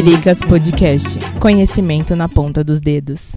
Siriricas 0.00 0.38
Podcast. 0.38 1.18
Conhecimento 1.38 2.16
na 2.16 2.26
ponta 2.26 2.64
dos 2.64 2.80
dedos. 2.80 3.32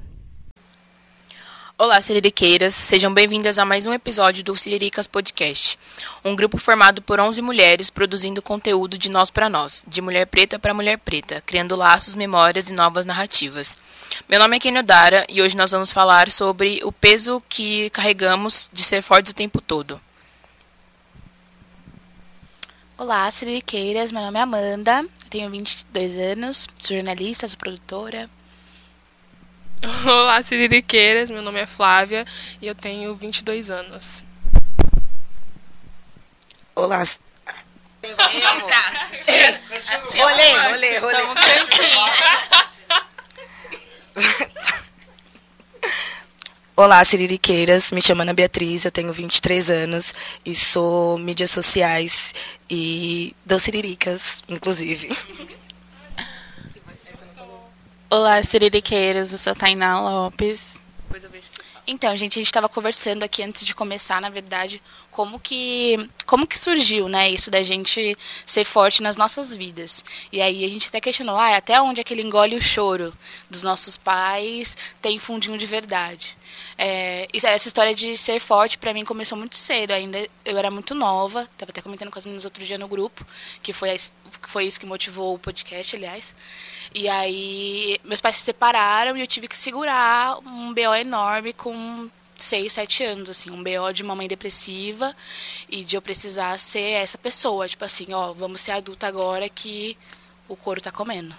Olá, 1.78 2.00
siririqueiras. 2.00 2.74
Sejam 2.74 3.14
bem-vindas 3.14 3.60
a 3.60 3.66
mais 3.66 3.86
um 3.86 3.92
episódio 3.92 4.46
do 4.46 4.56
Siriricas 4.56 5.06
Podcast. 5.06 5.78
Um 6.24 6.38
grupo 6.38 6.58
formado 6.58 7.02
por 7.02 7.20
11 7.20 7.42
mulheres 7.42 7.90
produzindo 7.90 8.42
conteúdo 8.42 8.98
de 8.98 9.12
nós 9.12 9.30
para 9.30 9.50
nós, 9.50 9.84
de 9.86 10.02
mulher 10.02 10.26
preta 10.26 10.58
para 10.58 10.74
mulher 10.74 11.00
preta, 11.00 11.44
criando 11.46 11.76
laços, 11.76 12.16
memórias 12.16 12.70
e 12.70 12.74
novas 12.74 13.06
narrativas. 13.06 13.78
Meu 14.30 14.40
nome 14.40 14.56
é 14.56 14.60
Kenio 14.62 14.84
Dara 14.84 15.26
e 15.28 15.42
hoje 15.42 15.58
nós 15.58 15.72
vamos 15.72 15.92
falar 15.92 16.32
sobre 16.32 16.80
o 16.86 16.94
peso 16.94 17.44
que 17.50 17.90
carregamos 17.90 18.70
de 18.72 18.86
ser 18.86 19.02
fortes 19.02 19.34
o 19.34 19.36
tempo 19.36 19.60
todo. 19.60 20.00
Olá, 22.96 23.30
siririqueiras. 23.32 24.12
Meu 24.12 24.22
nome 24.22 24.38
é 24.38 24.44
Amanda, 24.44 25.04
tenho 25.30 25.50
22 25.50 26.18
anos, 26.20 26.68
sou 26.78 26.96
jornalista, 26.96 27.48
sou 27.48 27.58
produtora. 27.58 28.30
Olá, 30.06 30.42
siririqueiras. 30.44 31.32
Meu 31.32 31.42
nome 31.42 31.60
é 31.60 31.66
Flávia 31.66 32.24
e 32.62 32.68
eu 32.68 32.76
tenho 32.76 33.16
22 33.16 33.72
anos. 33.72 34.24
Olá. 36.76 37.02
Eita! 38.04 38.22
Rolê, 40.16 40.52
rolê, 40.70 40.98
rolê. 41.00 41.14
Tamo 41.14 41.34
cantinho. 41.34 42.00
Olá, 46.76 47.04
siririqueiras. 47.04 47.92
Me 47.92 48.02
chamo 48.02 48.24
Ana 48.24 48.34
Beatriz, 48.34 48.84
eu 48.84 48.90
tenho 48.90 49.14
23 49.14 49.70
anos 49.70 50.12
e 50.44 50.56
sou 50.56 51.20
mídias 51.20 51.52
sociais 51.52 52.34
e 52.68 53.36
dou 53.46 53.60
siriricas, 53.60 54.42
inclusive. 54.50 55.16
Olá, 58.10 58.42
siririqueiras. 58.42 59.32
Eu 59.32 59.38
sou 59.38 59.52
a 59.52 59.56
Tainá 59.56 60.02
Lopes. 60.02 60.82
Que 61.12 61.20
Então, 61.86 62.18
gente, 62.18 62.40
a 62.40 62.42
gente 62.42 62.48
estava 62.48 62.68
conversando 62.68 63.22
aqui 63.22 63.44
antes 63.44 63.64
de 63.64 63.76
começar, 63.76 64.20
na 64.20 64.32
verdade, 64.32 64.82
como 65.12 65.40
que 65.40 66.10
como 66.26 66.48
que 66.48 66.58
surgiu, 66.58 67.08
né, 67.08 67.30
isso 67.30 67.52
da 67.52 67.62
gente 67.62 68.18
ser 68.48 68.64
forte 68.64 69.04
nas 69.04 69.16
nossas 69.16 69.56
vidas. 69.56 70.04
E 70.32 70.42
aí 70.42 70.66
a 70.66 70.70
gente 70.70 70.88
até 70.88 71.00
questionou, 71.00 71.38
ah, 71.38 71.56
até 71.56 71.80
onde 71.80 72.02
aquele 72.02 72.24
engole 72.24 72.56
o 72.56 72.62
choro 72.62 73.16
dos 73.48 73.62
nossos 73.62 73.96
pais 73.96 74.76
tem 75.00 75.20
fundinho 75.20 75.56
de 75.56 75.68
verdade. 75.68 76.36
É, 76.78 77.28
essa 77.34 77.68
história 77.68 77.94
de 77.94 78.18
ser 78.18 78.40
forte 78.40 78.78
para 78.78 78.94
mim 78.94 79.06
começou 79.06 79.38
muito 79.38 79.58
cedo, 79.58 79.92
ainda 79.92 80.28
eu 80.44 80.58
era 80.58 80.72
muito 80.72 80.96
nova, 80.96 81.48
tava 81.58 81.72
até 81.72 81.82
comentando 81.82 82.10
com 82.10 82.20
as 82.20 82.26
meninas 82.26 82.46
outro 82.46 82.64
dia 82.64 82.78
no 82.78 82.88
grupo, 82.88 83.26
que 83.62 83.72
foi 83.72 83.96
foi 84.42 84.66
isso 84.66 84.80
que 84.80 84.86
motivou 84.86 85.36
o 85.36 85.40
podcast, 85.40 85.96
aliás. 85.96 86.36
E 86.94 87.08
aí 87.08 88.00
meus 88.04 88.22
pais 88.22 88.38
se 88.38 88.44
separaram 88.44 89.16
e 89.16 89.22
eu 89.22 89.28
tive 89.28 89.48
que 89.48 89.58
segurar 89.58 90.40
um 90.40 90.74
BO 90.74 90.96
enorme 90.96 91.54
com 91.54 92.10
seis, 92.36 92.74
sete 92.74 93.04
anos, 93.04 93.30
assim, 93.30 93.50
um 93.52 93.64
BO 93.64 93.94
de 93.94 94.04
uma 94.04 94.16
mãe 94.16 94.28
depressiva 94.28 95.16
e 95.70 95.84
de 95.84 95.96
eu 95.96 96.02
precisar 96.02 96.58
ser 96.60 97.02
essa 97.02 97.18
pessoa, 97.18 97.68
tipo 97.68 97.86
assim, 97.86 98.14
ó, 98.14 98.34
vamos 98.34 98.62
ser 98.62 98.72
adulta 98.72 99.08
agora 99.08 99.48
que 99.48 99.98
o 100.48 100.56
couro 100.56 100.82
tá 100.82 100.92
comendo. 100.92 101.36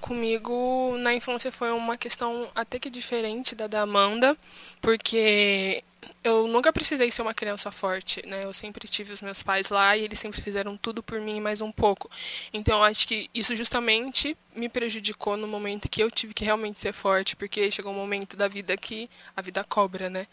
Comigo, 0.00 0.96
na 0.98 1.14
infância, 1.14 1.52
foi 1.52 1.70
uma 1.70 1.96
questão 1.96 2.50
até 2.54 2.78
que 2.78 2.90
diferente 2.90 3.54
da 3.54 3.66
da 3.66 3.82
Amanda, 3.82 4.36
porque 4.80 5.84
eu 6.24 6.48
nunca 6.48 6.72
precisei 6.72 7.10
ser 7.10 7.22
uma 7.22 7.34
criança 7.34 7.70
forte, 7.70 8.26
né? 8.26 8.44
Eu 8.44 8.52
sempre 8.52 8.88
tive 8.88 9.12
os 9.12 9.20
meus 9.20 9.42
pais 9.42 9.70
lá 9.70 9.96
e 9.96 10.04
eles 10.04 10.18
sempre 10.18 10.40
fizeram 10.40 10.76
tudo 10.76 11.02
por 11.02 11.20
mim 11.20 11.40
mais 11.40 11.60
um 11.60 11.70
pouco. 11.70 12.10
Então, 12.52 12.82
acho 12.82 13.06
que 13.06 13.28
isso 13.34 13.54
justamente 13.54 14.36
me 14.54 14.68
prejudicou 14.68 15.36
no 15.36 15.46
momento 15.46 15.88
que 15.88 16.02
eu 16.02 16.10
tive 16.10 16.34
que 16.34 16.44
realmente 16.44 16.78
ser 16.78 16.92
forte, 16.92 17.36
porque 17.36 17.70
chegou 17.70 17.92
um 17.92 17.96
momento 17.96 18.36
da 18.36 18.48
vida 18.48 18.76
que 18.76 19.08
a 19.36 19.42
vida 19.42 19.62
cobra, 19.64 20.08
né? 20.08 20.26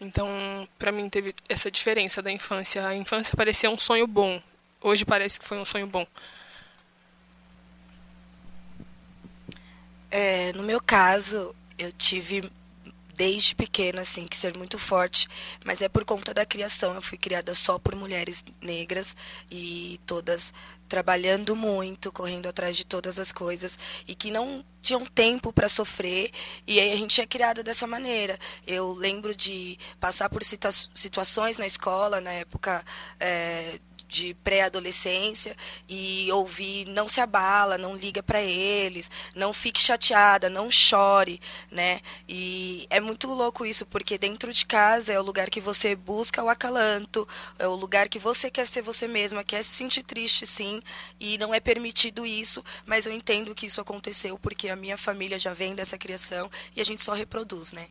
Então, 0.00 0.28
pra 0.78 0.92
mim, 0.92 1.08
teve 1.08 1.34
essa 1.48 1.70
diferença 1.70 2.22
da 2.22 2.30
infância. 2.30 2.86
A 2.86 2.94
infância 2.94 3.36
parecia 3.36 3.70
um 3.70 3.78
sonho 3.78 4.06
bom. 4.06 4.40
Hoje 4.80 5.04
parece 5.04 5.40
que 5.40 5.46
foi 5.46 5.58
um 5.58 5.64
sonho 5.64 5.86
bom. 5.86 6.06
É, 10.16 10.52
no 10.52 10.62
meu 10.62 10.80
caso, 10.80 11.52
eu 11.76 11.90
tive 11.92 12.48
desde 13.16 13.52
pequena 13.52 14.02
assim 14.02 14.28
que 14.28 14.36
ser 14.36 14.56
muito 14.56 14.78
forte, 14.78 15.26
mas 15.64 15.82
é 15.82 15.88
por 15.88 16.04
conta 16.04 16.32
da 16.32 16.46
criação. 16.46 16.94
Eu 16.94 17.02
fui 17.02 17.18
criada 17.18 17.52
só 17.52 17.80
por 17.80 17.96
mulheres 17.96 18.44
negras 18.62 19.16
e 19.50 19.98
todas 20.06 20.54
trabalhando 20.88 21.56
muito, 21.56 22.12
correndo 22.12 22.48
atrás 22.48 22.76
de 22.76 22.86
todas 22.86 23.18
as 23.18 23.32
coisas 23.32 23.76
e 24.06 24.14
que 24.14 24.30
não 24.30 24.64
tinham 24.80 25.04
tempo 25.04 25.52
para 25.52 25.68
sofrer 25.68 26.30
e 26.64 26.78
aí 26.78 26.92
a 26.92 26.96
gente 26.96 27.20
é 27.20 27.26
criada 27.26 27.64
dessa 27.64 27.84
maneira. 27.84 28.38
Eu 28.64 28.92
lembro 28.92 29.34
de 29.34 29.76
passar 29.98 30.28
por 30.30 30.44
situa- 30.44 30.70
situações 30.94 31.58
na 31.58 31.66
escola 31.66 32.20
na 32.20 32.30
época 32.30 32.84
é, 33.18 33.80
de 34.14 34.32
pré-adolescência 34.44 35.56
e 35.88 36.30
ouvir 36.30 36.86
não 36.86 37.08
se 37.08 37.20
abala, 37.20 37.76
não 37.76 37.96
liga 37.96 38.22
para 38.22 38.40
eles, 38.40 39.10
não 39.34 39.52
fique 39.52 39.80
chateada, 39.80 40.48
não 40.48 40.70
chore, 40.70 41.40
né? 41.68 42.00
E 42.28 42.86
é 42.90 43.00
muito 43.00 43.26
louco 43.26 43.66
isso, 43.66 43.84
porque 43.86 44.16
dentro 44.16 44.52
de 44.52 44.64
casa 44.64 45.12
é 45.12 45.18
o 45.18 45.22
lugar 45.22 45.50
que 45.50 45.60
você 45.60 45.96
busca 45.96 46.44
o 46.44 46.48
acalanto, 46.48 47.26
é 47.58 47.66
o 47.66 47.74
lugar 47.74 48.08
que 48.08 48.20
você 48.20 48.50
quer 48.50 48.66
ser 48.68 48.82
você 48.82 49.08
mesma, 49.08 49.42
quer 49.42 49.64
se 49.64 49.70
sentir 49.70 50.04
triste 50.04 50.46
sim, 50.46 50.80
e 51.18 51.36
não 51.38 51.52
é 51.52 51.58
permitido 51.58 52.24
isso, 52.24 52.62
mas 52.86 53.06
eu 53.06 53.12
entendo 53.12 53.54
que 53.54 53.66
isso 53.66 53.80
aconteceu 53.80 54.38
porque 54.38 54.68
a 54.68 54.76
minha 54.76 54.96
família 54.96 55.40
já 55.40 55.52
vem 55.52 55.74
dessa 55.74 55.98
criação 55.98 56.48
e 56.76 56.80
a 56.80 56.84
gente 56.84 57.02
só 57.02 57.12
reproduz, 57.12 57.72
né? 57.72 57.88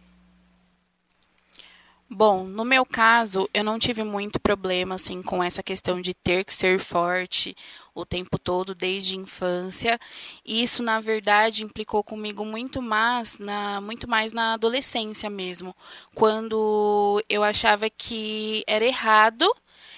Bom, 2.15 2.43
no 2.43 2.63
meu 2.63 2.85
caso, 2.85 3.49
eu 3.55 3.63
não 3.63 3.79
tive 3.79 4.03
muito 4.03 4.39
problema 4.39 4.93
assim 4.93 5.23
com 5.23 5.43
essa 5.43 5.63
questão 5.63 5.99
de 5.99 6.13
ter 6.13 6.43
que 6.45 6.53
ser 6.53 6.77
forte 6.77 7.57
o 7.95 8.05
tempo 8.05 8.37
todo 8.37 8.75
desde 8.75 9.15
a 9.15 9.17
infância. 9.19 9.99
Isso, 10.45 10.83
na 10.83 10.99
verdade, 10.99 11.63
implicou 11.63 12.03
comigo 12.03 12.45
muito 12.45 12.83
mais 12.83 13.39
na 13.39 13.81
muito 13.81 14.07
mais 14.07 14.31
na 14.31 14.53
adolescência 14.53 15.27
mesmo, 15.27 15.75
quando 16.13 17.19
eu 17.27 17.43
achava 17.43 17.89
que 17.89 18.63
era 18.67 18.85
errado 18.85 19.51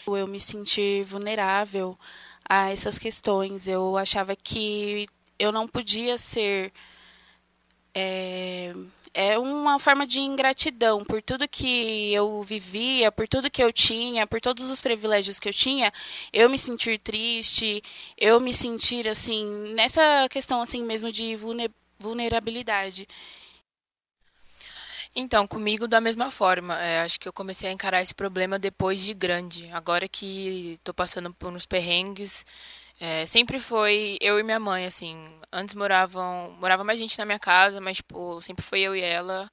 eu 0.07 0.25
me 0.25 0.39
sentir 0.39 1.03
vulnerável 1.03 1.99
a 2.47 2.71
essas 2.71 2.97
questões. 2.97 3.67
Eu 3.67 3.97
achava 3.97 4.37
que 4.37 5.05
eu 5.37 5.51
não 5.51 5.67
podia 5.67 6.17
ser 6.17 6.71
é, 7.93 8.71
é 9.15 9.39
uma 9.39 9.79
forma 9.79 10.05
de 10.05 10.19
ingratidão 10.19 11.03
por 11.03 11.21
tudo 11.21 11.47
que 11.47 12.13
eu 12.13 12.41
vivia, 12.43 13.11
por 13.11 13.27
tudo 13.27 13.49
que 13.49 13.63
eu 13.63 13.71
tinha, 13.71 14.27
por 14.27 14.41
todos 14.41 14.69
os 14.69 14.81
privilégios 14.81 15.39
que 15.39 15.47
eu 15.47 15.53
tinha, 15.53 15.91
eu 16.33 16.49
me 16.49 16.57
sentir 16.57 16.99
triste, 16.99 17.81
eu 18.17 18.39
me 18.41 18.53
sentir 18.53 19.07
assim, 19.07 19.45
nessa 19.73 20.27
questão 20.29 20.61
assim 20.61 20.83
mesmo 20.83 21.11
de 21.11 21.35
vulne- 21.37 21.71
vulnerabilidade. 21.97 23.07
Então, 25.15 25.47
comigo 25.47 25.87
da 25.87 26.01
mesma 26.01 26.29
forma. 26.29 26.77
É, 26.81 27.01
acho 27.01 27.19
que 27.19 27.27
eu 27.27 27.31
comecei 27.33 27.69
a 27.69 27.71
encarar 27.71 28.01
esse 28.01 28.13
problema 28.13 28.59
depois 28.59 29.01
de 29.01 29.13
grande. 29.13 29.69
Agora 29.71 30.07
que 30.09 30.77
tô 30.83 30.93
passando 30.93 31.33
por 31.33 31.53
uns 31.53 31.65
perrengues, 31.65 32.45
é, 32.99 33.25
sempre 33.25 33.59
foi 33.59 34.17
eu 34.21 34.39
e 34.39 34.43
minha 34.43 34.59
mãe, 34.59 34.85
assim. 34.85 35.29
Antes 35.51 35.75
moravam, 35.75 36.55
morava 36.59 36.83
mais 36.83 36.97
gente 36.99 37.17
na 37.17 37.25
minha 37.25 37.39
casa, 37.39 37.81
mas 37.81 37.97
tipo, 37.97 38.41
sempre 38.41 38.63
foi 38.63 38.81
eu 38.81 38.95
e 38.95 39.01
ela. 39.01 39.51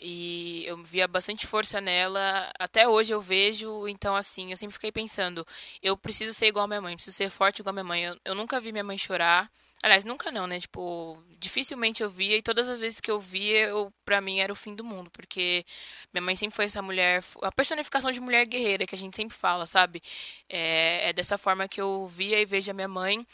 E 0.00 0.64
eu 0.66 0.76
via 0.82 1.06
bastante 1.06 1.46
força 1.46 1.80
nela. 1.80 2.50
Até 2.58 2.88
hoje 2.88 3.12
eu 3.12 3.20
vejo, 3.20 3.86
então 3.88 4.16
assim, 4.16 4.50
eu 4.50 4.56
sempre 4.56 4.74
fiquei 4.74 4.90
pensando, 4.90 5.46
eu 5.82 5.96
preciso 5.96 6.32
ser 6.32 6.48
igual 6.48 6.64
a 6.64 6.68
minha 6.68 6.80
mãe, 6.80 6.96
preciso 6.96 7.16
ser 7.16 7.30
forte 7.30 7.60
igual 7.60 7.70
a 7.70 7.74
minha 7.74 7.84
mãe. 7.84 8.02
Eu, 8.04 8.16
eu 8.24 8.34
nunca 8.34 8.60
vi 8.60 8.72
minha 8.72 8.84
mãe 8.84 8.98
chorar. 8.98 9.50
Aliás, 9.82 10.04
nunca 10.04 10.30
não, 10.30 10.46
né? 10.46 10.60
Tipo, 10.60 11.18
dificilmente 11.40 12.04
eu 12.04 12.08
via 12.08 12.36
e 12.36 12.42
todas 12.42 12.68
as 12.68 12.78
vezes 12.78 13.00
que 13.00 13.10
eu 13.10 13.18
via, 13.18 13.66
eu, 13.66 13.92
pra 14.04 14.20
mim 14.20 14.38
era 14.38 14.52
o 14.52 14.56
fim 14.56 14.76
do 14.76 14.84
mundo, 14.84 15.10
porque 15.10 15.66
minha 16.12 16.22
mãe 16.22 16.36
sempre 16.36 16.54
foi 16.54 16.66
essa 16.66 16.80
mulher, 16.80 17.22
a 17.42 17.50
personificação 17.50 18.12
de 18.12 18.20
mulher 18.20 18.46
guerreira 18.46 18.86
que 18.86 18.94
a 18.94 18.98
gente 18.98 19.16
sempre 19.16 19.36
fala, 19.36 19.66
sabe? 19.66 20.00
É, 20.48 21.08
é 21.08 21.12
dessa 21.12 21.36
forma 21.36 21.66
que 21.66 21.80
eu 21.80 22.06
via 22.06 22.40
e 22.40 22.46
vejo 22.46 22.70
a 22.70 22.74
minha 22.74 22.86
mãe. 22.86 23.26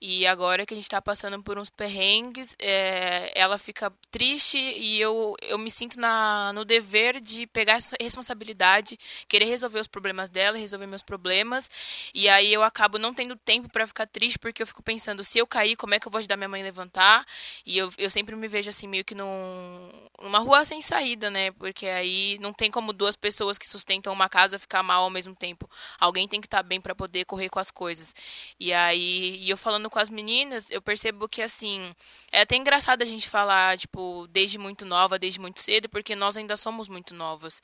E 0.00 0.26
agora 0.26 0.66
que 0.66 0.74
a 0.74 0.76
gente 0.76 0.88
tá 0.88 1.00
passando 1.00 1.40
por 1.40 1.56
uns 1.56 1.70
perrengues, 1.70 2.56
é, 2.58 3.30
ela 3.36 3.56
fica 3.56 3.92
triste 4.10 4.58
e 4.58 5.00
eu, 5.00 5.36
eu 5.40 5.56
me 5.56 5.70
sinto 5.70 6.00
na, 6.00 6.52
no 6.52 6.64
dever 6.64 7.20
de 7.20 7.46
pegar 7.46 7.74
essa 7.74 7.96
responsabilidade, 8.00 8.98
querer 9.28 9.44
resolver 9.44 9.78
os 9.78 9.86
problemas 9.86 10.28
dela, 10.28 10.58
resolver 10.58 10.86
meus 10.86 11.02
problemas. 11.02 11.70
E 12.12 12.28
aí 12.28 12.52
eu 12.52 12.64
acabo 12.64 12.98
não 12.98 13.14
tendo 13.14 13.36
tempo 13.36 13.68
pra 13.68 13.86
ficar 13.86 14.06
triste, 14.06 14.38
porque 14.40 14.62
eu 14.62 14.66
fico 14.66 14.82
pensando, 14.82 15.22
se 15.22 15.38
eu 15.38 15.46
cair, 15.46 15.76
como 15.76 15.91
como 15.92 15.96
é 15.96 16.00
que 16.00 16.08
eu 16.08 16.12
vou 16.12 16.18
ajudar 16.20 16.36
minha 16.38 16.48
mãe 16.48 16.62
a 16.62 16.64
levantar? 16.64 17.26
E 17.66 17.76
eu, 17.76 17.92
eu 17.98 18.08
sempre 18.08 18.34
me 18.34 18.48
vejo 18.48 18.70
assim, 18.70 18.86
meio 18.86 19.04
que 19.04 19.14
num, 19.14 19.90
numa 20.22 20.38
rua 20.38 20.64
sem 20.64 20.80
saída, 20.80 21.30
né? 21.30 21.50
Porque 21.52 21.86
aí 21.86 22.38
não 22.40 22.52
tem 22.52 22.70
como 22.70 22.94
duas 22.94 23.14
pessoas 23.14 23.58
que 23.58 23.66
sustentam 23.66 24.10
uma 24.12 24.28
casa 24.28 24.58
ficar 24.58 24.82
mal 24.82 25.04
ao 25.04 25.10
mesmo 25.10 25.34
tempo. 25.34 25.68
Alguém 25.98 26.26
tem 26.26 26.40
que 26.40 26.46
estar 26.46 26.58
tá 26.58 26.62
bem 26.62 26.80
para 26.80 26.94
poder 26.94 27.26
correr 27.26 27.50
com 27.50 27.58
as 27.58 27.70
coisas. 27.70 28.14
E 28.58 28.72
aí, 28.72 29.36
e 29.42 29.50
eu 29.50 29.56
falando 29.56 29.90
com 29.90 29.98
as 29.98 30.08
meninas, 30.08 30.70
eu 30.70 30.80
percebo 30.80 31.28
que 31.28 31.42
assim, 31.42 31.94
é 32.30 32.40
até 32.40 32.56
engraçado 32.56 33.02
a 33.02 33.06
gente 33.06 33.28
falar, 33.28 33.76
tipo, 33.76 34.26
desde 34.30 34.56
muito 34.56 34.86
nova, 34.86 35.18
desde 35.18 35.38
muito 35.38 35.60
cedo, 35.60 35.90
porque 35.90 36.16
nós 36.16 36.38
ainda 36.38 36.56
somos 36.56 36.88
muito 36.88 37.12
novas. 37.12 37.62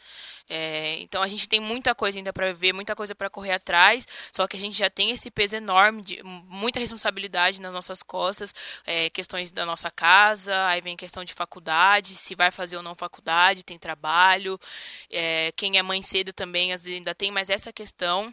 É, 0.50 1.00
então 1.00 1.22
a 1.22 1.28
gente 1.28 1.48
tem 1.48 1.60
muita 1.60 1.94
coisa 1.94 2.18
ainda 2.18 2.32
para 2.32 2.52
ver, 2.52 2.74
muita 2.74 2.94
coisa 2.94 3.14
para 3.14 3.30
correr 3.30 3.52
atrás, 3.52 4.06
só 4.30 4.46
que 4.46 4.56
a 4.56 4.60
gente 4.60 4.76
já 4.76 4.90
tem 4.90 5.10
esse 5.12 5.30
peso 5.30 5.56
enorme, 5.56 6.02
de 6.02 6.22
muita 6.22 6.78
responsabilidade 6.78 7.60
nas 7.62 7.72
nossas 7.72 8.02
costas, 8.02 8.17
é, 8.84 9.10
questões 9.10 9.52
da 9.52 9.64
nossa 9.64 9.90
casa, 9.90 10.66
aí 10.66 10.80
vem 10.80 10.96
questão 10.96 11.24
de 11.24 11.34
faculdade, 11.34 12.14
se 12.14 12.34
vai 12.34 12.50
fazer 12.50 12.76
ou 12.76 12.82
não 12.82 12.94
faculdade, 12.94 13.64
tem 13.64 13.78
trabalho, 13.78 14.58
é, 15.10 15.52
quem 15.56 15.78
é 15.78 15.82
mãe 15.82 16.02
cedo 16.02 16.32
também 16.32 16.72
ainda 16.72 17.14
tem 17.14 17.30
mais 17.30 17.50
essa 17.50 17.72
questão. 17.72 18.32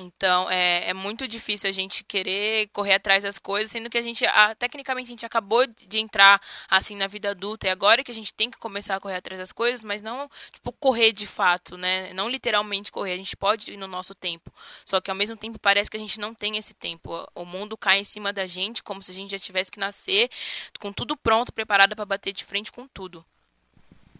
Então, 0.00 0.50
é, 0.50 0.88
é 0.88 0.94
muito 0.94 1.28
difícil 1.28 1.68
a 1.68 1.72
gente 1.72 2.02
querer 2.02 2.68
correr 2.72 2.94
atrás 2.94 3.22
das 3.22 3.38
coisas, 3.38 3.70
sendo 3.70 3.90
que 3.90 3.98
a 3.98 4.02
gente, 4.02 4.24
a, 4.26 4.54
tecnicamente, 4.54 5.08
a 5.08 5.10
gente 5.10 5.26
acabou 5.26 5.66
de 5.66 5.98
entrar, 5.98 6.40
assim, 6.68 6.96
na 6.96 7.06
vida 7.06 7.30
adulta, 7.30 7.66
e 7.66 7.70
agora 7.70 8.02
que 8.02 8.10
a 8.10 8.14
gente 8.14 8.32
tem 8.32 8.50
que 8.50 8.58
começar 8.58 8.96
a 8.96 9.00
correr 9.00 9.16
atrás 9.16 9.38
das 9.38 9.52
coisas, 9.52 9.84
mas 9.84 10.02
não, 10.02 10.28
tipo, 10.50 10.72
correr 10.72 11.12
de 11.12 11.26
fato, 11.26 11.76
né? 11.76 12.12
Não 12.14 12.28
literalmente 12.28 12.90
correr, 12.90 13.12
a 13.12 13.16
gente 13.16 13.36
pode 13.36 13.72
ir 13.72 13.76
no 13.76 13.86
nosso 13.86 14.14
tempo. 14.14 14.52
Só 14.84 15.00
que, 15.00 15.10
ao 15.10 15.16
mesmo 15.16 15.36
tempo, 15.36 15.58
parece 15.58 15.90
que 15.90 15.96
a 15.96 16.00
gente 16.00 16.18
não 16.18 16.34
tem 16.34 16.56
esse 16.56 16.74
tempo. 16.74 17.26
O 17.34 17.44
mundo 17.44 17.76
cai 17.76 17.98
em 17.98 18.04
cima 18.04 18.32
da 18.32 18.46
gente, 18.46 18.82
como 18.82 19.02
se 19.02 19.12
a 19.12 19.14
gente 19.14 19.32
já 19.32 19.38
tivesse 19.38 19.70
que 19.70 19.78
nascer 19.78 20.30
com 20.78 20.92
tudo 20.92 21.16
pronto, 21.16 21.52
preparado 21.52 21.94
para 21.94 22.04
bater 22.06 22.32
de 22.32 22.44
frente 22.44 22.72
com 22.72 22.86
tudo. 22.88 23.24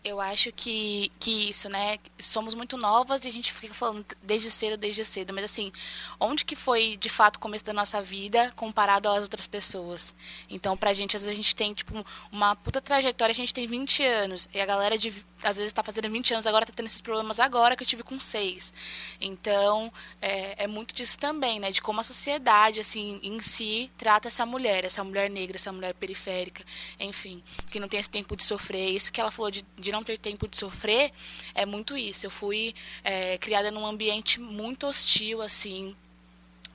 Eu 0.03 0.19
acho 0.19 0.51
que, 0.53 1.13
que 1.21 1.51
isso, 1.51 1.69
né? 1.69 1.99
Somos 2.19 2.55
muito 2.55 2.79
novas 2.79 3.23
e 3.25 3.29
a 3.29 3.31
gente 3.31 3.53
fica 3.53 3.75
falando 3.75 4.05
desde 4.23 4.51
cedo, 4.51 4.79
desde 4.79 5.05
cedo. 5.05 5.35
Mas 5.35 5.45
assim, 5.45 5.71
onde 6.19 6.43
que 6.43 6.57
foi 6.57 6.97
de 6.97 7.11
fato 7.11 7.37
o 7.37 7.41
começo 7.41 7.65
da 7.65 7.75
nossa 7.75 8.01
vida 8.01 8.51
comparado 8.57 9.11
às 9.11 9.23
outras 9.23 9.47
pessoas? 9.47 10.15
Então, 10.49 10.75
pra 10.75 10.95
gente, 10.95 11.17
às 11.17 11.23
vezes 11.23 11.35
a 11.35 11.37
gente 11.37 11.55
tem, 11.55 11.75
tipo, 11.75 11.93
uma 12.33 12.57
puta 12.57 12.81
trajetória, 12.81 13.33
a 13.33 13.37
gente 13.37 13.53
tem 13.53 13.67
20 13.67 14.03
anos. 14.05 14.49
E 14.55 14.61
a 14.61 14.65
galera 14.65 14.97
de 14.97 15.11
às 15.43 15.57
vezes 15.57 15.71
está 15.71 15.83
fazendo 15.83 16.09
20 16.11 16.35
anos, 16.35 16.47
agora 16.47 16.65
está 16.65 16.75
tendo 16.75 16.87
esses 16.87 17.01
problemas 17.01 17.41
agora 17.41 17.77
que 17.77 17.83
eu 17.83 17.87
tive 17.87 18.03
com 18.03 18.19
6. 18.21 18.73
Então, 19.21 19.93
é, 20.21 20.65
é, 20.65 20.67
muito 20.67 20.95
disso 20.95 21.19
também, 21.19 21.59
né? 21.59 21.71
De 21.71 21.81
como 21.81 22.01
a 22.01 22.05
sociedade, 22.05 22.81
assim, 22.81 23.19
em 23.23 23.41
si, 23.41 23.91
trata 23.97 24.29
essa 24.29 24.45
mulher, 24.45 24.85
essa 24.85 25.03
mulher 25.03 25.31
negra, 25.31 25.57
essa 25.57 25.73
mulher 25.73 25.95
periférica, 25.95 26.65
enfim, 26.99 27.43
que 27.71 27.81
não 27.81 27.89
tem 27.89 28.01
esse 28.01 28.11
tempo 28.11 28.37
de 28.37 28.45
sofrer. 28.45 28.91
Isso 28.91 29.13
que 29.13 29.21
ela 29.21 29.31
falou 29.31 29.51
de, 29.51 29.65
de 29.79 29.90
não 29.93 30.05
ter 30.05 30.19
tempo 30.19 30.49
de 30.49 30.57
sofrer, 30.57 31.13
é 31.55 31.67
muito 31.67 31.97
isso. 31.97 32.27
Eu 32.27 32.31
fui 32.31 32.75
é, 33.05 33.39
criada 33.39 33.71
num 33.71 33.87
ambiente 33.87 34.41
muito 34.41 34.87
hostil, 34.87 35.43
assim, 35.43 35.97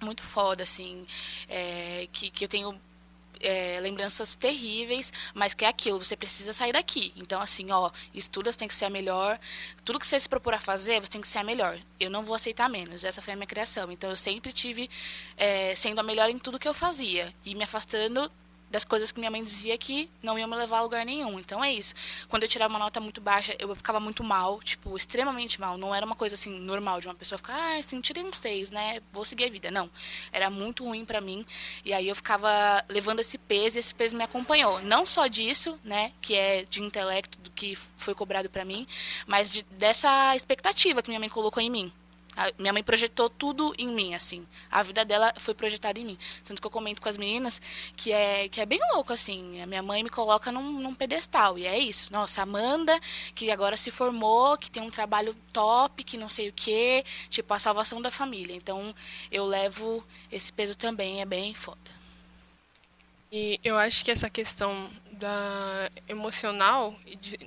muito 0.01 0.23
foda, 0.23 0.63
assim, 0.63 1.05
é, 1.47 2.07
que, 2.11 2.29
que 2.29 2.45
eu 2.45 2.47
tenho 2.47 2.79
é, 3.41 3.77
lembranças 3.81 4.35
terríveis, 4.35 5.11
mas 5.33 5.53
que 5.53 5.65
é 5.65 5.67
aquilo, 5.67 6.03
você 6.03 6.15
precisa 6.15 6.53
sair 6.53 6.73
daqui. 6.73 7.13
Então, 7.15 7.41
assim, 7.41 7.71
ó, 7.71 7.91
estuda, 8.13 8.51
você 8.51 8.57
tem 8.57 8.67
que 8.67 8.73
ser 8.73 8.85
a 8.85 8.89
melhor. 8.89 9.39
Tudo 9.83 9.99
que 9.99 10.07
você 10.07 10.19
se 10.19 10.29
propor 10.29 10.53
a 10.53 10.59
fazer, 10.59 10.99
você 10.99 11.09
tem 11.09 11.21
que 11.21 11.27
ser 11.27 11.39
a 11.39 11.43
melhor. 11.43 11.79
Eu 11.99 12.09
não 12.09 12.23
vou 12.23 12.35
aceitar 12.35 12.69
menos. 12.69 13.03
Essa 13.03 13.21
foi 13.21 13.33
a 13.33 13.35
minha 13.35 13.47
criação. 13.47 13.91
Então, 13.91 14.09
eu 14.09 14.15
sempre 14.15 14.51
tive 14.51 14.89
é, 15.37 15.75
sendo 15.75 15.99
a 15.99 16.03
melhor 16.03 16.29
em 16.29 16.39
tudo 16.39 16.59
que 16.59 16.67
eu 16.67 16.73
fazia 16.73 17.33
e 17.45 17.55
me 17.55 17.63
afastando 17.63 18.31
das 18.75 18.83
coisas 18.83 19.09
que 19.09 19.19
minha 19.19 19.31
mãe 19.31 19.41
dizia 19.41 19.77
que 19.77 20.09
não 20.21 20.37
iam 20.37 20.49
me 20.49 20.55
levar 20.57 20.79
a 20.79 20.81
lugar 20.81 21.05
nenhum. 21.05 21.39
Então 21.39 21.63
é 21.63 21.71
isso. 21.71 21.93
Quando 22.27 22.43
eu 22.43 22.49
tirava 22.49 22.73
uma 22.73 22.79
nota 22.79 22.99
muito 22.99 23.21
baixa, 23.21 23.55
eu 23.57 23.73
ficava 23.73 24.01
muito 24.01 24.21
mal, 24.21 24.61
tipo, 24.61 24.97
extremamente 24.97 25.61
mal. 25.61 25.77
Não 25.77 25.95
era 25.95 26.05
uma 26.05 26.15
coisa 26.15 26.35
assim 26.35 26.49
normal 26.59 26.99
de 26.99 27.07
uma 27.07 27.15
pessoa 27.15 27.37
ficar, 27.37 27.55
ah, 27.55 27.77
assim, 27.77 28.01
tirei 28.01 28.21
um 28.21 28.33
seis, 28.33 28.71
né? 28.71 28.99
Vou 29.13 29.23
seguir 29.23 29.45
a 29.45 29.49
vida. 29.49 29.71
Não. 29.71 29.89
Era 30.29 30.49
muito 30.49 30.83
ruim 30.83 31.05
para 31.05 31.21
mim. 31.21 31.45
E 31.85 31.93
aí 31.93 32.09
eu 32.09 32.15
ficava 32.15 32.49
levando 32.89 33.21
esse 33.21 33.37
peso 33.37 33.77
e 33.77 33.79
esse 33.79 33.95
peso 33.95 34.17
me 34.17 34.23
acompanhou. 34.25 34.81
Não 34.81 35.05
só 35.05 35.27
disso, 35.27 35.79
né, 35.81 36.11
que 36.19 36.35
é 36.35 36.65
de 36.69 36.83
intelecto 36.83 37.39
do 37.39 37.51
que 37.51 37.77
foi 37.97 38.13
cobrado 38.13 38.49
para 38.49 38.65
mim, 38.65 38.85
mas 39.25 39.53
de, 39.53 39.63
dessa 39.71 40.35
expectativa 40.35 41.01
que 41.01 41.09
minha 41.09 41.19
mãe 41.19 41.29
colocou 41.29 41.63
em 41.63 41.69
mim. 41.69 41.93
A 42.35 42.51
minha 42.59 42.73
mãe 42.73 42.83
projetou 42.83 43.29
tudo 43.29 43.73
em 43.77 43.87
mim, 43.87 44.13
assim. 44.13 44.45
A 44.69 44.83
vida 44.83 45.05
dela 45.05 45.33
foi 45.39 45.53
projetada 45.53 45.99
em 45.99 46.05
mim. 46.05 46.17
Tanto 46.43 46.61
que 46.61 46.67
eu 46.67 46.71
comento 46.71 47.01
com 47.01 47.09
as 47.09 47.17
meninas 47.17 47.61
que 47.95 48.11
é, 48.11 48.49
que 48.49 48.59
é 48.59 48.65
bem 48.65 48.79
louco, 48.93 49.13
assim. 49.13 49.61
A 49.61 49.65
minha 49.65 49.81
mãe 49.81 50.03
me 50.03 50.09
coloca 50.09 50.51
num, 50.51 50.79
num 50.79 50.93
pedestal. 50.93 51.57
E 51.57 51.65
é 51.65 51.77
isso. 51.77 52.11
Nossa, 52.11 52.41
Amanda, 52.41 52.99
que 53.33 53.49
agora 53.51 53.77
se 53.77 53.91
formou, 53.91 54.57
que 54.57 54.69
tem 54.69 54.83
um 54.83 54.89
trabalho 54.89 55.35
top, 55.53 56.03
que 56.03 56.17
não 56.17 56.29
sei 56.29 56.49
o 56.49 56.53
quê. 56.53 57.03
Tipo, 57.29 57.53
a 57.53 57.59
salvação 57.59 58.01
da 58.01 58.11
família. 58.11 58.55
Então, 58.55 58.93
eu 59.31 59.45
levo 59.45 60.03
esse 60.31 60.51
peso 60.51 60.75
também. 60.75 61.21
É 61.21 61.25
bem 61.25 61.53
foda. 61.53 61.95
E 63.31 63.59
eu 63.63 63.77
acho 63.77 64.05
que 64.05 64.11
essa 64.11 64.29
questão 64.29 64.89
da 65.19 65.89
emocional 66.07 66.95
e 67.05 67.15
de 67.15 67.37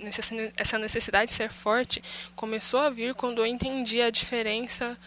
essa 0.57 0.77
necessidade 0.77 1.29
de 1.29 1.35
ser 1.35 1.49
forte 1.49 2.01
começou 2.35 2.79
a 2.79 2.89
vir 2.89 3.15
quando 3.15 3.39
eu 3.39 3.45
entendi 3.45 4.01
a 4.01 4.09
diferença 4.09 4.97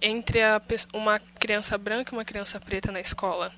entre 0.00 0.42
a, 0.42 0.60
uma 0.92 1.18
criança 1.18 1.78
branca 1.78 2.12
e 2.12 2.16
uma 2.16 2.24
criança 2.24 2.58
preta 2.58 2.90
na 2.90 3.00
escola. 3.00 3.52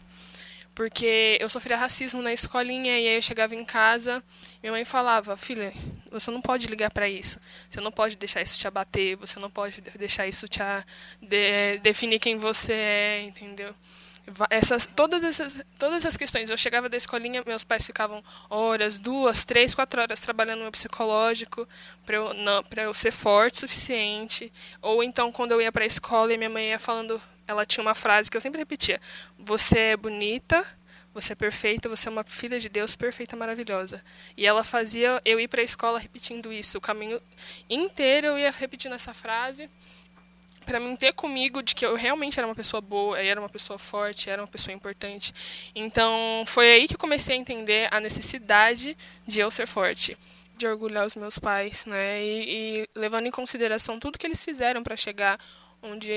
Porque 0.75 1.39
eu 1.41 1.49
sofria 1.49 1.77
racismo 1.77 2.21
na 2.21 2.33
escolinha 2.33 2.99
e 2.99 3.09
aí 3.09 3.17
eu 3.17 3.23
chegava 3.23 3.55
em 3.55 3.65
casa, 3.65 4.23
minha 4.61 4.73
mãe 4.73 4.85
falava: 4.85 5.37
"Filha, 5.37 5.73
você 6.11 6.33
não 6.33 6.41
pode 6.41 6.67
ligar 6.67 6.91
para 6.91 7.09
isso. 7.09 7.39
Você 7.71 7.81
não 7.81 7.93
pode 7.93 8.17
deixar 8.17 8.43
isso 8.43 8.59
te 8.59 8.67
abater, 8.67 9.17
você 9.17 9.39
não 9.39 9.49
pode 9.49 9.81
deixar 9.81 10.27
isso 10.27 10.49
te 10.49 10.61
de, 11.23 11.79
definir 11.79 12.19
quem 12.19 12.37
você 12.37 12.73
é", 12.73 13.23
entendeu? 13.23 13.73
Essas 14.49 14.87
todas 14.87 15.23
essas 15.23 15.65
todas 15.79 15.99
essas 15.99 16.17
questões 16.17 16.49
eu 16.49 16.57
chegava 16.57 16.89
da 16.89 16.97
escolinha 16.97 17.43
meus 17.47 17.63
pais 17.63 17.85
ficavam 17.85 18.25
horas 18.49 18.99
duas 18.99 19.45
três 19.45 19.75
quatro 19.75 20.01
horas 20.01 20.19
trabalhando 20.19 20.59
no 20.59 20.65
meu 20.65 20.73
psicológico 20.73 21.69
para 22.07 22.17
eu 22.17 22.35
não 22.35 22.65
eu 22.77 22.95
ser 22.95 23.11
forte 23.11 23.57
o 23.57 23.61
suficiente 23.61 24.53
ou 24.81 25.03
então 25.03 25.31
quando 25.31 25.53
eu 25.53 25.61
ia 25.61 25.71
para 25.71 25.85
a 25.85 25.87
escola 25.87 26.33
e 26.33 26.39
minha 26.39 26.51
mãe 26.51 26.71
ia 26.71 26.79
falando 26.79 27.21
ela 27.47 27.67
tinha 27.67 27.83
uma 27.83 27.95
frase 27.95 28.31
que 28.31 28.37
eu 28.37 28.41
sempre 28.41 28.59
repetia 28.59 28.99
você 29.39 29.79
é 29.79 29.97
bonita 29.97 30.65
você 31.13 31.33
é 31.33 31.37
perfeita, 31.37 31.89
você 31.89 32.09
é 32.09 32.11
uma 32.11 32.25
filha 32.25 32.59
de 32.59 32.69
Deus 32.69 32.97
perfeita, 32.97 33.37
maravilhosa. 33.37 34.03
E 34.37 34.45
ela 34.45 34.65
fazia 34.65 35.23
eu 35.25 35.39
ir 35.39 35.47
para 35.47 35.61
a 35.61 35.65
escola 35.65 35.97
repetindo 36.01 36.53
isso. 36.53 36.77
O 36.77 36.81
caminho 36.81 37.23
inteiro 37.71 38.27
eu 38.27 38.37
ia 38.37 38.51
repetindo 38.51 38.95
essa 38.95 39.15
frase 39.15 39.71
para 40.65 40.81
mim 40.81 40.97
ter 40.97 41.13
comigo 41.13 41.63
de 41.63 41.75
que 41.75 41.85
eu 41.85 41.95
realmente 41.95 42.39
era 42.39 42.47
uma 42.47 42.55
pessoa 42.55 42.81
boa, 42.81 43.19
era 43.19 43.41
uma 43.41 43.49
pessoa 43.49 43.79
forte, 43.79 44.31
era 44.31 44.41
uma 44.43 44.49
pessoa 44.49 44.75
importante. 44.75 45.33
Então, 45.75 46.45
foi 46.47 46.73
aí 46.73 46.89
que 46.89 46.95
eu 46.95 46.99
comecei 46.99 47.37
a 47.37 47.39
entender 47.39 47.89
a 47.91 48.01
necessidade 48.01 48.97
de 49.27 49.41
eu 49.41 49.51
ser 49.51 49.67
forte, 49.67 50.17
de 50.57 50.67
orgulhar 50.67 51.07
os 51.07 51.17
meus 51.17 51.39
pais, 51.39 51.87
né? 51.87 52.23
E, 52.23 52.83
e 52.85 52.89
levando 52.95 53.27
em 53.27 53.31
consideração 53.31 53.99
tudo 53.99 54.19
que 54.19 54.27
eles 54.27 54.45
fizeram 54.45 54.83
para 54.83 54.97
chegar 54.97 55.39
onde 55.83 56.11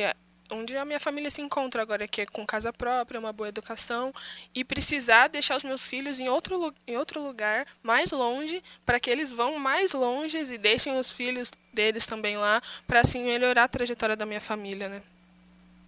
onde 0.50 0.78
a 0.78 0.86
minha 0.86 1.00
família 1.00 1.30
se 1.30 1.42
encontra 1.42 1.82
agora, 1.82 2.08
que 2.08 2.22
é 2.22 2.26
com 2.26 2.46
casa 2.46 2.72
própria, 2.72 3.20
uma 3.20 3.34
boa 3.34 3.50
educação, 3.50 4.14
e 4.54 4.64
precisar 4.64 5.28
deixar 5.28 5.58
os 5.58 5.64
meus 5.64 5.88
filhos 5.88 6.20
em 6.20 6.30
outro, 6.30 6.74
em 6.86 6.98
outro 6.98 7.22
lugar, 7.22 7.66
mais 7.84 8.12
longe, 8.12 8.64
para 8.86 9.00
que 9.00 9.10
eles 9.10 9.32
vão 9.32 9.58
mais 9.60 9.94
longe 9.94 10.38
e 10.38 10.58
deixem 10.58 10.98
os 10.98 11.12
filhos 11.12 11.52
deles 11.74 12.06
também 12.06 12.38
lá, 12.38 12.62
para 12.88 13.02
assim 13.02 13.24
melhorar 13.24 13.66
a 13.66 13.68
trajetória 13.68 14.16
da 14.16 14.26
minha 14.26 14.42
família, 14.42 14.90
né? 14.90 15.02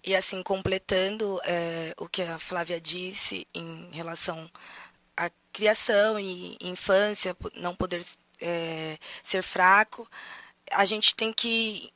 E 0.03 0.15
assim, 0.15 0.41
completando 0.41 1.39
é, 1.43 1.93
o 1.97 2.07
que 2.07 2.21
a 2.21 2.39
Flávia 2.39 2.79
disse 2.79 3.45
em 3.53 3.89
relação 3.91 4.49
à 5.17 5.29
criação 5.51 6.19
e 6.19 6.57
infância, 6.61 7.35
não 7.55 7.75
poder 7.75 8.01
é, 8.39 8.97
ser 9.21 9.43
fraco, 9.43 10.09
a 10.71 10.85
gente 10.85 11.15
tem 11.15 11.33
que 11.33 11.91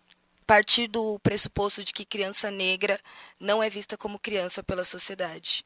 partir 0.53 0.88
do 0.88 1.19
pressuposto 1.24 1.83
de 1.83 1.91
que 1.91 2.05
criança 2.05 2.51
negra 2.51 3.00
não 3.39 3.63
é 3.63 3.72
vista 3.72 3.98
como 3.98 4.19
criança 4.19 4.62
pela 4.62 4.83
sociedade. 4.83 5.65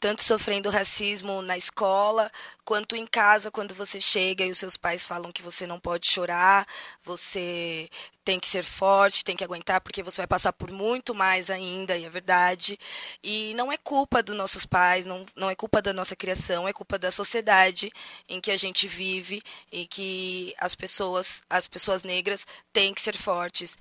Tanto 0.00 0.24
sofrendo 0.24 0.70
racismo 0.70 1.40
na 1.40 1.56
escola, 1.56 2.28
quanto 2.64 2.96
em 2.96 3.06
casa, 3.06 3.48
quando 3.48 3.76
você 3.76 4.00
chega 4.00 4.44
e 4.44 4.50
os 4.50 4.58
seus 4.58 4.76
pais 4.76 5.06
falam 5.06 5.30
que 5.30 5.40
você 5.40 5.68
não 5.68 5.78
pode 5.78 6.08
chorar, 6.10 6.66
você 7.04 7.88
tem 8.24 8.40
que 8.40 8.48
ser 8.48 8.64
forte, 8.64 9.22
tem 9.22 9.36
que 9.36 9.44
aguentar, 9.44 9.80
porque 9.80 10.02
você 10.02 10.22
vai 10.22 10.26
passar 10.26 10.52
por 10.52 10.68
muito 10.72 11.14
mais 11.14 11.48
ainda, 11.48 11.96
e 11.96 12.04
é 12.04 12.10
verdade. 12.10 12.76
E 13.22 13.54
não 13.54 13.70
é 13.70 13.76
culpa 13.76 14.20
dos 14.20 14.34
nossos 14.34 14.66
pais, 14.66 15.06
não, 15.06 15.24
não 15.36 15.48
é 15.48 15.54
culpa 15.54 15.80
da 15.80 15.92
nossa 15.92 16.16
criação, 16.16 16.66
é 16.66 16.72
culpa 16.72 16.98
da 16.98 17.12
sociedade 17.12 17.88
em 18.28 18.40
que 18.40 18.50
a 18.50 18.56
gente 18.56 18.88
vive 18.88 19.40
e 19.70 19.86
que 19.86 20.52
as 20.58 20.74
pessoas, 20.74 21.40
as 21.48 21.68
pessoas 21.68 22.02
negras 22.02 22.44
têm 22.72 22.92
que 22.92 23.00
ser 23.00 23.16
fortes. 23.16 23.76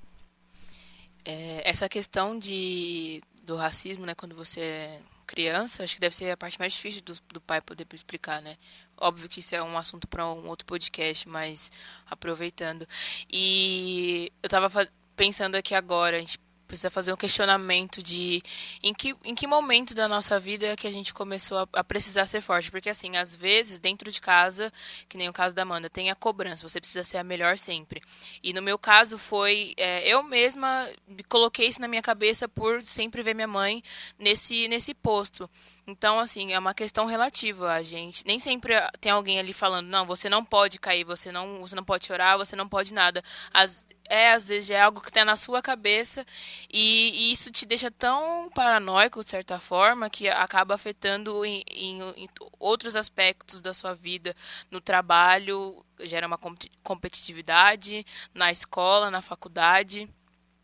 É, 1.25 1.61
essa 1.69 1.87
questão 1.87 2.37
de, 2.37 3.21
do 3.43 3.55
racismo, 3.55 4.05
né, 4.05 4.13
quando 4.15 4.35
você 4.35 4.99
criança, 5.25 5.83
acho 5.83 5.95
que 5.95 6.01
deve 6.01 6.13
ser 6.13 6.29
a 6.31 6.37
parte 6.37 6.59
mais 6.59 6.73
difícil 6.73 7.01
do, 7.01 7.13
do 7.33 7.41
pai 7.41 7.61
poder 7.61 7.87
explicar, 7.93 8.41
né? 8.41 8.57
Óbvio 8.97 9.27
que 9.27 9.39
isso 9.39 9.55
é 9.55 9.63
um 9.63 9.77
assunto 9.77 10.07
para 10.07 10.25
um 10.27 10.47
outro 10.47 10.65
podcast, 10.65 11.27
mas 11.27 11.71
aproveitando. 12.09 12.87
E 13.31 14.31
eu 14.43 14.47
estava 14.47 14.69
pensando 15.15 15.55
aqui 15.55 15.73
agora, 15.73 16.17
a 16.17 16.19
gente 16.19 16.39
precisa 16.73 16.89
fazer 16.89 17.13
um 17.13 17.17
questionamento 17.17 18.01
de 18.01 18.41
em 18.81 18.93
que, 18.93 19.15
em 19.23 19.35
que 19.35 19.45
momento 19.45 19.93
da 19.93 20.07
nossa 20.07 20.39
vida 20.39 20.75
que 20.75 20.87
a 20.87 20.91
gente 20.91 21.13
começou 21.13 21.59
a, 21.59 21.67
a, 21.73 21.83
precisar 21.83 22.25
ser 22.25 22.41
forte. 22.41 22.71
Porque, 22.71 22.89
assim, 22.89 23.15
às 23.15 23.35
vezes, 23.35 23.77
dentro 23.77 24.11
de 24.11 24.19
casa, 24.19 24.73
que 25.07 25.15
nem 25.15 25.29
o 25.29 25.33
caso 25.33 25.55
da 25.55 25.61
Amanda, 25.61 25.89
tem 25.89 26.09
a 26.09 26.15
cobrança, 26.15 26.67
você 26.67 26.79
precisa 26.79 27.03
ser 27.03 27.17
a 27.17 27.23
melhor 27.23 27.57
sempre. 27.57 28.01
E 28.41 28.53
no 28.53 28.61
meu 28.61 28.77
caso 28.79 29.17
foi, 29.19 29.73
é, 29.77 30.07
eu 30.07 30.23
mesma 30.23 30.89
coloquei 31.29 31.67
isso 31.67 31.79
na 31.79 31.87
minha 31.87 32.01
cabeça 32.01 32.47
por 32.47 32.81
sempre 32.81 33.21
ver 33.21 33.35
minha 33.35 33.47
mãe 33.47 33.83
nesse, 34.17 34.67
nesse 34.67 34.93
posto. 34.95 35.47
Então, 35.85 36.19
assim, 36.19 36.53
é 36.53 36.59
uma 36.59 36.73
questão 36.73 37.05
relativa 37.05 37.73
a 37.73 37.83
gente. 37.83 38.25
Nem 38.25 38.39
sempre 38.39 38.73
tem 39.01 39.11
alguém 39.11 39.37
ali 39.37 39.51
falando, 39.51 39.87
não, 39.87 40.05
você 40.05 40.29
não 40.29 40.43
pode 40.43 40.79
cair, 40.79 41.03
você 41.03 41.31
não, 41.31 41.59
você 41.59 41.75
não 41.75 41.83
pode 41.83 42.05
chorar, 42.05 42.37
você 42.37 42.55
não 42.55 42.69
pode 42.69 42.93
nada. 42.93 43.21
As, 43.53 43.85
é, 44.09 44.31
às 44.31 44.47
vezes, 44.47 44.69
é 44.69 44.81
algo 44.81 45.01
que 45.01 45.09
está 45.09 45.25
na 45.25 45.35
sua 45.35 45.61
cabeça 45.61 46.25
e, 46.71 47.29
e, 47.29 47.31
isso 47.31 47.51
te 47.51 47.65
deixa 47.65 47.91
tão 47.91 48.49
paranoico, 48.55 49.19
de 49.19 49.29
certa 49.29 49.59
forma, 49.59 50.09
que 50.09 50.29
acaba 50.29 50.75
afetando 50.75 51.43
em, 51.45 51.63
em, 51.69 52.01
em 52.17 52.29
outros 52.59 52.95
aspectos 52.95 53.59
da 53.59 53.73
sua 53.73 53.93
vida. 53.93 54.33
No 54.71 54.79
trabalho, 54.79 55.83
gera 55.99 56.27
uma 56.27 56.39
competitividade, 56.81 58.05
na 58.33 58.51
escola, 58.51 59.11
na 59.11 59.21
faculdade. 59.21 60.09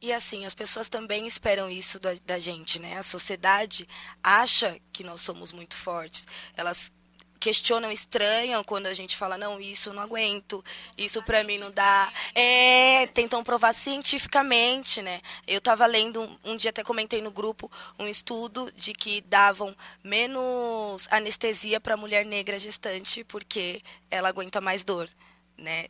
E 0.01 0.13
assim, 0.13 0.45
as 0.45 0.55
pessoas 0.55 0.87
também 0.87 1.27
esperam 1.27 1.69
isso 1.69 1.99
da, 1.99 2.13
da, 2.25 2.39
gente, 2.39 2.79
né? 2.79 2.97
A 2.97 3.03
sociedade 3.03 3.87
acha 4.23 4.79
que 4.93 5.03
nós 5.03 5.19
somos 5.19 5.51
muito 5.51 5.75
fortes. 5.75 6.25
Elas 6.55 6.91
questionam, 7.39 7.91
estranham 7.91 8.63
quando 8.63 8.87
a 8.87 8.93
gente 8.93 9.15
fala, 9.15 9.37
não, 9.37 9.59
isso 9.59 9.89
eu 9.89 9.93
não 9.93 10.03
aguento, 10.03 10.63
isso 10.97 11.23
para 11.23 11.43
mim 11.43 11.57
não 11.57 11.71
dá. 11.71 12.11
É, 12.35 13.07
tentam 13.07 13.43
provar 13.43 13.73
cientificamente, 13.73 15.01
né? 15.01 15.21
Eu 15.47 15.61
tava 15.61 15.85
lendo, 15.85 16.39
um, 16.43 16.57
dia 16.57 16.69
até 16.69 16.83
comentei 16.83 17.21
no 17.21 17.31
grupo, 17.31 17.71
um 17.97 18.07
estudo 18.07 18.71
de 18.73 18.93
que 18.93 19.21
davam 19.21 19.75
menos 20.03 21.07
anestesia 21.09 21.79
para 21.79 21.97
mulher 21.97 22.25
negra 22.25 22.59
gestante 22.59 23.23
porque 23.23 23.81
ela 24.11 24.29
aguenta 24.29 24.59
mais 24.59 24.83
dor, 24.83 25.09
né? 25.57 25.87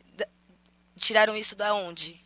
Tiraram 0.96 1.36
isso 1.36 1.56
da 1.56 1.74
onde? 1.74 2.20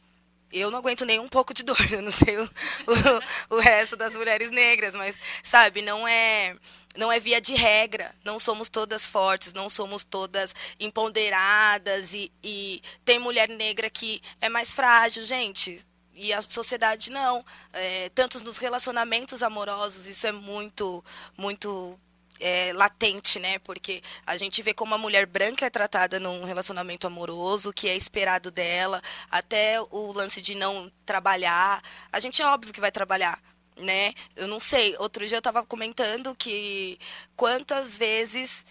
Eu 0.61 0.70
não 0.70 0.78
aguento 0.78 1.04
nem 1.04 1.18
um 1.18 1.28
pouco 1.28 1.52
de 1.52 1.62
dor, 1.62 1.76
eu 1.90 2.02
não 2.02 2.11
sei 2.11 2.37
o, 2.37 2.44
o, 2.44 3.56
o, 3.56 3.58
resto 3.61 3.96
das 3.96 4.14
mulheres 4.14 4.50
negras, 4.50 4.94
mas, 4.94 5.18
sabe, 5.42 5.82
não 5.82 6.06
é, 6.06 6.56
não 6.96 7.11
é 7.11 7.18
via 7.18 7.40
de 7.40 7.54
regra, 7.54 8.14
não 8.25 8.38
somos 8.38 8.70
todas 8.70 9.08
fortes, 9.08 9.52
não 9.52 9.68
somos 9.68 10.04
todas 10.04 10.54
empoderadas 10.78 12.14
e, 12.14 12.32
e 12.42 12.80
tem 13.04 13.18
mulher 13.18 13.49
negra 13.49 13.90
que 13.90 14.20
é 14.40 14.49
mais 14.49 14.73
frágil, 14.73 15.25
gente, 15.25 15.84
e 16.14 16.32
a 16.32 16.40
sociedade 16.42 17.11
não. 17.11 17.44
É, 17.73 18.08
tanto 18.14 18.42
nos 18.44 18.58
relacionamentos 18.58 19.42
amorosos, 19.42 20.06
isso 20.06 20.26
é 20.26 20.32
muito, 20.32 21.04
muito 21.37 21.99
é, 22.41 22.73
latente, 22.73 23.38
né? 23.38 23.59
Porque 23.61 24.03
a 24.26 24.37
gente 24.37 24.62
vê 24.62 24.75
como 24.75 24.95
a 24.95 24.99
mulher 24.99 25.26
branca 25.26 25.67
é 25.67 25.71
tratada 25.71 26.19
num 26.21 26.45
relacionamento 26.45 27.07
amoroso, 27.07 27.73
que 27.73 27.88
é 27.88 27.97
esperado 27.97 28.50
dela, 28.50 29.00
até 29.31 29.81
o 29.81 30.12
lance 30.12 30.41
de 30.41 30.55
não 30.55 30.91
trabalhar. 31.07 31.83
A 32.12 32.21
gente 32.21 32.43
é 32.43 32.47
óbvio 32.47 32.73
que 32.73 32.81
vai 32.81 32.93
trabalhar, 32.93 33.41
né? 33.76 34.12
Eu 34.37 34.49
não 34.49 34.61
sei. 34.61 34.97
Outro 34.99 35.26
dia 35.26 35.37
eu 35.37 35.41
estava 35.41 35.64
comentando 35.64 36.35
que 36.37 36.99
quantas 37.37 37.97
vezes 37.97 38.64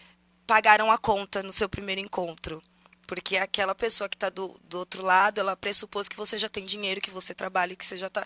pagaram 0.46 0.92
a 0.92 0.98
conta 0.98 1.42
no 1.44 1.54
seu 1.54 1.70
primeiro 1.70 2.02
encontro. 2.02 2.62
Porque 3.06 3.38
aquela 3.38 3.76
pessoa 3.76 4.10
que 4.10 4.16
está 4.16 4.30
do, 4.30 4.58
do 4.64 4.80
outro 4.80 5.04
lado, 5.04 5.40
ela 5.40 5.58
pressupôs 5.58 6.08
que 6.08 6.16
você 6.16 6.38
já 6.38 6.48
tem 6.48 6.66
dinheiro, 6.66 7.02
que 7.02 7.12
você 7.12 7.34
trabalha, 7.34 7.76
que 7.76 7.86
você 7.86 7.98
já 7.98 8.08
está 8.08 8.26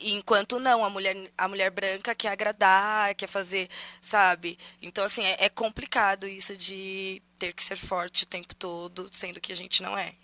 Enquanto 0.00 0.58
não, 0.58 0.82
a 0.82 0.88
mulher, 0.88 1.14
a 1.36 1.46
mulher 1.46 1.70
branca 1.70 2.14
quer 2.14 2.28
agradar, 2.28 3.14
quer 3.14 3.26
fazer, 3.26 3.68
sabe? 4.00 4.58
Então, 4.80 5.04
assim, 5.04 5.22
é, 5.22 5.44
é 5.44 5.48
complicado 5.50 6.26
isso 6.26 6.56
de 6.56 7.22
ter 7.38 7.52
que 7.52 7.62
ser 7.62 7.76
forte 7.76 8.24
o 8.24 8.26
tempo 8.26 8.54
todo, 8.54 9.08
sendo 9.12 9.40
que 9.40 9.52
a 9.52 9.56
gente 9.56 9.82
não 9.82 9.96
é. 9.98 10.14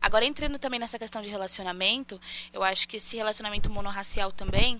Agora, 0.00 0.26
entrando 0.26 0.58
também 0.58 0.78
nessa 0.78 0.98
questão 0.98 1.22
de 1.22 1.30
relacionamento, 1.30 2.20
eu 2.52 2.62
acho 2.62 2.86
que 2.86 2.98
esse 2.98 3.16
relacionamento 3.16 3.70
monorracial 3.70 4.30
também 4.30 4.78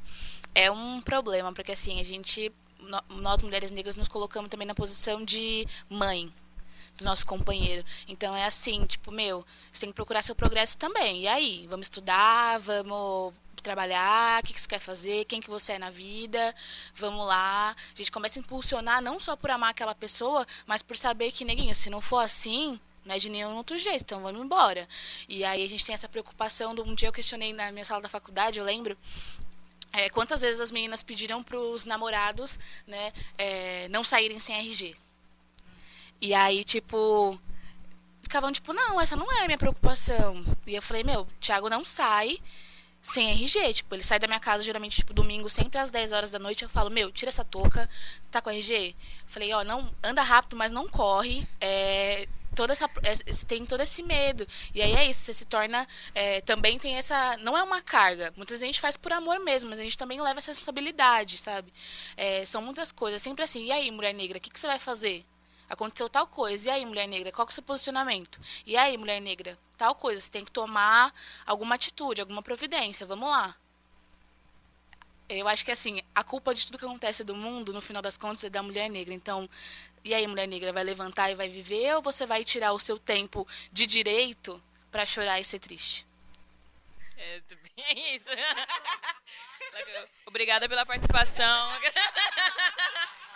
é 0.55 0.71
um 0.71 1.01
problema, 1.01 1.51
porque 1.51 1.73
assim, 1.73 1.99
a 1.99 2.05
gente, 2.05 2.53
nós 3.09 3.43
mulheres 3.43 3.71
negras, 3.71 3.97
nos 3.97 4.07
colocamos 4.07 4.51
também 4.51 4.67
na 4.67 4.75
posição 4.75 5.25
de 5.25 5.67
mãe 5.89 6.31
do 6.97 7.05
nosso 7.05 7.27
companheiro. 7.27 7.85
Então 8.07 8.35
é 8.35 8.45
assim, 8.45 8.85
tipo, 8.87 9.11
meu, 9.11 9.45
você 9.71 9.81
tem 9.81 9.91
que 9.91 9.95
procurar 9.95 10.23
seu 10.23 10.35
progresso 10.35 10.79
também. 10.79 11.23
E 11.23 11.29
aí, 11.29 11.67
vamos 11.69 11.87
estudar, 11.87 12.59
vamos 12.61 13.35
trabalhar, 13.63 14.43
o 14.43 14.47
que, 14.47 14.53
que 14.53 14.61
você 14.61 14.69
quer 14.69 14.79
fazer, 14.79 15.25
quem 15.25 15.41
que 15.41 15.49
você 15.49 15.73
é 15.73 15.79
na 15.79 15.91
vida, 15.91 16.55
vamos 16.95 17.27
lá. 17.27 17.71
A 17.71 17.97
gente 17.97 18.13
começa 18.13 18.39
a 18.39 18.41
impulsionar 18.41 19.03
não 19.03 19.19
só 19.19 19.35
por 19.35 19.51
amar 19.51 19.71
aquela 19.71 19.95
pessoa, 19.95 20.47
mas 20.67 20.83
por 20.83 20.97
saber 20.97 21.33
que, 21.33 21.45
neguinho, 21.45 21.75
se 21.75 21.89
não 21.89 22.01
for 22.01 22.19
assim, 22.19 22.79
não 23.05 23.15
é 23.15 23.19
de 23.19 23.29
nenhum 23.29 23.57
outro 23.57 23.77
jeito, 23.77 24.03
então 24.03 24.21
vamos 24.21 24.41
embora. 24.41 24.87
E 25.29 25.45
aí 25.45 25.65
a 25.65 25.69
gente 25.69 25.85
tem 25.85 25.95
essa 25.95 26.09
preocupação. 26.09 26.75
Um 26.87 26.95
dia 26.95 27.09
eu 27.09 27.13
questionei 27.13 27.53
na 27.53 27.73
minha 27.73 27.85
sala 27.85 28.03
da 28.03 28.09
faculdade, 28.09 28.59
eu 28.59 28.65
lembro, 28.65 28.97
é, 29.93 30.09
quantas 30.11 30.41
vezes 30.43 30.61
as 30.61 30.71
meninas 30.71 31.03
pediram 31.03 31.43
para 31.43 31.59
os 31.59 31.85
namorados 31.85 32.59
né, 32.87 33.13
é, 33.39 33.89
não 33.89 34.05
saírem 34.05 34.39
sem 34.39 34.57
RG. 34.57 34.97
E 36.21 36.35
aí, 36.35 36.65
tipo, 36.65 37.39
ficavam 38.23 38.51
tipo, 38.53 38.73
não, 38.73 39.01
essa 39.01 39.15
não 39.15 39.31
é 39.33 39.45
a 39.45 39.47
minha 39.47 39.59
preocupação. 39.59 40.45
E 40.67 40.75
eu 40.75 40.83
falei, 40.83 41.05
meu, 41.05 41.27
Thiago 41.41 41.69
não 41.69 41.85
sai 41.85 42.39
sem 43.03 43.31
RG. 43.33 43.75
Tipo, 43.75 43.95
ele 43.95 44.03
sai 44.03 44.19
da 44.19 44.27
minha 44.27 44.41
casa 44.41 44.63
geralmente, 44.65 44.97
tipo, 44.97 45.13
domingo, 45.13 45.49
sempre 45.51 45.79
às 45.79 45.91
10 45.91 46.13
horas 46.13 46.31
da 46.31 46.39
noite. 46.39 46.63
Eu 46.63 46.69
falo, 46.69 46.91
meu, 46.91 47.13
tira 47.13 47.29
essa 47.29 47.45
touca, 47.45 47.89
tá 48.31 48.41
com 48.41 48.51
RG? 48.51 48.97
Falei, 49.27 49.53
ó, 49.53 49.63
não, 49.63 49.89
anda 50.03 50.23
rápido, 50.23 50.57
mas 50.57 50.73
não 50.73 50.89
corre. 50.89 51.47
É, 51.61 52.27
toda 52.55 52.73
essa 52.73 52.87
é, 53.03 53.15
tem 53.47 53.67
todo 53.67 53.83
esse 53.83 54.03
medo 54.03 54.47
e 54.73 54.81
aí 54.81 54.93
é 54.95 55.11
isso 55.11 55.21
você 55.23 55.35
se 55.35 55.45
torna 55.45 55.87
é, 56.15 56.41
também 56.41 56.79
tem 56.79 56.97
essa 56.97 57.37
não 57.39 57.59
é 57.59 57.63
uma 57.63 57.83
carga 57.83 58.33
muitas 58.37 58.55
vezes 58.55 58.63
a 58.63 58.67
gente 58.67 58.81
faz 58.81 58.97
por 58.97 59.13
amor 59.13 59.41
mesmo 59.41 59.71
mas 59.71 59.81
a 59.81 59.83
gente 59.83 59.99
também 59.99 60.21
leva 60.21 60.39
essa 60.39 60.53
responsabilidade 60.53 61.39
sabe 61.39 61.73
é, 62.17 62.45
são 62.45 62.63
muitas 62.63 62.93
coisas 62.93 63.21
sempre 63.21 63.43
assim 63.43 63.65
e 63.65 63.73
aí 63.73 63.91
mulher 63.91 64.15
negra 64.15 64.39
o 64.39 64.41
que, 64.41 64.51
que 64.51 64.61
você 64.61 64.69
vai 64.69 64.79
fazer 64.79 65.25
aconteceu 65.69 66.09
tal 66.09 66.27
coisa. 66.27 66.69
E 66.69 66.71
aí, 66.71 66.87
mulher 66.87 67.07
negra, 67.07 67.33
qual 67.33 67.47
é 67.47 67.51
o 67.51 67.53
seu 67.53 67.63
posicionamento? 67.63 68.41
E 68.67 68.77
aí, 68.77 68.97
mulher 68.97 69.21
negra, 69.21 69.59
tal 69.77 69.95
coisa. 69.95 70.21
Você 70.21 70.31
tem 70.31 70.45
que 70.45 70.51
tomar 70.51 71.13
alguma 71.47 71.75
atitude, 71.75 72.21
alguma 72.21 72.43
providência. 72.43 73.07
Vamos 73.07 73.29
lá. 73.29 73.57
Eu 75.29 75.49
acho 75.49 75.65
que, 75.65 75.73
assim, 75.73 76.03
a 76.15 76.23
culpa 76.23 76.55
de 76.55 76.67
tudo 76.67 76.79
que 76.79 76.85
acontece 76.85 77.25
do 77.25 77.35
mundo, 77.35 77.73
no 77.73 77.81
final 77.81 78.03
das 78.03 78.17
contas, 78.17 78.45
é 78.45 78.51
da 78.51 78.63
mulher 78.63 78.91
negra. 78.91 79.15
Então, 79.15 79.49
e 80.05 80.13
aí, 80.13 80.27
mulher 80.27 80.47
negra, 80.47 80.73
vai 80.73 80.85
levantar 80.85 81.31
e 81.31 81.35
vai 81.35 81.49
viver? 81.49 81.95
Ou 81.97 82.03
você 82.03 82.27
vai 82.27 82.45
tirar 82.45 82.73
o 82.73 82.79
seu 82.79 82.99
tempo 82.99 83.47
de 83.73 83.87
direito 83.87 84.63
para 84.91 85.07
chorar 85.07 85.41
e 85.41 85.45
ser 85.45 85.59
triste? 85.59 86.07
É, 87.17 87.41
é 87.79 88.15
isso. 88.15 88.27
Obrigada 90.27 90.69
pela 90.69 90.85
participação. 90.85 91.71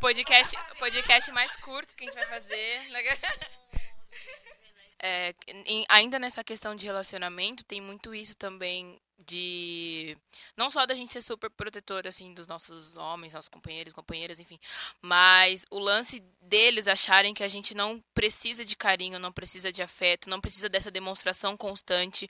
Podcast, 0.00 0.56
podcast 0.78 1.30
mais 1.32 1.54
curto 1.56 1.94
que 1.94 2.04
a 2.04 2.06
gente 2.06 2.14
vai 2.14 2.26
fazer. 2.26 2.82
É, 5.04 5.34
ainda 5.88 6.16
nessa 6.16 6.44
questão 6.44 6.76
de 6.76 6.86
relacionamento, 6.86 7.64
tem 7.64 7.80
muito 7.80 8.14
isso 8.14 8.36
também 8.36 9.01
de 9.26 10.16
não 10.56 10.70
só 10.70 10.86
da 10.86 10.94
gente 10.94 11.10
ser 11.10 11.22
super 11.22 11.50
protetora 11.50 12.08
assim 12.08 12.34
dos 12.34 12.46
nossos 12.46 12.96
homens, 12.96 13.34
nossos 13.34 13.48
companheiros, 13.48 13.92
companheiras, 13.92 14.40
enfim, 14.40 14.58
mas 15.00 15.64
o 15.70 15.78
lance 15.78 16.22
deles 16.40 16.88
acharem 16.88 17.32
que 17.32 17.44
a 17.44 17.48
gente 17.48 17.74
não 17.74 18.02
precisa 18.12 18.64
de 18.64 18.76
carinho, 18.76 19.18
não 19.18 19.32
precisa 19.32 19.72
de 19.72 19.82
afeto, 19.82 20.28
não 20.28 20.40
precisa 20.40 20.68
dessa 20.68 20.90
demonstração 20.90 21.56
constante. 21.56 22.28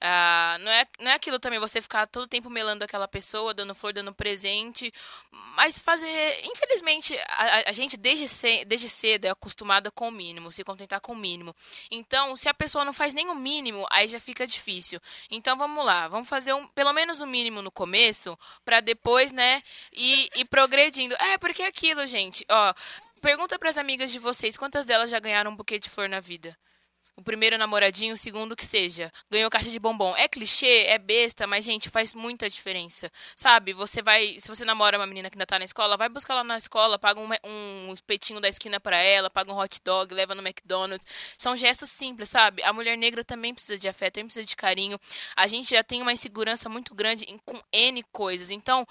Ah, 0.00 0.56
não, 0.60 0.70
é, 0.70 0.86
não 1.00 1.10
é 1.10 1.14
aquilo 1.14 1.38
também 1.38 1.58
você 1.58 1.82
ficar 1.82 2.06
todo 2.06 2.28
tempo 2.28 2.48
melando 2.48 2.84
aquela 2.84 3.08
pessoa, 3.08 3.52
dando 3.52 3.74
flor, 3.74 3.92
dando 3.92 4.14
presente, 4.14 4.92
mas 5.30 5.78
fazer. 5.78 6.40
Infelizmente, 6.44 7.18
a, 7.28 7.68
a 7.68 7.72
gente 7.72 7.96
desde, 7.96 8.28
ce, 8.28 8.64
desde 8.64 8.88
cedo 8.88 9.26
é 9.26 9.30
acostumada 9.30 9.90
com 9.90 10.08
o 10.08 10.12
mínimo, 10.12 10.52
se 10.52 10.62
contentar 10.64 11.00
com 11.00 11.12
o 11.12 11.16
mínimo. 11.16 11.54
Então, 11.90 12.36
se 12.36 12.48
a 12.48 12.54
pessoa 12.54 12.84
não 12.84 12.92
faz 12.92 13.12
nem 13.12 13.28
o 13.28 13.34
mínimo, 13.34 13.86
aí 13.90 14.08
já 14.08 14.20
fica 14.20 14.46
difícil. 14.46 15.00
Então, 15.30 15.56
vamos 15.56 15.84
lá, 15.84 16.08
vamos 16.08 16.27
fazer 16.28 16.52
um, 16.52 16.66
pelo 16.68 16.92
menos 16.92 17.20
o 17.20 17.26
mínimo 17.26 17.62
no 17.62 17.70
começo, 17.70 18.38
para 18.64 18.80
depois, 18.80 19.32
né, 19.32 19.62
ir, 19.92 20.28
ir 20.36 20.44
progredindo. 20.44 21.14
É, 21.14 21.38
porque 21.38 21.62
é 21.62 21.66
aquilo, 21.66 22.06
gente, 22.06 22.44
ó 22.48 22.74
Pergunta 23.20 23.58
para 23.58 23.68
as 23.68 23.78
amigas 23.78 24.12
de 24.12 24.18
vocês 24.18 24.56
quantas 24.56 24.86
delas 24.86 25.10
já 25.10 25.18
ganharam 25.18 25.50
um 25.50 25.56
buquê 25.56 25.78
de 25.78 25.90
flor 25.90 26.08
na 26.08 26.20
vida. 26.20 26.56
O 27.18 27.22
primeiro 27.22 27.58
namoradinho, 27.58 28.14
o 28.14 28.16
segundo 28.16 28.54
que 28.54 28.64
seja. 28.64 29.10
Ganhou 29.28 29.50
caixa 29.50 29.68
de 29.70 29.78
bombom. 29.80 30.14
É 30.16 30.28
clichê, 30.28 30.84
é 30.86 30.98
besta, 30.98 31.48
mas, 31.48 31.64
gente, 31.64 31.90
faz 31.90 32.14
muita 32.14 32.48
diferença. 32.48 33.10
Sabe? 33.34 33.72
Você 33.72 34.00
vai. 34.00 34.36
Se 34.38 34.46
você 34.46 34.64
namora 34.64 34.96
uma 34.96 35.06
menina 35.06 35.28
que 35.28 35.34
ainda 35.36 35.44
tá 35.44 35.58
na 35.58 35.64
escola, 35.64 35.96
vai 35.96 36.08
buscar 36.08 36.36
lá 36.36 36.44
na 36.44 36.56
escola, 36.56 36.96
paga 36.96 37.20
um, 37.20 37.28
um 37.88 37.92
espetinho 37.92 38.40
da 38.40 38.48
esquina 38.48 38.78
para 38.78 38.98
ela, 38.98 39.28
paga 39.28 39.52
um 39.52 39.58
hot 39.58 39.80
dog, 39.84 40.14
leva 40.14 40.32
no 40.32 40.46
McDonald's. 40.46 41.08
São 41.36 41.56
gestos 41.56 41.90
simples, 41.90 42.28
sabe? 42.28 42.62
A 42.62 42.72
mulher 42.72 42.96
negra 42.96 43.24
também 43.24 43.52
precisa 43.52 43.76
de 43.76 43.88
afeto, 43.88 44.14
também 44.14 44.26
precisa 44.26 44.46
de 44.46 44.54
carinho. 44.54 44.96
A 45.34 45.48
gente 45.48 45.70
já 45.70 45.82
tem 45.82 46.00
uma 46.00 46.12
insegurança 46.12 46.68
muito 46.68 46.94
grande 46.94 47.24
em, 47.24 47.36
com 47.38 47.60
N 47.72 48.00
coisas. 48.12 48.48
Então, 48.48 48.86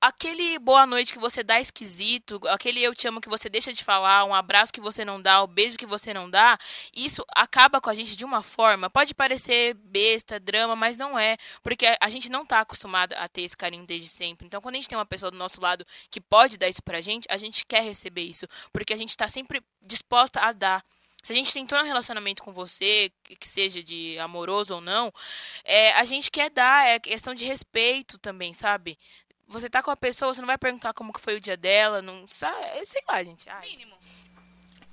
aquele 0.00 0.58
boa 0.58 0.84
noite 0.86 1.12
que 1.12 1.20
você 1.20 1.44
dá 1.44 1.60
esquisito, 1.60 2.40
aquele 2.48 2.82
eu 2.82 2.92
te 2.96 3.06
amo 3.06 3.20
que 3.20 3.28
você 3.28 3.48
deixa 3.48 3.72
de 3.72 3.84
falar, 3.84 4.24
um 4.24 4.34
abraço 4.34 4.72
que 4.72 4.80
você 4.80 5.04
não 5.04 5.22
dá, 5.22 5.40
o 5.40 5.44
um 5.44 5.46
beijo 5.46 5.78
que 5.78 5.86
você 5.86 6.12
não 6.12 6.28
dá, 6.28 6.58
isso 6.92 7.24
acaba 7.32 7.59
com 7.80 7.90
a 7.90 7.94
gente 7.94 8.16
de 8.16 8.24
uma 8.24 8.42
forma. 8.42 8.88
Pode 8.88 9.14
parecer 9.14 9.74
besta, 9.74 10.38
drama, 10.38 10.76
mas 10.76 10.96
não 10.96 11.18
é. 11.18 11.36
Porque 11.62 11.86
a 12.00 12.08
gente 12.08 12.30
não 12.30 12.46
tá 12.46 12.60
acostumada 12.60 13.16
a 13.16 13.28
ter 13.28 13.42
esse 13.42 13.56
carinho 13.56 13.84
desde 13.84 14.08
sempre. 14.08 14.46
Então, 14.46 14.60
quando 14.60 14.76
a 14.76 14.78
gente 14.78 14.88
tem 14.88 14.96
uma 14.96 15.04
pessoa 15.04 15.30
do 15.30 15.36
nosso 15.36 15.60
lado 15.60 15.84
que 16.10 16.20
pode 16.20 16.56
dar 16.56 16.68
isso 16.68 16.82
pra 16.82 17.00
gente, 17.00 17.26
a 17.28 17.36
gente 17.36 17.66
quer 17.66 17.82
receber 17.82 18.22
isso. 18.22 18.46
Porque 18.72 18.94
a 18.94 18.96
gente 18.96 19.16
tá 19.16 19.28
sempre 19.28 19.60
disposta 19.82 20.40
a 20.40 20.52
dar. 20.52 20.84
Se 21.22 21.32
a 21.32 21.36
gente 21.36 21.52
tentou 21.52 21.78
um 21.78 21.84
relacionamento 21.84 22.42
com 22.42 22.52
você, 22.52 23.12
que 23.24 23.46
seja 23.46 23.82
de 23.82 24.18
amoroso 24.18 24.76
ou 24.76 24.80
não, 24.80 25.12
é, 25.64 25.92
a 25.92 26.04
gente 26.04 26.30
quer 26.30 26.48
dar, 26.48 26.88
é 26.88 26.98
questão 26.98 27.34
de 27.34 27.44
respeito 27.44 28.16
também, 28.16 28.54
sabe? 28.54 28.98
Você 29.46 29.68
tá 29.68 29.82
com 29.82 29.90
a 29.90 29.96
pessoa, 29.96 30.32
você 30.32 30.40
não 30.40 30.46
vai 30.46 30.56
perguntar 30.56 30.94
como 30.94 31.12
que 31.12 31.20
foi 31.20 31.36
o 31.36 31.40
dia 31.40 31.56
dela, 31.56 32.00
não 32.00 32.26
sabe, 32.26 32.64
é, 32.78 32.84
sei 32.84 33.02
lá, 33.06 33.22
gente. 33.22 33.50
Ai. 33.50 33.68
Mínimo. 33.68 33.96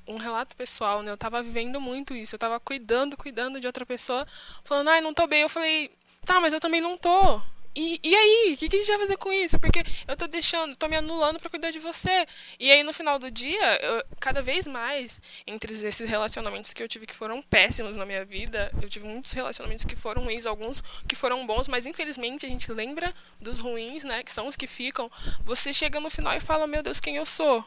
Um 0.08 0.18
relato 0.18 0.56
pessoal, 0.56 1.02
né? 1.02 1.12
Eu 1.12 1.18
tava 1.18 1.44
vivendo 1.44 1.82
muito 1.82 2.16
isso. 2.16 2.36
Eu 2.36 2.40
tava 2.40 2.60
cuidando, 2.60 3.18
cuidando 3.18 3.60
de 3.60 3.68
outra 3.68 3.86
pessoa, 3.86 4.26
falando, 4.64 4.90
ai, 4.90 5.02
não 5.02 5.14
tô 5.14 5.28
bem. 5.28 5.42
Eu 5.42 5.50
falei, 5.50 5.92
tá, 6.26 6.40
mas 6.40 6.54
eu 6.54 6.60
também 6.60 6.82
não 6.82 6.98
tô. 6.98 7.42
E, 7.80 8.00
e 8.04 8.16
aí, 8.16 8.54
o 8.56 8.58
que, 8.58 8.68
que 8.68 8.76
a 8.76 8.80
gente 8.80 8.88
vai 8.88 8.98
fazer 8.98 9.18
com 9.18 9.32
isso? 9.32 9.60
Porque 9.60 9.84
eu 10.08 10.18
tô 10.18 10.26
deixando, 10.26 10.76
tô 10.76 10.88
me 10.88 10.96
anulando 10.96 11.40
para 11.40 11.48
cuidar 11.48 11.70
de 11.70 11.78
você. 11.78 12.26
E 12.60 12.72
aí, 12.72 12.82
no 12.82 12.92
final 12.92 13.20
do 13.20 13.30
dia, 13.30 13.80
eu, 13.84 14.04
cada 14.20 14.42
vez 14.42 14.66
mais, 14.66 15.22
entre 15.46 15.72
esses 15.72 16.10
relacionamentos 16.10 16.74
que 16.74 16.82
eu 16.82 16.88
tive 16.88 17.06
que 17.06 17.14
foram 17.14 17.40
péssimos 17.40 17.96
na 17.96 18.04
minha 18.04 18.26
vida, 18.26 18.72
eu 18.82 18.90
tive 18.90 19.06
muitos 19.06 19.32
relacionamentos 19.32 19.86
que 19.86 19.96
foram 19.96 20.24
ruins, 20.24 20.48
alguns 20.48 20.82
que 21.08 21.16
foram 21.16 21.46
bons, 21.46 21.68
mas 21.68 21.86
infelizmente 21.86 22.48
a 22.48 22.50
gente 22.50 22.72
lembra 22.72 23.14
dos 23.40 23.60
ruins, 23.60 24.04
né? 24.04 24.24
Que 24.24 24.32
são 24.32 24.48
os 24.48 24.56
que 24.56 24.66
ficam. 24.66 25.08
Você 25.46 25.72
chega 25.72 26.00
no 26.00 26.10
final 26.10 26.36
e 26.36 26.40
fala, 26.40 26.66
meu 26.66 26.82
Deus, 26.82 27.00
quem 27.00 27.18
eu 27.18 27.28
sou? 27.28 27.64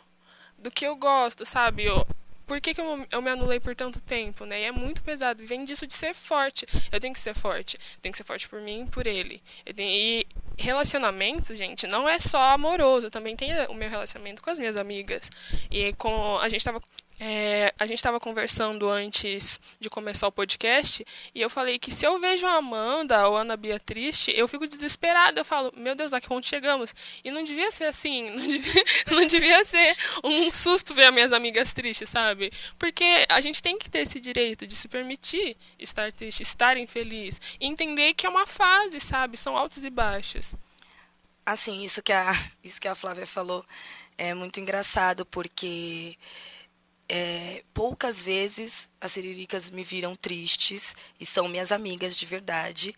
Do 0.58 0.72
que 0.72 0.84
eu 0.84 0.96
gosto, 0.96 1.46
sabe? 1.46 1.84
Eu, 1.84 2.04
por 2.50 2.60
que, 2.60 2.74
que 2.74 2.80
eu, 2.80 3.06
eu, 3.12 3.22
me 3.22 3.30
anulei 3.30 3.60
por 3.60 3.76
tanto 3.76 4.00
tempo, 4.00 4.44
né? 4.44 4.62
E 4.62 4.64
é 4.64 4.72
muito 4.72 5.04
pesado. 5.04 5.46
Vem 5.46 5.62
disso 5.64 5.86
de 5.86 5.94
ser 5.94 6.12
forte. 6.12 6.66
Eu 6.90 6.98
tenho 6.98 7.14
que 7.14 7.20
ser 7.20 7.32
forte. 7.32 7.78
Tenho 8.02 8.12
que 8.12 8.16
ser 8.16 8.24
forte 8.24 8.48
por 8.48 8.60
mim 8.60 8.82
e 8.82 8.86
por 8.86 9.06
ele. 9.06 9.40
E 9.64 10.26
relacionamento, 10.58 11.54
gente, 11.54 11.86
não 11.86 12.08
é 12.08 12.18
só 12.18 12.40
amoroso. 12.50 13.08
Também 13.08 13.36
tem 13.36 13.52
o 13.68 13.74
meu 13.74 13.88
relacionamento 13.88 14.42
com 14.42 14.50
as 14.50 14.58
minhas 14.58 14.76
amigas. 14.76 15.30
E 15.70 15.92
com 15.92 16.38
a 16.38 16.48
gente 16.48 16.64
tava 16.64 16.82
é, 17.22 17.74
a 17.78 17.84
gente 17.84 17.98
estava 17.98 18.18
conversando 18.18 18.88
antes 18.88 19.60
de 19.78 19.90
começar 19.90 20.26
o 20.26 20.32
podcast 20.32 21.04
e 21.34 21.40
eu 21.42 21.50
falei 21.50 21.78
que 21.78 21.90
se 21.90 22.06
eu 22.06 22.18
vejo 22.18 22.46
a 22.46 22.54
Amanda 22.54 23.28
ou 23.28 23.36
a 23.36 23.42
Ana 23.42 23.58
Beatriz, 23.58 24.28
eu 24.28 24.48
fico 24.48 24.66
desesperada. 24.66 25.38
Eu 25.38 25.44
falo, 25.44 25.70
meu 25.76 25.94
Deus, 25.94 26.14
a 26.14 26.20
que 26.20 26.26
ponto 26.26 26.46
chegamos? 26.46 26.94
E 27.22 27.30
não 27.30 27.44
devia 27.44 27.70
ser 27.70 27.84
assim, 27.84 28.30
não 28.32 28.48
devia, 28.48 28.84
não 29.10 29.26
devia 29.26 29.62
ser 29.64 29.94
um 30.24 30.50
susto 30.50 30.94
ver 30.94 31.04
as 31.04 31.12
minhas 31.14 31.32
amigas 31.34 31.74
tristes, 31.74 32.08
sabe? 32.08 32.50
Porque 32.78 33.26
a 33.28 33.40
gente 33.42 33.62
tem 33.62 33.76
que 33.76 33.90
ter 33.90 33.98
esse 33.98 34.18
direito 34.18 34.66
de 34.66 34.74
se 34.74 34.88
permitir 34.88 35.58
estar 35.78 36.10
triste, 36.12 36.42
estar 36.42 36.78
infeliz, 36.78 37.38
e 37.60 37.66
entender 37.66 38.14
que 38.14 38.24
é 38.24 38.30
uma 38.30 38.46
fase, 38.46 38.98
sabe? 38.98 39.36
São 39.36 39.58
altos 39.58 39.84
e 39.84 39.90
baixos. 39.90 40.54
Assim, 41.44 41.84
isso 41.84 42.02
que 42.02 42.12
a, 42.12 42.32
isso 42.64 42.80
que 42.80 42.88
a 42.88 42.94
Flávia 42.94 43.26
falou 43.26 43.62
é 44.16 44.32
muito 44.32 44.58
engraçado, 44.58 45.26
porque 45.26 46.16
é, 47.12 47.64
poucas 47.74 48.24
vezes 48.24 48.88
as 49.00 49.10
siriricas 49.10 49.68
me 49.68 49.82
viram 49.82 50.14
tristes 50.14 50.94
e 51.18 51.26
são 51.26 51.48
minhas 51.48 51.72
amigas 51.72 52.16
de 52.16 52.24
verdade, 52.24 52.94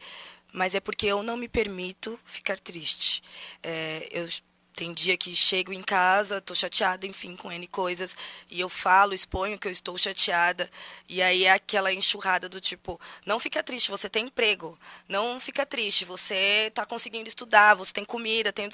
mas 0.53 0.75
é 0.75 0.81
porque 0.81 1.07
eu 1.07 1.22
não 1.22 1.35
me 1.35 1.48
permito 1.48 2.20
ficar 2.22 2.61
triste. 2.61 3.22
É, 3.62 4.07
eu 4.12 4.29
tem 4.75 4.92
dia 4.92 5.16
que 5.16 5.35
chego 5.37 5.72
em 5.72 5.83
casa, 5.83 6.40
tô 6.40 6.55
chateada, 6.55 7.07
enfim, 7.07 7.37
com 7.37 7.53
N 7.53 7.66
coisas, 7.68 8.16
e 8.51 8.61
eu 8.61 8.68
falo, 8.68 9.14
exponho 9.14 9.59
que 9.59 9.68
eu 9.68 9.72
estou 9.72 9.96
chateada, 9.98 10.68
e 11.09 11.22
aí 11.22 11.44
é 11.44 11.53
aquela 11.53 11.92
enxurrada 11.92 12.48
do 12.48 12.61
tipo, 12.61 12.98
não 13.27 13.38
fica 13.38 13.62
triste, 13.62 13.90
você 13.90 14.09
tem 14.09 14.27
emprego, 14.27 14.79
não 15.09 15.38
fica 15.38 15.66
triste, 15.66 16.05
você 16.05 16.68
está 16.68 16.87
conseguindo 16.87 17.29
estudar, 17.29 17.75
você 17.75 17.92
tem 17.92 18.05
comida, 18.05 18.53
tem 18.53 18.68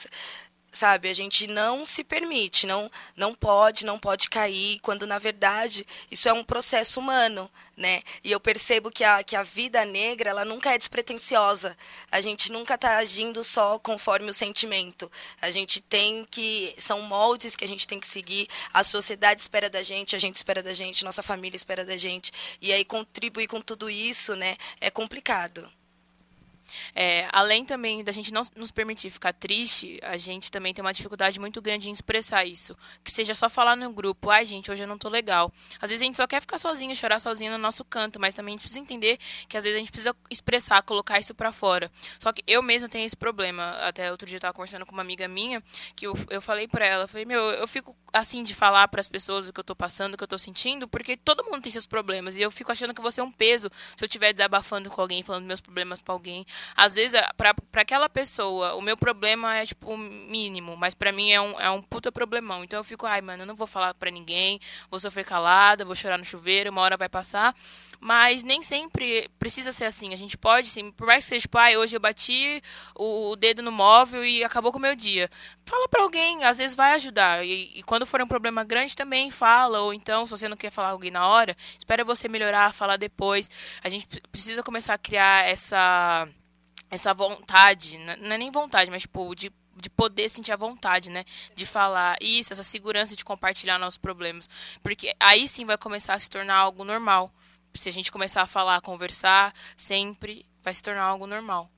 sabe? 0.70 1.08
A 1.08 1.14
gente 1.14 1.46
não 1.46 1.86
se 1.86 2.04
permite, 2.04 2.66
não 2.66 2.90
não 3.16 3.34
pode, 3.34 3.84
não 3.84 3.98
pode 3.98 4.28
cair, 4.28 4.78
quando 4.80 5.06
na 5.06 5.18
verdade 5.18 5.86
isso 6.10 6.28
é 6.28 6.32
um 6.32 6.44
processo 6.44 7.00
humano, 7.00 7.50
né? 7.76 8.02
E 8.24 8.30
eu 8.32 8.40
percebo 8.40 8.90
que 8.90 9.04
a, 9.04 9.22
que 9.22 9.36
a 9.36 9.42
vida 9.42 9.84
negra, 9.84 10.30
ela 10.30 10.44
nunca 10.44 10.74
é 10.74 10.78
despretensiosa. 10.78 11.76
A 12.10 12.20
gente 12.20 12.52
nunca 12.52 12.74
está 12.74 12.98
agindo 12.98 13.42
só 13.44 13.78
conforme 13.78 14.30
o 14.30 14.34
sentimento. 14.34 15.10
A 15.40 15.50
gente 15.50 15.80
tem 15.80 16.26
que 16.30 16.74
são 16.78 17.02
moldes 17.02 17.56
que 17.56 17.64
a 17.64 17.68
gente 17.68 17.86
tem 17.86 18.00
que 18.00 18.06
seguir. 18.06 18.48
A 18.72 18.82
sociedade 18.84 19.40
espera 19.40 19.70
da 19.70 19.82
gente, 19.82 20.16
a 20.16 20.18
gente 20.18 20.36
espera 20.36 20.62
da 20.62 20.74
gente, 20.74 21.04
nossa 21.04 21.22
família 21.22 21.56
espera 21.56 21.84
da 21.84 21.96
gente. 21.96 22.32
E 22.60 22.72
aí 22.72 22.84
contribuir 22.84 23.46
com 23.46 23.60
tudo 23.60 23.88
isso, 23.90 24.34
né, 24.36 24.56
é 24.80 24.90
complicado. 24.90 25.77
É, 26.94 27.28
além 27.32 27.64
também 27.64 28.02
da 28.02 28.12
gente 28.12 28.32
não 28.32 28.42
nos 28.56 28.70
permitir 28.70 29.10
ficar 29.10 29.32
triste, 29.32 29.98
a 30.02 30.16
gente 30.16 30.50
também 30.50 30.72
tem 30.72 30.84
uma 30.84 30.92
dificuldade 30.92 31.38
muito 31.38 31.60
grande 31.60 31.88
em 31.88 31.92
expressar 31.92 32.44
isso. 32.44 32.76
Que 33.02 33.10
seja 33.10 33.34
só 33.34 33.48
falar 33.48 33.76
no 33.76 33.92
grupo, 33.92 34.30
ai 34.30 34.44
gente, 34.44 34.70
hoje 34.70 34.82
eu 34.82 34.86
não 34.86 34.98
tô 34.98 35.08
legal. 35.08 35.52
Às 35.80 35.90
vezes 35.90 36.02
a 36.02 36.04
gente 36.04 36.16
só 36.16 36.26
quer 36.26 36.40
ficar 36.40 36.58
sozinho, 36.58 36.94
chorar 36.94 37.18
sozinho 37.18 37.52
no 37.52 37.58
nosso 37.58 37.84
canto, 37.84 38.20
mas 38.20 38.34
também 38.34 38.54
a 38.54 38.56
gente 38.56 38.62
precisa 38.62 38.80
entender 38.80 39.18
que 39.48 39.56
às 39.56 39.64
vezes 39.64 39.76
a 39.76 39.80
gente 39.80 39.90
precisa 39.90 40.16
expressar, 40.30 40.82
colocar 40.82 41.18
isso 41.18 41.34
para 41.34 41.52
fora. 41.52 41.90
Só 42.18 42.32
que 42.32 42.42
eu 42.46 42.62
mesmo 42.62 42.88
tenho 42.88 43.04
esse 43.04 43.16
problema. 43.16 43.70
Até 43.80 44.10
outro 44.10 44.26
dia 44.26 44.36
eu 44.36 44.40
tava 44.40 44.54
conversando 44.54 44.84
com 44.86 44.92
uma 44.92 45.02
amiga 45.02 45.28
minha, 45.28 45.62
que 45.94 46.06
eu, 46.06 46.14
eu 46.30 46.40
falei 46.40 46.66
para 46.66 46.84
ela, 46.84 47.04
eu 47.04 47.08
falei, 47.08 47.24
meu, 47.24 47.40
eu 47.40 47.68
fico 47.68 47.96
assim 48.12 48.42
de 48.42 48.54
falar 48.54 48.88
para 48.88 49.00
as 49.00 49.08
pessoas 49.08 49.48
o 49.48 49.52
que 49.52 49.60
eu 49.60 49.64
tô 49.64 49.76
passando, 49.76 50.14
o 50.14 50.16
que 50.16 50.24
eu 50.24 50.28
tô 50.28 50.38
sentindo, 50.38 50.88
porque 50.88 51.16
todo 51.16 51.44
mundo 51.44 51.62
tem 51.62 51.72
seus 51.72 51.86
problemas 51.86 52.36
e 52.36 52.42
eu 52.42 52.50
fico 52.50 52.72
achando 52.72 52.94
que 52.94 53.00
você 53.00 53.20
é 53.20 53.24
um 53.24 53.30
peso 53.30 53.70
se 53.96 54.04
eu 54.04 54.06
estiver 54.06 54.32
desabafando 54.32 54.90
com 54.90 55.00
alguém, 55.00 55.22
falando 55.22 55.44
meus 55.44 55.60
problemas 55.60 56.00
para 56.00 56.14
alguém. 56.14 56.44
Às 56.76 56.94
vezes, 56.94 57.20
para 57.36 57.82
aquela 57.82 58.08
pessoa, 58.08 58.74
o 58.74 58.80
meu 58.80 58.96
problema 58.96 59.56
é, 59.56 59.66
tipo, 59.66 59.96
mínimo, 59.96 60.76
mas 60.76 60.94
para 60.94 61.12
mim 61.12 61.30
é 61.30 61.40
um, 61.40 61.60
é 61.60 61.70
um 61.70 61.82
puta 61.82 62.10
problemão. 62.12 62.64
Então 62.64 62.78
eu 62.78 62.84
fico, 62.84 63.06
ai, 63.06 63.20
mano, 63.20 63.42
eu 63.42 63.46
não 63.46 63.54
vou 63.54 63.66
falar 63.66 63.94
para 63.94 64.10
ninguém, 64.10 64.60
vou 64.90 65.00
sofrer 65.00 65.24
calada, 65.24 65.84
vou 65.84 65.94
chorar 65.94 66.18
no 66.18 66.24
chuveiro, 66.24 66.70
uma 66.70 66.82
hora 66.82 66.96
vai 66.96 67.08
passar. 67.08 67.54
Mas 68.00 68.42
nem 68.44 68.62
sempre 68.62 69.28
precisa 69.38 69.72
ser 69.72 69.84
assim. 69.84 70.12
A 70.12 70.16
gente 70.16 70.38
pode, 70.38 70.68
sim, 70.68 70.92
por 70.92 71.06
mais 71.06 71.24
que 71.24 71.30
seja, 71.30 71.42
tipo, 71.42 71.58
ai, 71.58 71.76
hoje 71.76 71.96
eu 71.96 72.00
bati 72.00 72.62
o, 72.94 73.30
o 73.30 73.36
dedo 73.36 73.62
no 73.62 73.72
móvel 73.72 74.24
e 74.24 74.44
acabou 74.44 74.70
com 74.70 74.78
o 74.78 74.82
meu 74.82 74.94
dia. 74.94 75.28
Fala 75.66 75.88
para 75.88 76.02
alguém, 76.02 76.44
às 76.44 76.58
vezes 76.58 76.76
vai 76.76 76.92
ajudar. 76.94 77.44
E, 77.44 77.78
e 77.78 77.82
quando 77.82 78.06
for 78.06 78.22
um 78.22 78.26
problema 78.26 78.62
grande, 78.62 78.94
também 78.94 79.30
fala. 79.30 79.80
Ou 79.80 79.92
então, 79.92 80.24
se 80.24 80.30
você 80.30 80.48
não 80.48 80.56
quer 80.56 80.70
falar 80.70 80.90
alguém 80.90 81.10
na 81.10 81.26
hora, 81.26 81.56
espera 81.76 82.04
você 82.04 82.28
melhorar, 82.28 82.72
falar 82.72 82.96
depois. 82.96 83.50
A 83.82 83.88
gente 83.88 84.06
precisa 84.30 84.62
começar 84.62 84.94
a 84.94 84.98
criar 84.98 85.46
essa 85.48 86.28
essa 86.90 87.12
vontade, 87.12 87.98
não 87.98 88.34
é 88.34 88.38
nem 88.38 88.50
vontade, 88.50 88.90
mas 88.90 89.02
tipo, 89.02 89.34
de, 89.34 89.52
de 89.76 89.90
poder 89.90 90.28
sentir 90.28 90.52
a 90.52 90.56
vontade, 90.56 91.10
né? 91.10 91.24
De 91.54 91.66
falar 91.66 92.16
isso, 92.20 92.52
essa 92.52 92.62
segurança 92.62 93.14
de 93.14 93.24
compartilhar 93.24 93.78
nossos 93.78 93.98
problemas. 93.98 94.48
Porque 94.82 95.14
aí 95.20 95.46
sim 95.46 95.64
vai 95.64 95.78
começar 95.78 96.14
a 96.14 96.18
se 96.18 96.30
tornar 96.30 96.56
algo 96.56 96.84
normal. 96.84 97.32
Se 97.74 97.88
a 97.88 97.92
gente 97.92 98.10
começar 98.10 98.42
a 98.42 98.46
falar, 98.46 98.76
a 98.76 98.80
conversar, 98.80 99.52
sempre 99.76 100.46
vai 100.64 100.72
se 100.72 100.82
tornar 100.82 101.04
algo 101.04 101.26
normal. 101.26 101.70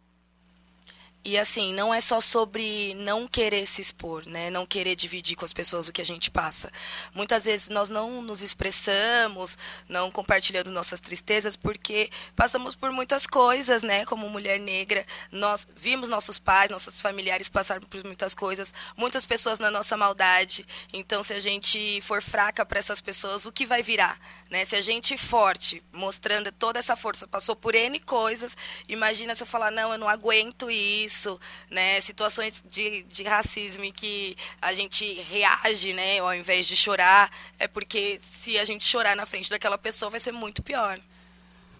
E 1.23 1.37
assim, 1.37 1.75
não 1.75 1.93
é 1.93 2.01
só 2.01 2.19
sobre 2.19 2.95
não 2.95 3.29
querer 3.29 3.67
se 3.67 3.83
expor, 3.83 4.27
né? 4.27 4.49
Não 4.49 4.65
querer 4.65 4.97
dividir 4.97 5.37
com 5.37 5.45
as 5.45 5.53
pessoas 5.53 5.87
o 5.87 5.93
que 5.93 6.01
a 6.01 6.05
gente 6.05 6.31
passa. 6.31 6.73
Muitas 7.13 7.45
vezes 7.45 7.69
nós 7.69 7.91
não 7.91 8.23
nos 8.23 8.41
expressamos, 8.41 9.59
não 9.87 10.11
compartilhando 10.11 10.71
nossas 10.71 10.99
tristezas, 10.99 11.57
porque 11.57 12.09
passamos 12.35 12.75
por 12.75 12.91
muitas 12.91 13.27
coisas, 13.27 13.83
né? 13.83 14.07
Como 14.07 14.31
mulher 14.31 14.59
negra, 14.59 15.05
nós 15.31 15.67
vimos 15.77 16.09
nossos 16.09 16.39
pais, 16.39 16.71
nossos 16.71 17.03
familiares 17.03 17.51
passarem 17.51 17.87
por 17.87 18.03
muitas 18.03 18.35
coisas, 18.35 18.73
muitas 18.97 19.27
pessoas 19.27 19.59
na 19.59 19.71
nossa 19.71 19.99
maldade. 19.99 20.67
Então, 20.91 21.23
se 21.23 21.35
a 21.35 21.41
gente 21.41 22.01
for 22.01 22.23
fraca 22.23 22.65
para 22.65 22.79
essas 22.79 23.03
pessoas, 23.03 23.45
o 23.45 23.53
que 23.53 23.67
vai 23.67 23.83
virar, 23.83 24.19
né? 24.49 24.65
Se 24.65 24.75
a 24.75 24.81
gente 24.81 25.19
forte, 25.19 25.83
mostrando 25.93 26.51
toda 26.51 26.79
essa 26.79 26.97
força, 26.97 27.29
passou 27.29 27.55
por 27.55 27.75
N 27.75 28.01
coisas, 28.01 28.57
imagina 28.89 29.35
se 29.35 29.43
eu 29.43 29.47
falar, 29.47 29.71
não, 29.71 29.93
eu 29.93 29.99
não 29.99 30.09
aguento 30.09 30.71
isso 30.71 31.10
isso, 31.11 31.39
né? 31.69 32.01
Situações 32.01 32.63
de, 32.71 33.03
de 33.03 33.25
racismo 33.25 33.91
que 33.93 34.37
a 34.63 34.73
gente 34.73 35.05
reage, 35.31 35.93
né? 35.93 36.21
Ao 36.21 36.35
invés 36.35 36.67
de 36.67 36.77
chorar, 36.77 37.31
é 37.59 37.67
porque 37.67 38.19
se 38.21 38.59
a 38.59 38.65
gente 38.65 38.87
chorar 38.87 39.17
na 39.17 39.27
frente 39.27 39.51
daquela 39.51 39.77
pessoa 39.77 40.11
vai 40.11 40.21
ser 40.21 40.33
muito 40.33 40.63
pior. 40.63 40.99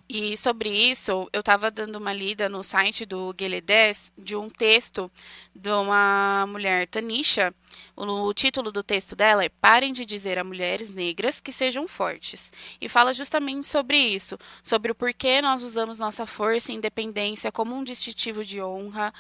E 0.09 0.37
sobre 0.37 0.69
isso, 0.69 1.29
eu 1.33 1.39
estava 1.39 1.71
dando 1.71 1.97
uma 1.97 2.13
lida 2.13 2.49
no 2.49 2.65
site 2.65 3.07
do 3.07 3.33
Gueledés 3.33 4.13
de 4.19 4.35
um 4.35 4.51
texto 4.51 5.11
de 5.55 5.71
uma 5.71 6.45
mulher, 6.49 6.89
Tanisha. 6.89 7.55
O 8.03 8.33
título 8.33 8.73
do 8.73 8.83
texto 8.83 9.15
dela 9.15 9.45
é 9.45 9.51
Parem 9.51 9.93
de 9.93 10.07
dizer 10.07 10.39
a 10.39 10.45
mulheres 10.45 10.89
negras 10.95 11.39
que 11.39 11.53
sejam 11.53 11.87
fortes. 11.87 12.51
E 12.81 12.89
fala 12.89 13.13
justamente 13.13 13.67
sobre 13.67 13.99
isso, 13.99 14.39
sobre 14.63 14.91
o 14.91 14.95
porquê 14.95 15.43
nós 15.43 15.63
usamos 15.63 15.99
nossa 15.99 16.25
força 16.25 16.73
e 16.73 16.77
independência 16.77 17.53
como 17.53 17.77
um 17.77 17.85
distintivo 17.85 18.43
de 18.43 18.63
honra, 18.63 19.13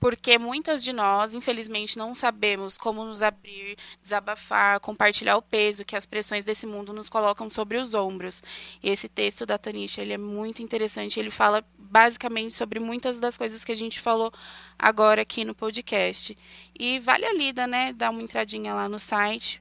porque 0.00 0.38
muitas 0.38 0.82
de 0.82 0.94
nós, 0.94 1.34
infelizmente, 1.34 1.98
não 1.98 2.14
sabemos 2.14 2.78
como 2.78 3.04
nos 3.04 3.22
abrir, 3.22 3.76
desabafar, 4.02 4.80
compartilhar 4.80 5.36
o 5.36 5.42
peso 5.42 5.84
que 5.84 5.94
as 5.94 6.06
pressões 6.06 6.42
desse 6.42 6.66
mundo 6.66 6.90
nos 6.94 7.10
colocam 7.10 7.50
sobre 7.50 7.76
os 7.76 7.92
ombros. 7.92 8.42
E 8.82 8.88
esse 8.88 9.10
texto 9.10 9.44
da 9.44 9.58
Tanisha, 9.58 10.00
ele 10.00 10.14
é 10.14 10.18
muito 10.18 10.62
interessante, 10.62 11.20
ele 11.20 11.30
fala 11.30 11.62
basicamente 11.78 12.54
sobre 12.54 12.80
muitas 12.80 13.20
das 13.20 13.36
coisas 13.36 13.62
que 13.62 13.72
a 13.72 13.76
gente 13.76 14.00
falou 14.00 14.32
agora 14.78 15.20
aqui 15.20 15.44
no 15.44 15.54
podcast. 15.54 16.36
E 16.78 16.98
vale 16.98 17.26
a 17.26 17.34
lida, 17.34 17.66
né, 17.66 17.92
dar 17.92 18.08
uma 18.10 18.22
entradinha 18.22 18.72
lá 18.72 18.88
no 18.88 18.98
site. 18.98 19.60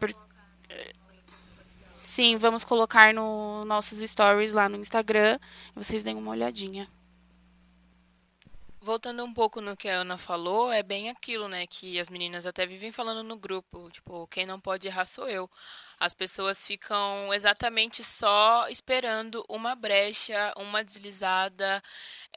Por... 0.00 0.14
Sim, 2.02 2.38
vamos 2.38 2.64
colocar 2.64 3.12
no 3.12 3.66
nossos 3.66 3.98
stories 3.98 4.54
lá 4.54 4.66
no 4.66 4.78
Instagram. 4.78 5.38
Vocês 5.76 6.04
deem 6.04 6.16
uma 6.16 6.30
olhadinha 6.30 6.88
voltando 8.88 9.22
um 9.22 9.34
pouco 9.34 9.60
no 9.60 9.76
que 9.76 9.86
a 9.86 10.00
Ana 10.00 10.16
falou, 10.16 10.72
é 10.72 10.82
bem 10.82 11.10
aquilo, 11.10 11.46
né? 11.46 11.66
Que 11.66 12.00
as 12.00 12.08
meninas 12.08 12.46
até 12.46 12.64
vivem 12.64 12.90
falando 12.90 13.22
no 13.22 13.36
grupo. 13.36 13.90
Tipo, 13.90 14.26
quem 14.28 14.46
não 14.46 14.58
pode 14.58 14.88
errar 14.88 15.04
sou 15.04 15.28
eu. 15.28 15.48
As 16.00 16.14
pessoas 16.14 16.66
ficam 16.66 17.34
exatamente 17.34 18.02
só 18.02 18.66
esperando 18.70 19.44
uma 19.46 19.74
brecha, 19.74 20.54
uma 20.56 20.82
deslizada, 20.82 21.82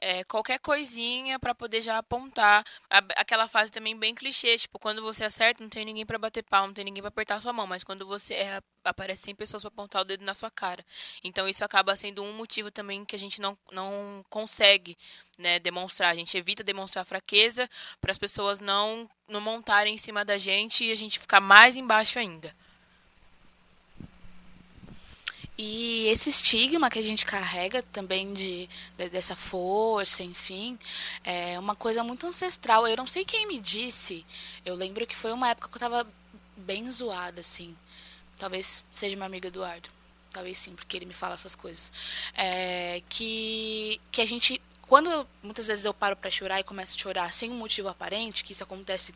é, 0.02 0.24
qualquer 0.24 0.58
coisinha 0.58 1.38
para 1.38 1.54
poder 1.54 1.80
já 1.80 1.96
apontar. 1.96 2.64
Aquela 2.90 3.46
fase 3.46 3.70
também 3.70 3.96
bem 3.96 4.12
clichê, 4.12 4.58
tipo, 4.58 4.76
quando 4.80 5.00
você 5.00 5.24
acerta, 5.24 5.62
não 5.62 5.70
tem 5.70 5.84
ninguém 5.84 6.04
para 6.04 6.18
bater 6.18 6.42
pau, 6.42 6.66
não 6.66 6.74
tem 6.74 6.84
ninguém 6.84 7.00
para 7.00 7.08
apertar 7.08 7.40
sua 7.40 7.52
mão, 7.52 7.68
mas 7.68 7.84
quando 7.84 8.04
você 8.04 8.34
erra, 8.34 8.64
aparece 8.84 9.22
100 9.22 9.36
pessoas 9.36 9.62
para 9.62 9.68
apontar 9.68 10.02
o 10.02 10.04
dedo 10.04 10.24
na 10.24 10.34
sua 10.34 10.50
cara. 10.50 10.84
Então 11.22 11.48
isso 11.48 11.64
acaba 11.64 11.94
sendo 11.94 12.20
um 12.24 12.32
motivo 12.32 12.68
também 12.68 13.04
que 13.04 13.14
a 13.14 13.18
gente 13.18 13.40
não, 13.40 13.56
não 13.70 14.24
consegue 14.28 14.96
né, 15.38 15.60
demonstrar. 15.60 16.10
A 16.10 16.16
gente 16.16 16.36
evita 16.36 16.64
demonstrar 16.64 17.06
fraqueza 17.06 17.68
para 18.00 18.10
as 18.10 18.18
pessoas 18.18 18.58
não, 18.58 19.08
não 19.28 19.40
montarem 19.40 19.94
em 19.94 19.98
cima 19.98 20.24
da 20.24 20.36
gente 20.36 20.84
e 20.84 20.90
a 20.90 20.96
gente 20.96 21.20
ficar 21.20 21.40
mais 21.40 21.76
embaixo 21.76 22.18
ainda. 22.18 22.52
E 25.56 26.06
esse 26.08 26.30
estigma 26.30 26.88
que 26.88 26.98
a 26.98 27.02
gente 27.02 27.26
carrega 27.26 27.82
também 27.82 28.32
de, 28.32 28.68
de, 28.96 29.08
dessa 29.10 29.36
força, 29.36 30.22
enfim, 30.22 30.78
é 31.22 31.58
uma 31.58 31.76
coisa 31.76 32.02
muito 32.02 32.26
ancestral. 32.26 32.86
Eu 32.86 32.96
não 32.96 33.06
sei 33.06 33.24
quem 33.24 33.46
me 33.46 33.60
disse. 33.60 34.24
Eu 34.64 34.74
lembro 34.74 35.06
que 35.06 35.14
foi 35.16 35.30
uma 35.32 35.50
época 35.50 35.68
que 35.68 35.74
eu 35.74 35.86
estava 35.86 36.06
bem 36.56 36.90
zoada, 36.90 37.40
assim. 37.40 37.76
Talvez 38.36 38.82
seja 38.90 39.14
meu 39.14 39.26
amigo 39.26 39.46
Eduardo. 39.46 39.90
Talvez 40.30 40.58
sim, 40.58 40.74
porque 40.74 40.96
ele 40.96 41.04
me 41.04 41.12
fala 41.12 41.34
essas 41.34 41.54
coisas. 41.54 41.92
É, 42.34 43.02
que, 43.08 44.00
que 44.10 44.22
a 44.22 44.26
gente. 44.26 44.60
Quando 44.86 45.26
muitas 45.42 45.66
vezes 45.68 45.84
eu 45.84 45.94
paro 45.94 46.16
para 46.16 46.30
chorar 46.30 46.60
e 46.60 46.64
começo 46.64 46.96
a 46.96 47.00
chorar 47.00 47.32
sem 47.32 47.50
um 47.50 47.56
motivo 47.56 47.88
aparente, 47.88 48.42
que 48.42 48.52
isso 48.52 48.64
acontece 48.64 49.12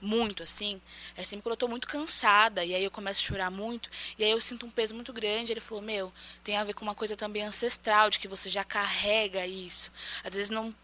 muito, 0.00 0.42
assim, 0.42 0.80
é 1.16 1.22
sempre 1.22 1.42
quando 1.42 1.52
eu 1.52 1.56
tô 1.56 1.68
muito 1.68 1.88
cansada, 1.88 2.64
e 2.64 2.74
aí 2.74 2.84
eu 2.84 2.90
começo 2.90 3.20
a 3.20 3.26
chorar 3.26 3.50
muito, 3.50 3.90
e 4.18 4.24
aí 4.24 4.30
eu 4.30 4.40
sinto 4.40 4.66
um 4.66 4.70
peso 4.70 4.94
muito 4.94 5.12
grande. 5.12 5.52
Ele 5.52 5.60
falou: 5.60 5.82
Meu, 5.82 6.12
tem 6.44 6.56
a 6.56 6.64
ver 6.64 6.74
com 6.74 6.82
uma 6.82 6.94
coisa 6.94 7.16
também 7.16 7.42
ancestral, 7.42 8.10
de 8.10 8.18
que 8.18 8.28
você 8.28 8.48
já 8.48 8.64
carrega 8.64 9.46
isso. 9.46 9.90
Às 10.24 10.34
vezes 10.34 10.50
não. 10.50 10.74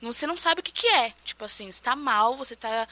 não 0.00 0.12
você 0.12 0.26
não 0.26 0.36
sabe 0.36 0.60
o 0.60 0.64
que, 0.64 0.72
que 0.72 0.86
é. 0.86 1.12
Tipo 1.24 1.44
assim, 1.44 1.70
você 1.70 1.82
tá 1.82 1.94
mal, 1.94 2.36
você 2.36 2.56
tá 2.56 2.86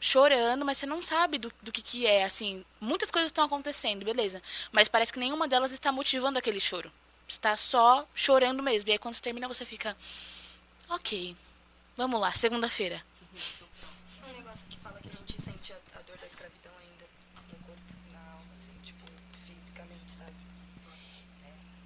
chorando, 0.00 0.64
mas 0.64 0.78
você 0.78 0.86
não 0.86 1.02
sabe 1.02 1.38
do, 1.38 1.52
do 1.62 1.70
que, 1.70 1.82
que 1.82 2.06
é. 2.06 2.24
Assim, 2.24 2.64
muitas 2.80 3.10
coisas 3.10 3.28
estão 3.28 3.44
acontecendo, 3.44 4.04
beleza. 4.04 4.42
Mas 4.72 4.88
parece 4.88 5.12
que 5.12 5.18
nenhuma 5.18 5.46
delas 5.46 5.72
está 5.72 5.92
motivando 5.92 6.38
aquele 6.38 6.60
choro. 6.60 6.90
Está 7.28 7.56
só 7.56 8.08
chorando 8.14 8.62
mesmo. 8.62 8.88
E 8.88 8.92
aí 8.92 8.98
quando 8.98 9.14
você 9.14 9.22
termina, 9.22 9.46
você 9.46 9.64
fica. 9.64 9.96
Ok, 10.88 11.36
vamos 11.96 12.20
lá, 12.20 12.32
segunda-feira. 12.32 13.04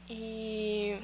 E 0.09 0.97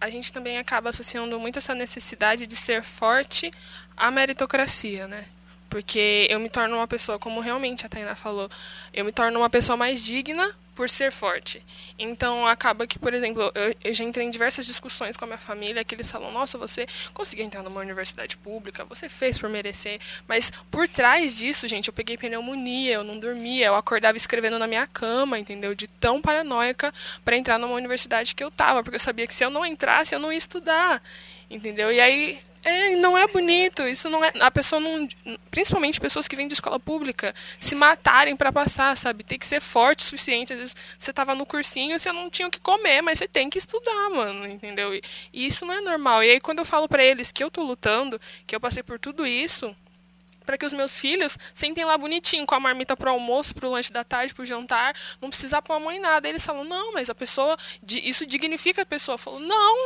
a 0.00 0.10
gente 0.10 0.32
também 0.32 0.58
acaba 0.58 0.90
associando 0.90 1.38
muito 1.38 1.58
essa 1.58 1.74
necessidade 1.74 2.46
de 2.46 2.56
ser 2.56 2.82
forte 2.82 3.50
à 3.96 4.10
meritocracia, 4.10 5.06
né? 5.06 5.24
Porque 5.68 6.26
eu 6.30 6.38
me 6.38 6.48
torno 6.48 6.76
uma 6.76 6.86
pessoa, 6.86 7.18
como 7.18 7.40
realmente 7.40 7.84
a 7.84 7.88
Tainá 7.88 8.14
falou, 8.14 8.50
eu 8.92 9.04
me 9.04 9.12
torno 9.12 9.40
uma 9.40 9.50
pessoa 9.50 9.76
mais 9.76 10.02
digna 10.04 10.54
por 10.76 10.88
ser 10.90 11.10
forte. 11.10 11.64
Então 11.98 12.46
acaba 12.46 12.86
que, 12.86 12.98
por 12.98 13.14
exemplo, 13.14 13.50
eu, 13.54 13.74
eu, 13.82 13.92
já 13.94 14.04
entrei 14.04 14.26
em 14.26 14.30
diversas 14.30 14.66
discussões 14.66 15.16
com 15.16 15.24
a 15.24 15.28
minha 15.28 15.38
família 15.38 15.82
que 15.82 15.94
eles 15.94 16.10
falam: 16.10 16.30
"Nossa, 16.30 16.58
você 16.58 16.86
conseguiu 17.14 17.46
entrar 17.46 17.62
numa 17.62 17.80
universidade 17.80 18.36
pública, 18.36 18.84
você 18.84 19.08
fez 19.08 19.38
por 19.38 19.48
merecer". 19.48 19.98
Mas 20.28 20.52
por 20.70 20.86
trás 20.86 21.34
disso, 21.36 21.66
gente, 21.66 21.88
eu 21.88 21.94
peguei 21.94 22.18
pneumonia, 22.18 22.92
eu 22.92 23.02
não 23.02 23.18
dormia, 23.18 23.66
eu 23.66 23.74
acordava 23.74 24.16
escrevendo 24.16 24.58
na 24.58 24.66
minha 24.66 24.86
cama, 24.86 25.38
entendeu? 25.38 25.74
De 25.74 25.88
tão 25.88 26.20
paranoica 26.20 26.92
para 27.24 27.36
entrar 27.36 27.58
numa 27.58 27.74
universidade 27.74 28.34
que 28.34 28.44
eu 28.44 28.50
tava, 28.50 28.82
porque 28.82 28.96
eu 28.96 29.00
sabia 29.00 29.26
que 29.26 29.34
se 29.34 29.44
eu 29.44 29.50
não 29.50 29.64
entrasse, 29.64 30.14
eu 30.14 30.20
não 30.20 30.30
ia 30.30 30.38
estudar. 30.38 31.02
Entendeu? 31.50 31.90
E 31.90 32.00
aí 32.00 32.40
é, 32.64 32.96
não 32.96 33.16
é 33.16 33.26
bonito. 33.26 33.82
Isso 33.82 34.08
não 34.08 34.24
é. 34.24 34.32
A 34.40 34.50
pessoa 34.50 34.80
não. 34.80 35.08
Principalmente 35.50 36.00
pessoas 36.00 36.26
que 36.28 36.36
vêm 36.36 36.48
de 36.48 36.54
escola 36.54 36.78
pública, 36.78 37.34
se 37.60 37.74
matarem 37.74 38.36
para 38.36 38.52
passar, 38.52 38.96
sabe? 38.96 39.24
Tem 39.24 39.38
que 39.38 39.46
ser 39.46 39.60
forte 39.60 40.00
o 40.00 40.02
suficiente. 40.02 40.52
Às 40.52 40.58
vezes 40.58 40.76
você 40.98 41.12
tava 41.12 41.34
no 41.34 41.46
cursinho 41.46 41.98
você 41.98 42.12
não 42.12 42.30
tinha 42.30 42.48
o 42.48 42.50
que 42.50 42.60
comer, 42.60 43.02
mas 43.02 43.18
você 43.18 43.28
tem 43.28 43.50
que 43.50 43.58
estudar, 43.58 44.10
mano, 44.10 44.46
entendeu? 44.46 44.94
E, 44.94 45.02
e 45.32 45.46
isso 45.46 45.64
não 45.64 45.74
é 45.74 45.80
normal. 45.80 46.22
E 46.22 46.30
aí 46.30 46.40
quando 46.40 46.58
eu 46.60 46.64
falo 46.64 46.88
para 46.88 47.04
eles 47.04 47.32
que 47.32 47.42
eu 47.42 47.50
tô 47.50 47.62
lutando, 47.62 48.20
que 48.46 48.54
eu 48.54 48.60
passei 48.60 48.82
por 48.82 48.98
tudo 48.98 49.26
isso, 49.26 49.74
para 50.46 50.56
que 50.56 50.64
os 50.64 50.72
meus 50.72 50.98
filhos 50.98 51.36
sentem 51.52 51.84
lá 51.84 51.98
bonitinho, 51.98 52.46
com 52.46 52.54
a 52.54 52.60
marmita 52.60 52.96
pro 52.96 53.10
almoço, 53.10 53.54
pro 53.54 53.68
lanche 53.68 53.92
da 53.92 54.04
tarde, 54.04 54.32
pro 54.32 54.46
jantar, 54.46 54.94
não 55.20 55.28
precisar 55.28 55.60
pôr 55.60 55.74
a 55.74 55.80
mãe 55.80 55.98
nada. 55.98 56.28
Eles 56.28 56.46
falam, 56.46 56.64
não, 56.64 56.92
mas 56.92 57.10
a 57.10 57.14
pessoa, 57.14 57.56
isso 57.86 58.24
dignifica 58.24 58.82
a 58.82 58.86
pessoa. 58.86 59.14
Eu 59.14 59.18
falo, 59.18 59.40
não, 59.40 59.76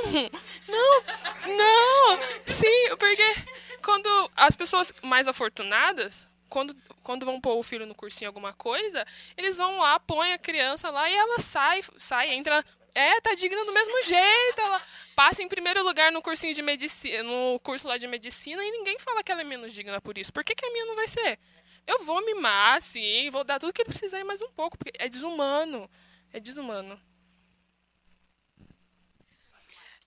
não, 0.69 1.03
não. 1.47 2.19
Sim, 2.47 2.97
porque 2.99 3.35
quando 3.83 4.31
as 4.37 4.55
pessoas 4.55 4.93
mais 5.03 5.27
afortunadas, 5.27 6.29
quando, 6.51 6.77
quando 7.03 7.25
vão 7.25 7.41
pôr 7.41 7.57
o 7.57 7.63
filho 7.63 7.87
no 7.87 7.95
cursinho 7.95 8.29
alguma 8.29 8.53
coisa, 8.53 9.07
eles 9.37 9.57
vão 9.57 9.79
lá, 9.79 9.99
põem 9.99 10.33
a 10.33 10.39
criança 10.39 10.91
lá 10.91 11.09
e 11.09 11.15
ela 11.15 11.39
sai, 11.39 11.81
sai, 11.97 12.35
entra 12.35 12.63
é, 12.95 13.21
tá 13.21 13.35
digna 13.35 13.65
do 13.65 13.73
mesmo 13.73 14.03
jeito. 14.03 14.61
Ela 14.61 14.81
passa 15.15 15.43
em 15.43 15.49
primeiro 15.49 15.83
lugar 15.83 16.11
no 16.11 16.23
cursinho 16.23 16.55
de 16.55 16.63
medicina, 16.63 17.23
no 17.23 17.59
curso 17.61 17.87
lá 17.87 17.99
de 17.99 18.07
medicina 18.07 18.65
e 18.65 18.71
ninguém 18.71 18.99
fala 18.99 19.23
que 19.23 19.31
ela 19.31 19.41
é 19.41 19.45
menos 19.45 19.73
digna 19.73 20.01
por 20.01 20.17
isso. 20.17 20.33
Por 20.33 20.45
que, 20.45 20.55
que 20.55 20.65
a 20.65 20.71
minha 20.71 20.87
não 20.87 20.97
vai 20.97 21.09
ser? 21.09 21.39
Eu 21.87 22.05
vou 22.05 22.25
mimar, 22.25 22.81
sim, 22.81 23.29
vou 23.31 23.43
dar 23.45 23.59
tudo 23.59 23.73
que 23.73 23.83
ele 23.83 23.89
precisar 23.89 24.21
e 24.21 24.25
mais 24.25 24.41
um 24.43 24.51
pouco, 24.51 24.79
porque 24.79 24.93
é 24.99 25.09
desumano. 25.09 25.91
É 26.33 26.39
desumano. 26.39 27.01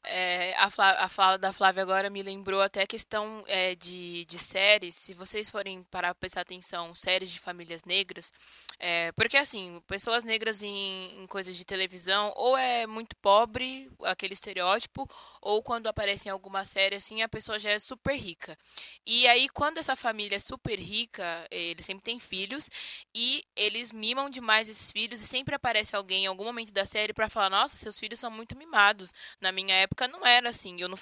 É, 0.05 0.53
a, 0.57 0.69
Flá, 0.69 0.91
a, 0.99 1.07
fala 1.07 1.37
da 1.37 1.53
Flávia 1.53 1.81
agora 1.81 2.09
me 2.09 2.21
lembrou 2.21 2.61
até 2.61 2.81
a 2.81 2.87
questão 2.87 3.43
é, 3.47 3.73
de, 3.75 4.25
de 4.25 4.37
séries. 4.37 4.95
Se 4.95 5.13
vocês 5.13 5.49
forem 5.49 5.83
parar 5.83 6.13
para 6.13 6.19
prestar 6.19 6.41
atenção, 6.41 6.93
séries 6.93 7.31
de 7.31 7.39
famílias 7.39 7.83
negras, 7.85 8.33
é, 8.79 9.11
porque 9.13 9.37
assim, 9.37 9.81
pessoas 9.87 10.23
negras 10.23 10.61
em, 10.61 11.21
em, 11.21 11.27
coisas 11.27 11.55
de 11.55 11.63
televisão, 11.63 12.33
ou 12.35 12.57
é 12.57 12.85
muito 12.85 13.15
pobre, 13.17 13.89
aquele 14.03 14.33
estereótipo, 14.33 15.09
ou 15.41 15.63
quando 15.63 15.87
aparece 15.87 16.27
em 16.27 16.31
alguma 16.31 16.65
série 16.65 16.95
assim, 16.95 17.21
a 17.21 17.29
pessoa 17.29 17.57
já 17.57 17.71
é 17.71 17.79
super 17.79 18.15
rica. 18.15 18.57
E 19.05 19.27
aí, 19.27 19.47
quando 19.49 19.77
essa 19.77 19.95
família 19.95 20.35
é 20.35 20.39
super 20.39 20.77
rica, 20.77 21.47
eles 21.49 21.85
sempre 21.85 22.03
têm 22.03 22.19
filhos, 22.19 22.69
e 23.15 23.43
eles 23.55 23.91
mimam 23.91 24.29
demais 24.29 24.67
esses 24.67 24.91
filhos, 24.91 25.21
e 25.21 25.27
sempre 25.27 25.55
aparece 25.55 25.95
alguém 25.95 26.25
em 26.25 26.27
algum 26.27 26.43
momento 26.43 26.73
da 26.73 26.85
série 26.85 27.13
para 27.13 27.29
falar: 27.29 27.49
Nossa, 27.49 27.75
seus 27.75 27.97
filhos 27.97 28.19
são 28.19 28.31
muito 28.31 28.57
mimados. 28.57 29.13
Na 29.39 29.51
minha 29.51 29.75
época, 29.75 29.92
época 29.93 30.07
não 30.07 30.25
era 30.25 30.49
assim. 30.49 30.81
Eu 30.81 30.89
não, 30.89 30.97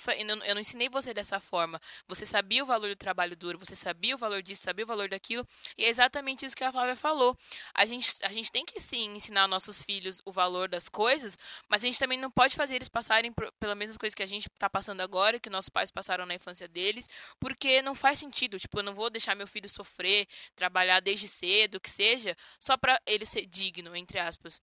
eu 0.46 0.54
não 0.54 0.62
ensinei 0.62 0.90
você 0.90 1.14
dessa 1.14 1.40
forma. 1.40 1.82
Você 2.08 2.26
sabia 2.26 2.62
o 2.62 2.66
valor 2.66 2.90
do 2.90 2.96
trabalho 2.96 3.36
duro, 3.36 3.58
você 3.58 3.76
sabia 3.76 4.14
o 4.14 4.18
valor 4.18 4.44
disso, 4.44 4.62
sabia 4.62 4.84
o 4.84 4.88
valor 4.88 5.10
daquilo. 5.10 5.48
E 5.78 5.86
é 5.86 5.90
exatamente 5.90 6.46
isso 6.46 6.56
que 6.56 6.64
a 6.64 6.72
Flávia 6.72 6.96
falou. 6.96 7.36
A 7.74 7.86
gente, 7.86 8.12
a 8.24 8.30
gente 8.30 8.52
tem 8.52 8.66
que 8.66 8.80
sim 8.80 9.16
ensinar 9.16 9.48
nossos 9.48 9.84
filhos 9.84 10.22
o 10.26 10.32
valor 10.32 10.68
das 10.68 10.90
coisas, 10.90 11.40
mas 11.70 11.84
a 11.84 11.88
gente 11.88 11.98
também 11.98 12.20
não 12.20 12.30
pode 12.30 12.56
fazer 12.56 12.76
eles 12.76 12.90
passarem 12.90 13.32
por, 13.32 13.52
pelas 13.54 13.78
mesmas 13.78 13.98
coisas 13.98 14.14
que 14.14 14.24
a 14.24 14.28
gente 14.28 14.48
está 14.50 14.70
passando 14.70 15.02
agora, 15.02 15.40
que 15.40 15.50
nossos 15.50 15.70
pais 15.70 15.90
passaram 15.90 16.26
na 16.26 16.36
infância 16.36 16.68
deles, 16.68 17.10
porque 17.40 17.82
não 17.82 17.96
faz 17.96 18.20
sentido. 18.20 18.60
Tipo, 18.60 18.80
eu 18.80 18.84
não 18.84 18.94
vou 18.94 19.10
deixar 19.10 19.36
meu 19.36 19.48
filho 19.48 19.70
sofrer, 19.70 20.28
trabalhar 20.56 21.00
desde 21.00 21.28
cedo, 21.28 21.80
que 21.80 21.90
seja, 21.90 22.36
só 22.60 22.78
para 22.78 23.00
ele 23.06 23.26
ser 23.26 23.46
digno, 23.46 23.96
entre 23.96 24.20
aspas. 24.20 24.62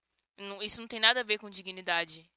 Isso 0.63 0.81
não 0.81 0.87
tem 0.87 1.01
nada 1.01 1.21
a 1.21 1.25
ver 1.25 1.39
com 1.39 1.51
dignidade. 1.51 2.29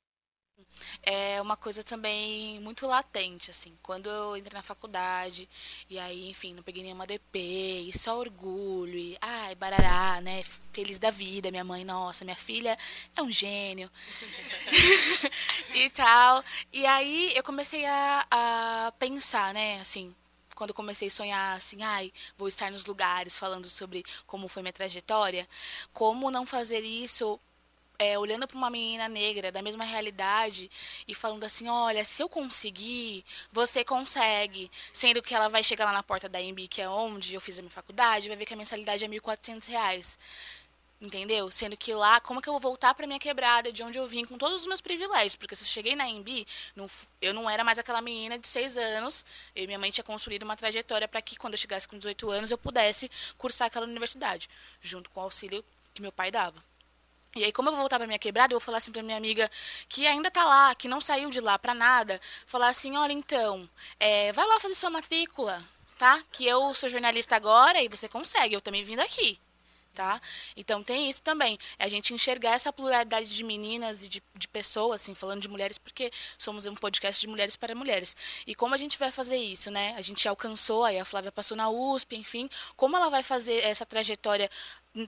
É 1.03 1.41
uma 1.41 1.57
coisa 1.57 1.83
também 1.83 2.59
muito 2.59 2.87
latente, 2.87 3.51
assim. 3.51 3.77
Quando 3.81 4.09
eu 4.09 4.37
entrei 4.37 4.53
na 4.57 4.61
faculdade, 4.61 5.49
e 5.89 5.99
aí, 5.99 6.29
enfim, 6.29 6.53
não 6.53 6.63
peguei 6.63 6.83
nenhuma 6.83 7.07
DP, 7.07 7.39
e 7.89 7.97
só 7.97 8.17
orgulho, 8.17 8.97
e 8.97 9.17
ai, 9.21 9.55
barará, 9.55 10.21
né? 10.21 10.43
Feliz 10.73 10.99
da 10.99 11.09
vida, 11.09 11.51
minha 11.51 11.63
mãe, 11.63 11.83
nossa, 11.83 12.23
minha 12.23 12.35
filha 12.35 12.77
é 13.15 13.21
um 13.21 13.31
gênio. 13.31 13.89
e 15.75 15.89
tal. 15.89 16.43
E 16.71 16.85
aí 16.85 17.31
eu 17.35 17.43
comecei 17.43 17.85
a, 17.85 18.25
a 18.29 18.93
pensar, 18.97 19.53
né, 19.53 19.79
assim, 19.79 20.15
quando 20.55 20.73
comecei 20.73 21.07
a 21.07 21.11
sonhar 21.11 21.57
assim, 21.57 21.81
ai, 21.81 22.13
vou 22.37 22.47
estar 22.47 22.69
nos 22.69 22.85
lugares 22.85 23.37
falando 23.37 23.67
sobre 23.67 24.03
como 24.27 24.47
foi 24.47 24.61
minha 24.61 24.71
trajetória, 24.73 25.47
como 25.91 26.29
não 26.29 26.45
fazer 26.45 26.81
isso 26.81 27.39
é, 28.01 28.17
olhando 28.17 28.47
para 28.47 28.57
uma 28.57 28.69
menina 28.69 29.07
negra 29.07 29.51
da 29.51 29.61
mesma 29.61 29.83
realidade 29.83 30.71
e 31.07 31.13
falando 31.13 31.43
assim, 31.43 31.67
olha, 31.69 32.03
se 32.03 32.23
eu 32.23 32.27
conseguir, 32.27 33.23
você 33.51 33.83
consegue. 33.83 34.71
Sendo 34.91 35.21
que 35.21 35.35
ela 35.35 35.47
vai 35.47 35.63
chegar 35.63 35.85
lá 35.85 35.93
na 35.93 36.01
porta 36.01 36.27
da 36.27 36.41
EMB, 36.41 36.67
que 36.67 36.81
é 36.81 36.89
onde 36.89 37.35
eu 37.35 37.41
fiz 37.41 37.59
a 37.59 37.61
minha 37.61 37.69
faculdade, 37.69 38.27
vai 38.27 38.35
ver 38.35 38.45
que 38.45 38.55
a 38.55 38.57
mensalidade 38.57 39.05
é 39.05 39.07
R$ 39.07 39.19
1.400. 39.19 40.17
Entendeu? 40.99 41.51
Sendo 41.51 41.77
que 41.77 41.93
lá, 41.93 42.19
como 42.19 42.41
que 42.41 42.49
eu 42.49 42.53
vou 42.53 42.59
voltar 42.59 42.95
para 42.95 43.05
minha 43.05 43.19
quebrada, 43.19 43.71
de 43.71 43.83
onde 43.83 43.99
eu 43.99 44.07
vim, 44.07 44.25
com 44.25 44.37
todos 44.37 44.61
os 44.61 44.67
meus 44.67 44.81
privilégios? 44.81 45.35
Porque 45.35 45.55
se 45.55 45.63
eu 45.63 45.67
cheguei 45.67 45.95
na 45.95 46.07
EMB, 46.09 46.45
não, 46.75 46.87
eu 47.21 47.33
não 47.35 47.47
era 47.49 47.63
mais 47.63 47.77
aquela 47.77 48.01
menina 48.01 48.37
de 48.39 48.47
seis 48.47 48.77
anos. 48.77 49.25
E 49.55 49.67
minha 49.67 49.79
mãe 49.79 49.91
tinha 49.91 50.03
construído 50.03 50.43
uma 50.43 50.55
trajetória 50.55 51.07
para 51.07 51.21
que, 51.21 51.35
quando 51.35 51.53
eu 51.53 51.57
chegasse 51.57 51.87
com 51.87 51.97
18 51.97 52.31
anos, 52.31 52.49
eu 52.51 52.57
pudesse 52.57 53.09
cursar 53.37 53.67
aquela 53.67 53.85
universidade, 53.85 54.49
junto 54.81 55.09
com 55.11 55.19
o 55.19 55.23
auxílio 55.23 55.63
que 55.93 56.01
meu 56.01 56.11
pai 56.11 56.31
dava. 56.31 56.70
E 57.35 57.43
aí, 57.45 57.51
como 57.51 57.69
eu 57.69 57.73
vou 57.73 57.81
voltar 57.81 57.97
pra 57.97 58.07
minha 58.07 58.19
quebrada, 58.19 58.53
eu 58.53 58.59
vou 58.59 58.65
falar 58.65 58.79
assim 58.79 58.91
pra 58.91 59.01
minha 59.01 59.17
amiga 59.17 59.49
que 59.87 60.05
ainda 60.05 60.29
tá 60.29 60.43
lá, 60.43 60.75
que 60.75 60.87
não 60.87 60.99
saiu 60.99 61.29
de 61.29 61.39
lá 61.39 61.57
pra 61.57 61.73
nada, 61.73 62.19
falar 62.45 62.67
assim, 62.67 62.97
olha, 62.97 63.13
então, 63.13 63.69
é, 63.99 64.33
vai 64.33 64.45
lá 64.45 64.59
fazer 64.59 64.75
sua 64.75 64.89
matrícula, 64.89 65.63
tá? 65.97 66.21
Que 66.31 66.45
eu 66.45 66.73
sou 66.73 66.89
jornalista 66.89 67.35
agora 67.35 67.81
e 67.81 67.87
você 67.87 68.09
consegue, 68.09 68.53
eu 68.53 68.61
também 68.61 68.83
vim 68.83 68.97
daqui 68.97 69.39
tá? 69.93 70.21
Então 70.55 70.83
tem 70.83 71.09
isso 71.09 71.21
também, 71.21 71.57
é 71.77 71.85
a 71.85 71.87
gente 71.87 72.13
enxergar 72.13 72.53
essa 72.53 72.71
pluralidade 72.71 73.33
de 73.33 73.43
meninas 73.43 74.03
e 74.03 74.07
de, 74.07 74.23
de 74.35 74.47
pessoas, 74.47 75.01
assim, 75.01 75.13
falando 75.13 75.41
de 75.41 75.47
mulheres, 75.47 75.77
porque 75.77 76.11
somos 76.37 76.65
um 76.65 76.75
podcast 76.75 77.19
de 77.19 77.27
mulheres 77.27 77.55
para 77.55 77.75
mulheres. 77.75 78.15
E 78.45 78.55
como 78.55 78.73
a 78.73 78.77
gente 78.77 78.97
vai 78.97 79.11
fazer 79.11 79.37
isso, 79.37 79.69
né? 79.71 79.93
A 79.97 80.01
gente 80.01 80.27
alcançou, 80.27 80.83
aí 80.83 80.99
a 80.99 81.05
Flávia 81.05 81.31
passou 81.31 81.55
na 81.55 81.69
USP, 81.69 82.15
enfim, 82.15 82.49
como 82.75 82.95
ela 82.95 83.09
vai 83.09 83.23
fazer 83.23 83.63
essa 83.63 83.85
trajetória 83.85 84.49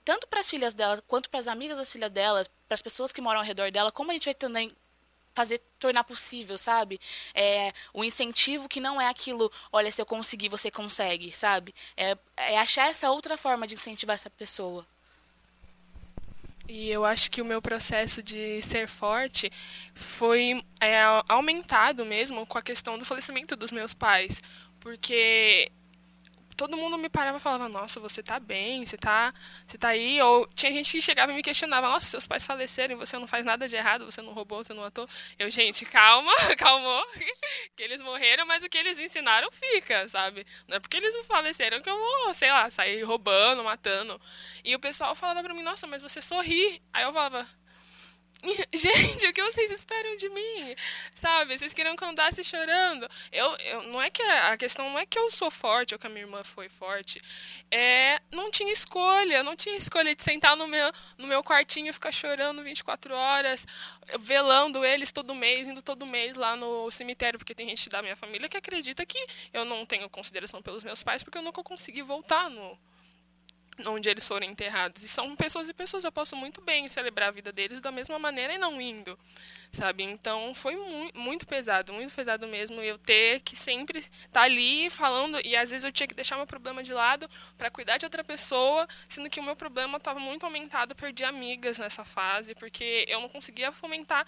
tanto 0.06 0.28
para 0.28 0.40
as 0.40 0.50
filhas 0.50 0.74
dela 0.74 1.02
quanto 1.08 1.30
para 1.30 1.40
as 1.40 1.48
amigas 1.48 1.78
das 1.78 1.92
filhas 1.92 2.12
dela, 2.12 2.46
para 2.68 2.76
as 2.76 2.82
pessoas 2.82 3.12
que 3.12 3.22
moram 3.22 3.40
ao 3.40 3.46
redor 3.46 3.70
dela, 3.72 3.92
como 3.92 4.12
a 4.12 4.14
gente 4.14 4.26
vai 4.26 4.34
também 4.34 4.74
fazer 5.34 5.62
tornar 5.80 6.04
possível, 6.04 6.58
sabe? 6.58 7.00
É, 7.34 7.74
o 7.94 8.04
incentivo 8.04 8.70
que 8.70 8.80
não 8.80 9.02
é 9.02 9.08
aquilo, 9.08 9.52
olha, 9.72 9.92
se 9.92 10.02
eu 10.02 10.06
conseguir, 10.06 10.50
você 10.50 10.70
consegue, 10.70 11.32
sabe? 11.32 11.74
É, 11.98 12.18
é 12.38 12.60
achar 12.60 12.90
essa 12.90 13.10
outra 13.12 13.38
forma 13.38 13.68
de 13.68 13.76
incentivar 13.76 14.14
essa 14.14 14.30
pessoa. 14.30 14.86
E 16.68 16.90
eu 16.90 17.04
acho 17.04 17.30
que 17.30 17.42
o 17.42 17.46
meu 17.46 17.62
processo 17.62 18.24
de 18.24 18.62
ser 18.62 18.88
forte 18.88 19.52
foi 19.94 20.64
é, 20.80 21.02
aumentado 21.28 22.06
mesmo 22.06 22.46
com 22.46 22.58
a 22.58 22.62
questão 22.62 22.98
do 22.98 23.04
falecimento 23.04 23.56
dos 23.56 23.72
meus 23.72 23.94
pais. 23.94 24.42
Porque 24.80 25.72
todo 26.64 26.78
mundo 26.78 26.98
me 26.98 27.10
parava 27.10 27.38
e 27.38 27.42
falava, 27.42 27.68
nossa, 27.68 28.00
você 28.00 28.24
tá 28.24 28.40
bem, 28.40 28.86
você 28.86 28.96
tá, 28.98 29.34
você 29.68 29.78
tá 29.78 29.90
aí. 29.90 30.22
Ou 30.22 30.48
tinha 30.56 30.72
gente 30.72 30.90
que 30.90 31.02
chegava 31.02 31.34
e 31.34 31.36
me 31.36 31.44
questionava, 31.44 31.90
nossa, 31.90 32.08
seus 32.08 32.26
pais 32.26 32.46
faleceram 32.46 32.96
e 32.96 32.98
você 32.98 33.18
não 33.18 33.28
faz 33.28 33.44
nada 33.44 33.68
de 33.68 33.76
errado, 33.76 34.06
você 34.06 34.22
não 34.22 34.32
roubou, 34.32 34.64
você 34.64 34.74
não 34.74 34.84
matou. 34.84 35.06
Eu, 35.38 35.52
gente, 35.52 35.86
calma, 35.86 36.32
calmou, 36.58 37.06
que 37.76 37.84
eles 37.84 38.00
morreram, 38.00 38.46
mas 38.46 38.64
o 38.64 38.70
que 38.70 38.78
eles 38.78 38.98
ensinaram 38.98 39.52
fica, 39.52 40.08
sabe? 40.08 40.46
Não 40.66 40.78
é 40.78 40.80
porque 40.80 40.96
eles 40.96 41.14
não 41.14 41.24
faleceram 41.26 41.82
que 41.82 41.90
eu 41.90 41.98
vou, 41.98 42.34
sei 42.34 42.50
lá, 42.50 42.70
sair 42.70 43.04
roubando, 43.04 43.62
matando. 43.62 44.20
E 44.64 44.74
o 44.74 44.80
pessoal 44.80 45.14
falava 45.16 45.44
pra 45.44 45.54
mim, 45.54 45.64
nossa, 45.64 45.86
mas 45.86 46.02
você 46.02 46.22
sorri. 46.22 46.82
Aí 46.94 47.04
eu 47.04 47.12
falava, 47.12 47.46
Gente, 48.74 49.26
o 49.26 49.34
que 49.34 49.42
vocês 49.42 49.72
esperam 49.72 50.18
de 50.18 50.30
mim? 50.30 50.76
Sabe? 51.16 51.58
Vocês 51.58 51.74
queriam 51.74 51.96
que 51.96 52.04
eu 52.04 52.10
andasse 52.10 52.44
chorando. 52.44 53.10
Eu, 53.32 53.56
eu, 53.58 53.84
não 53.84 54.02
é 54.02 54.10
que 54.10 54.22
a 54.22 54.58
questão 54.58 54.90
não 54.90 55.00
é 55.00 55.06
que 55.06 55.18
eu 55.18 55.30
sou 55.30 55.50
forte 55.50 55.94
ou 55.94 56.00
que 56.00 56.08
a 56.08 56.10
minha 56.10 56.26
irmã 56.26 56.44
foi 56.44 56.68
forte. 56.68 57.22
É, 57.72 58.20
não 58.32 58.52
tinha 58.52 58.72
escolha, 58.72 59.44
não 59.44 59.56
tinha 59.56 59.76
escolha 59.78 60.14
de 60.14 60.22
sentar 60.22 60.58
no 60.58 60.68
meu, 60.68 60.92
no 61.18 61.28
meu 61.28 61.44
quartinho 61.44 61.94
ficar 61.94 62.12
chorando 62.12 62.64
24 62.64 63.16
horas, 63.16 63.66
velando 64.20 64.84
eles 64.84 65.12
todo 65.12 65.34
mês, 65.34 65.68
indo 65.68 65.82
todo 65.82 66.06
mês 66.06 66.36
lá 66.36 66.56
no 66.56 66.92
cemitério, 66.92 67.40
porque 67.40 67.56
tem 67.56 67.70
gente 67.70 67.90
da 67.90 68.02
minha 68.02 68.16
família 68.16 68.50
que 68.50 68.58
acredita 68.58 69.06
que 69.06 69.26
eu 69.54 69.64
não 69.64 69.86
tenho 69.86 70.10
consideração 70.10 70.62
pelos 70.62 70.84
meus 70.84 71.02
pais 71.02 71.24
porque 71.24 71.38
eu 71.38 71.42
nunca 71.42 71.64
consegui 71.64 72.02
voltar 72.02 72.50
no 72.50 72.78
onde 73.86 74.10
eles 74.10 74.28
foram 74.28 74.46
enterrados. 74.46 75.04
E 75.04 75.08
são 75.08 75.36
pessoas 75.36 75.70
e 75.70 75.74
pessoas, 75.74 76.04
eu 76.04 76.12
posso 76.12 76.36
muito 76.36 76.62
bem 76.62 76.88
celebrar 76.88 77.30
a 77.30 77.32
vida 77.32 77.52
deles 77.52 77.82
da 77.82 77.92
mesma 77.92 78.20
maneira 78.20 78.54
e 78.54 78.58
não 78.58 78.80
indo, 78.80 79.18
sabe? 79.72 80.04
Então 80.04 80.54
foi 80.54 80.76
mu 80.76 81.10
muito 81.16 81.46
pesado, 81.48 81.94
muito 81.94 82.14
pesado 82.14 82.48
mesmo 82.48 82.82
eu 82.82 82.98
ter 82.98 83.42
que 83.42 83.56
sempre 83.56 84.00
estar 84.00 84.30
tá 84.32 84.42
ali 84.42 84.90
falando 84.90 85.40
e 85.46 85.56
às 85.56 85.72
vezes 85.72 85.86
eu 85.86 85.92
tinha 85.92 86.08
que 86.08 86.16
deixar 86.16 86.38
meu 86.38 86.48
problema 86.48 86.84
de 86.84 86.94
lado 86.94 87.30
para 87.58 87.70
cuidar 87.70 87.98
de 87.98 88.06
outra 88.06 88.24
pessoa, 88.24 88.88
sendo 89.10 89.30
que 89.30 89.40
o 89.40 89.44
meu 89.44 89.56
problema 89.56 89.98
estava 89.98 90.20
muito 90.20 90.46
aumentado, 90.46 90.96
perdi 90.96 91.24
amigas 91.24 91.78
nessa 91.78 92.04
fase, 92.04 92.56
porque 92.56 93.06
eu 93.08 93.22
não 93.22 93.30
conseguia 93.30 93.72
fomentar 93.72 94.26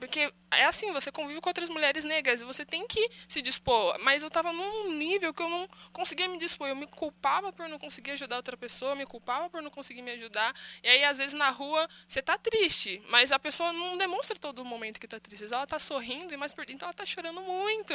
porque 0.00 0.32
é 0.50 0.64
assim, 0.64 0.90
você 0.92 1.12
convive 1.12 1.40
com 1.40 1.50
outras 1.50 1.68
mulheres 1.68 2.04
negras 2.04 2.40
e 2.40 2.44
você 2.44 2.64
tem 2.64 2.86
que 2.86 3.08
se 3.28 3.42
dispor. 3.42 3.98
Mas 4.00 4.22
eu 4.22 4.28
estava 4.28 4.52
num 4.52 4.92
nível 4.94 5.32
que 5.32 5.42
eu 5.42 5.48
não 5.48 5.68
conseguia 5.92 6.26
me 6.26 6.38
dispor. 6.38 6.68
Eu 6.68 6.74
me 6.74 6.86
culpava 6.86 7.52
por 7.52 7.68
não 7.68 7.78
conseguir 7.78 8.12
ajudar 8.12 8.36
outra 8.36 8.56
pessoa, 8.56 8.94
me 8.94 9.04
culpava 9.04 9.50
por 9.50 9.62
não 9.62 9.70
conseguir 9.70 10.00
me 10.00 10.10
ajudar. 10.12 10.54
E 10.82 10.88
aí, 10.88 11.04
às 11.04 11.18
vezes, 11.18 11.34
na 11.34 11.50
rua, 11.50 11.86
você 12.08 12.22
tá 12.22 12.38
triste, 12.38 13.00
mas 13.08 13.30
a 13.30 13.38
pessoa 13.38 13.72
não 13.72 13.98
demonstra 13.98 14.36
todo 14.38 14.64
momento 14.64 14.98
que 14.98 15.06
tá 15.06 15.20
triste. 15.20 15.44
Ela 15.52 15.66
tá 15.66 15.78
sorrindo, 15.78 16.36
mas 16.38 16.52
por 16.52 16.64
dentro 16.64 16.86
ela 16.86 16.94
tá 16.94 17.04
chorando 17.04 17.42
muito. 17.42 17.94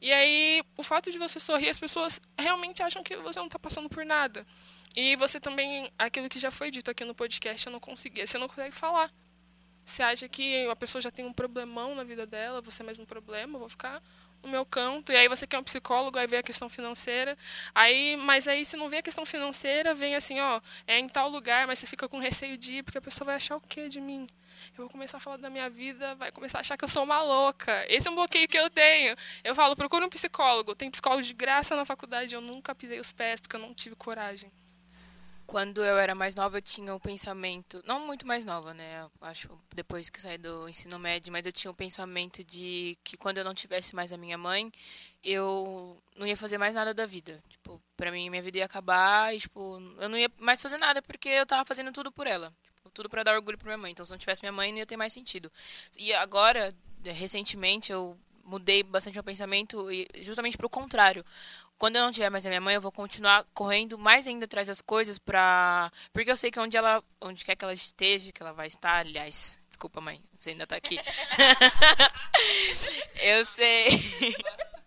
E 0.00 0.12
aí, 0.12 0.62
o 0.76 0.82
fato 0.82 1.10
de 1.10 1.16
você 1.16 1.40
sorrir, 1.40 1.70
as 1.70 1.78
pessoas 1.78 2.20
realmente 2.38 2.82
acham 2.82 3.02
que 3.02 3.16
você 3.16 3.40
não 3.40 3.48
tá 3.48 3.58
passando 3.58 3.88
por 3.88 4.04
nada. 4.04 4.46
E 4.94 5.16
você 5.16 5.40
também, 5.40 5.90
aquilo 5.98 6.28
que 6.28 6.38
já 6.38 6.50
foi 6.50 6.70
dito 6.70 6.90
aqui 6.90 7.04
no 7.04 7.14
podcast, 7.14 7.66
eu 7.66 7.72
não 7.72 7.80
conseguia. 7.80 8.26
Você 8.26 8.36
não 8.36 8.48
consegue 8.48 8.74
falar. 8.74 9.10
Você 9.88 10.02
acha 10.02 10.28
que 10.28 10.66
a 10.68 10.76
pessoa 10.76 11.00
já 11.00 11.10
tem 11.10 11.24
um 11.24 11.32
problemão 11.32 11.94
na 11.94 12.04
vida 12.04 12.26
dela, 12.26 12.60
você 12.60 12.82
é 12.82 12.84
mais 12.84 12.98
um 12.98 13.06
problema, 13.06 13.58
vou 13.58 13.70
ficar 13.70 14.02
no 14.42 14.50
meu 14.50 14.66
canto. 14.66 15.10
E 15.10 15.16
aí 15.16 15.28
você 15.28 15.46
quer 15.46 15.58
um 15.58 15.62
psicólogo, 15.62 16.18
aí 16.18 16.26
vem 16.26 16.40
a 16.40 16.42
questão 16.42 16.68
financeira. 16.68 17.38
Aí, 17.74 18.14
mas 18.18 18.46
aí 18.46 18.66
se 18.66 18.76
não 18.76 18.90
vem 18.90 18.98
a 18.98 19.02
questão 19.02 19.24
financeira, 19.24 19.94
vem 19.94 20.14
assim, 20.14 20.38
ó, 20.40 20.60
é 20.86 20.98
em 20.98 21.08
tal 21.08 21.30
lugar, 21.30 21.66
mas 21.66 21.78
você 21.78 21.86
fica 21.86 22.06
com 22.06 22.18
receio 22.18 22.58
de 22.58 22.76
ir, 22.76 22.82
porque 22.82 22.98
a 22.98 23.00
pessoa 23.00 23.24
vai 23.24 23.36
achar 23.36 23.56
o 23.56 23.60
quê 23.62 23.88
de 23.88 23.98
mim? 23.98 24.28
Eu 24.76 24.84
vou 24.84 24.90
começar 24.90 25.16
a 25.16 25.20
falar 25.20 25.38
da 25.38 25.48
minha 25.48 25.70
vida, 25.70 26.14
vai 26.16 26.30
começar 26.30 26.58
a 26.58 26.60
achar 26.60 26.76
que 26.76 26.84
eu 26.84 26.88
sou 26.88 27.02
uma 27.02 27.22
louca. 27.22 27.86
Esse 27.88 28.08
é 28.08 28.10
um 28.10 28.14
bloqueio 28.14 28.46
que 28.46 28.58
eu 28.58 28.68
tenho. 28.68 29.16
Eu 29.42 29.54
falo, 29.54 29.74
procura 29.74 30.04
um 30.04 30.10
psicólogo. 30.10 30.74
Tem 30.74 30.90
psicólogo 30.90 31.22
de 31.22 31.32
graça 31.32 31.74
na 31.74 31.86
faculdade, 31.86 32.34
eu 32.34 32.42
nunca 32.42 32.74
pisei 32.74 33.00
os 33.00 33.10
pés 33.10 33.40
porque 33.40 33.56
eu 33.56 33.60
não 33.60 33.72
tive 33.72 33.96
coragem. 33.96 34.52
Quando 35.48 35.82
eu 35.82 35.96
era 35.96 36.14
mais 36.14 36.34
nova, 36.34 36.58
eu 36.58 36.62
tinha 36.62 36.94
o 36.94 37.00
pensamento, 37.00 37.82
não 37.86 38.06
muito 38.06 38.26
mais 38.26 38.44
nova, 38.44 38.74
né? 38.74 39.08
Acho 39.18 39.48
depois 39.74 40.10
que 40.10 40.20
saí 40.20 40.36
do 40.36 40.68
ensino 40.68 40.98
médio, 40.98 41.32
mas 41.32 41.46
eu 41.46 41.50
tinha 41.50 41.70
o 41.70 41.74
pensamento 41.74 42.44
de 42.44 42.98
que 43.02 43.16
quando 43.16 43.38
eu 43.38 43.44
não 43.44 43.54
tivesse 43.54 43.96
mais 43.96 44.12
a 44.12 44.18
minha 44.18 44.36
mãe, 44.36 44.70
eu 45.24 45.96
não 46.18 46.26
ia 46.26 46.36
fazer 46.36 46.58
mais 46.58 46.74
nada 46.74 46.92
da 46.92 47.06
vida. 47.06 47.42
Tipo, 47.48 47.80
para 47.96 48.12
mim 48.12 48.28
minha 48.28 48.42
vida 48.42 48.58
ia 48.58 48.66
acabar 48.66 49.34
e 49.34 49.40
tipo, 49.40 49.80
eu 49.98 50.10
não 50.10 50.18
ia 50.18 50.30
mais 50.38 50.60
fazer 50.60 50.76
nada 50.76 51.00
porque 51.00 51.30
eu 51.30 51.46
tava 51.46 51.64
fazendo 51.64 51.92
tudo 51.92 52.12
por 52.12 52.26
ela. 52.26 52.52
Tipo, 52.74 52.90
tudo 52.90 53.08
para 53.08 53.22
dar 53.22 53.34
orgulho 53.34 53.56
para 53.56 53.68
minha 53.68 53.78
mãe. 53.78 53.92
Então, 53.92 54.04
se 54.04 54.12
não 54.12 54.18
tivesse 54.18 54.42
minha 54.42 54.52
mãe, 54.52 54.70
não 54.70 54.80
ia 54.80 54.86
ter 54.86 54.98
mais 54.98 55.14
sentido. 55.14 55.50
E 55.96 56.12
agora, 56.12 56.74
recentemente, 57.02 57.90
eu 57.90 58.18
mudei 58.44 58.82
bastante 58.82 59.14
meu 59.14 59.24
pensamento 59.24 59.90
e 59.90 60.06
justamente 60.22 60.58
para 60.58 60.66
o 60.66 60.70
contrário 60.70 61.24
quando 61.78 61.96
eu 61.96 62.02
não 62.02 62.12
tiver 62.12 62.28
mais 62.28 62.44
a 62.44 62.48
minha 62.48 62.60
mãe, 62.60 62.74
eu 62.74 62.80
vou 62.80 62.90
continuar 62.90 63.44
correndo 63.54 63.96
mais 63.96 64.26
ainda 64.26 64.44
atrás 64.44 64.66
das 64.66 64.82
coisas 64.82 65.18
pra. 65.18 65.90
Porque 66.12 66.30
eu 66.30 66.36
sei 66.36 66.50
que 66.50 66.58
onde 66.58 66.76
ela. 66.76 67.02
Onde 67.20 67.44
quer 67.44 67.56
que 67.56 67.64
ela 67.64 67.72
esteja, 67.72 68.32
que 68.32 68.42
ela 68.42 68.52
vai 68.52 68.66
estar, 68.66 68.98
aliás. 68.98 69.58
Desculpa, 69.68 70.00
mãe, 70.00 70.20
você 70.36 70.50
ainda 70.50 70.66
tá 70.66 70.76
aqui. 70.76 70.98
eu 73.22 73.44
sei. 73.44 73.86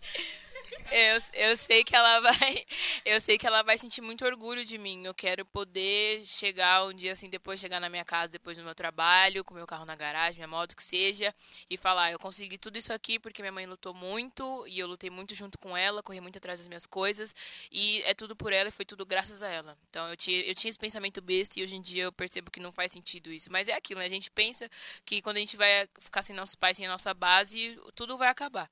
eu, 0.91 1.21
eu 1.33 1.57
sei 1.57 1.83
que 1.83 1.95
ela 1.95 2.19
vai. 2.21 2.65
Eu 3.05 3.19
sei 3.19 3.37
que 3.37 3.47
ela 3.47 3.63
vai 3.63 3.77
sentir 3.77 4.01
muito 4.01 4.25
orgulho 4.25 4.65
de 4.65 4.77
mim. 4.77 5.05
Eu 5.05 5.13
quero 5.13 5.45
poder 5.45 6.23
chegar 6.25 6.85
um 6.85 6.93
dia 6.93 7.13
assim, 7.13 7.29
depois 7.29 7.59
chegar 7.59 7.79
na 7.79 7.89
minha 7.89 8.03
casa, 8.03 8.31
depois 8.31 8.57
do 8.57 8.63
meu 8.63 8.75
trabalho, 8.75 9.43
com 9.43 9.53
meu 9.53 9.65
carro 9.65 9.85
na 9.85 9.95
garagem, 9.95 10.37
minha 10.37 10.47
moto, 10.47 10.75
que 10.75 10.83
seja, 10.83 11.33
e 11.69 11.77
falar, 11.77 12.11
eu 12.11 12.19
consegui 12.19 12.57
tudo 12.57 12.77
isso 12.77 12.91
aqui 12.91 13.17
porque 13.19 13.41
minha 13.41 13.51
mãe 13.51 13.65
lutou 13.65 13.93
muito 13.93 14.65
e 14.67 14.79
eu 14.79 14.87
lutei 14.87 15.09
muito 15.09 15.33
junto 15.33 15.57
com 15.57 15.75
ela, 15.75 16.03
corri 16.03 16.19
muito 16.19 16.37
atrás 16.37 16.59
das 16.59 16.67
minhas 16.67 16.85
coisas. 16.85 17.33
E 17.71 18.01
é 18.03 18.13
tudo 18.13 18.35
por 18.35 18.51
ela 18.51 18.69
e 18.69 18.71
foi 18.71 18.85
tudo 18.85 19.05
graças 19.05 19.41
a 19.41 19.47
ela. 19.47 19.77
Então 19.89 20.09
eu 20.09 20.17
tinha, 20.17 20.41
eu 20.41 20.53
tinha 20.53 20.69
esse 20.69 20.79
pensamento 20.79 21.21
besta 21.21 21.59
e 21.59 21.63
hoje 21.63 21.75
em 21.75 21.81
dia 21.81 22.03
eu 22.03 22.11
percebo 22.11 22.51
que 22.51 22.59
não 22.59 22.71
faz 22.71 22.91
sentido 22.91 23.31
isso. 23.31 23.51
Mas 23.51 23.67
é 23.67 23.73
aquilo, 23.73 23.99
né? 23.99 24.05
A 24.05 24.09
gente 24.09 24.29
pensa 24.29 24.69
que 25.05 25.21
quando 25.21 25.37
a 25.37 25.39
gente 25.39 25.55
vai 25.55 25.87
ficar 25.99 26.21
sem 26.21 26.35
nossos 26.35 26.55
pais, 26.55 26.77
sem 26.77 26.85
a 26.85 26.89
nossa 26.89 27.13
base, 27.13 27.79
tudo 27.95 28.17
vai 28.17 28.27
acabar. 28.27 28.69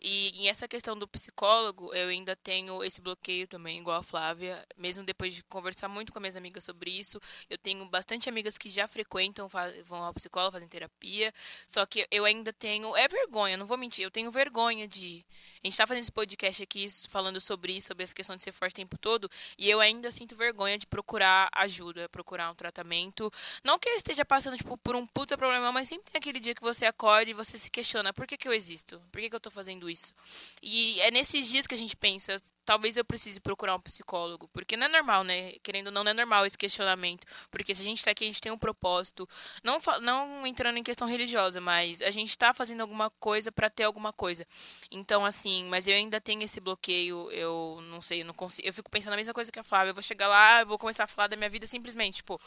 E, 0.00 0.42
e 0.42 0.48
essa 0.48 0.68
questão 0.68 0.96
do 0.96 1.08
psicólogo, 1.08 1.92
eu 1.94 2.08
ainda 2.08 2.36
tenho 2.36 2.84
esse 2.84 3.00
bloqueio 3.00 3.46
também, 3.46 3.78
igual 3.78 3.98
a 3.98 4.02
Flávia, 4.02 4.64
mesmo 4.76 5.04
depois 5.04 5.34
de 5.34 5.42
conversar 5.44 5.88
muito 5.88 6.12
com 6.12 6.20
minhas 6.20 6.36
amigas 6.36 6.64
sobre 6.64 6.90
isso. 6.90 7.20
Eu 7.48 7.56
tenho 7.56 7.84
bastante 7.86 8.28
amigas 8.28 8.58
que 8.58 8.68
já 8.68 8.86
frequentam, 8.86 9.48
vão 9.84 10.02
ao 10.02 10.14
psicólogo, 10.14 10.52
fazem 10.52 10.68
terapia, 10.68 11.32
só 11.66 11.86
que 11.86 12.06
eu 12.10 12.24
ainda 12.24 12.52
tenho. 12.52 12.94
É 12.96 13.08
vergonha, 13.08 13.56
não 13.56 13.66
vou 13.66 13.78
mentir, 13.78 14.04
eu 14.04 14.10
tenho 14.10 14.30
vergonha 14.30 14.86
de. 14.86 15.24
A 15.64 15.66
gente 15.66 15.76
tá 15.76 15.86
fazendo 15.86 16.02
esse 16.02 16.12
podcast 16.12 16.62
aqui 16.62 16.86
falando 17.08 17.40
sobre 17.40 17.72
isso, 17.72 17.88
sobre 17.88 18.04
essa 18.04 18.14
questão 18.14 18.36
de 18.36 18.42
ser 18.42 18.52
forte 18.52 18.72
o 18.72 18.76
tempo 18.76 18.98
todo, 18.98 19.30
e 19.58 19.68
eu 19.68 19.80
ainda 19.80 20.10
sinto 20.10 20.36
vergonha 20.36 20.78
de 20.78 20.86
procurar 20.86 21.48
ajuda, 21.52 22.08
procurar 22.08 22.50
um 22.50 22.54
tratamento. 22.54 23.30
Não 23.64 23.78
que 23.78 23.88
eu 23.88 23.94
esteja 23.94 24.24
passando 24.24 24.56
tipo, 24.56 24.76
por 24.78 24.94
um 24.94 25.06
puta 25.06 25.36
problema, 25.38 25.72
mas 25.72 25.88
sempre 25.88 26.10
tem 26.10 26.18
aquele 26.18 26.38
dia 26.38 26.54
que 26.54 26.62
você 26.62 26.84
acorda 26.84 27.30
e 27.30 27.34
você 27.34 27.58
se 27.58 27.70
questiona: 27.70 28.12
por 28.12 28.26
que, 28.26 28.36
que 28.36 28.46
eu 28.46 28.52
existo? 28.52 29.00
Por 29.10 29.20
que, 29.20 29.30
que 29.30 29.36
eu 29.36 29.40
tô 29.40 29.50
fazendo 29.50 29.85
isso. 29.88 30.14
E 30.62 31.00
é 31.00 31.10
nesses 31.10 31.48
dias 31.50 31.66
que 31.66 31.74
a 31.74 31.78
gente 31.78 31.96
pensa, 31.96 32.36
talvez 32.64 32.96
eu 32.96 33.04
precise 33.04 33.38
procurar 33.38 33.76
um 33.76 33.80
psicólogo, 33.80 34.48
porque 34.52 34.76
não 34.76 34.86
é 34.86 34.88
normal, 34.88 35.22
né? 35.22 35.52
Querendo 35.62 35.86
ou 35.86 35.92
não, 35.92 36.02
não 36.02 36.10
é 36.10 36.14
normal 36.14 36.44
esse 36.44 36.58
questionamento, 36.58 37.26
porque 37.50 37.74
se 37.74 37.82
a 37.82 37.84
gente 37.84 37.98
está 37.98 38.10
aqui, 38.10 38.24
a 38.24 38.26
gente 38.26 38.40
tem 38.40 38.50
um 38.50 38.58
propósito, 38.58 39.28
não 39.62 39.78
não 40.00 40.46
entrando 40.46 40.76
em 40.76 40.82
questão 40.82 41.06
religiosa, 41.06 41.60
mas 41.60 42.02
a 42.02 42.10
gente 42.10 42.30
está 42.30 42.52
fazendo 42.52 42.80
alguma 42.80 43.08
coisa 43.20 43.52
para 43.52 43.70
ter 43.70 43.84
alguma 43.84 44.12
coisa. 44.12 44.46
Então, 44.90 45.24
assim, 45.24 45.64
mas 45.66 45.86
eu 45.86 45.94
ainda 45.94 46.20
tenho 46.20 46.42
esse 46.42 46.60
bloqueio, 46.60 47.30
eu 47.30 47.78
não 47.90 48.02
sei, 48.02 48.22
eu 48.22 48.26
não 48.26 48.34
consigo, 48.34 48.66
eu 48.66 48.74
fico 48.74 48.90
pensando 48.90 49.12
a 49.12 49.16
mesma 49.16 49.32
coisa 49.32 49.52
que 49.52 49.60
a 49.60 49.64
Flávia, 49.64 49.90
eu 49.90 49.94
vou 49.94 50.02
chegar 50.02 50.28
lá, 50.28 50.60
eu 50.62 50.66
vou 50.66 50.78
começar 50.78 51.04
a 51.04 51.06
falar 51.06 51.28
da 51.28 51.36
minha 51.36 51.48
vida 51.48 51.66
simplesmente, 51.66 52.16
tipo, 52.16 52.40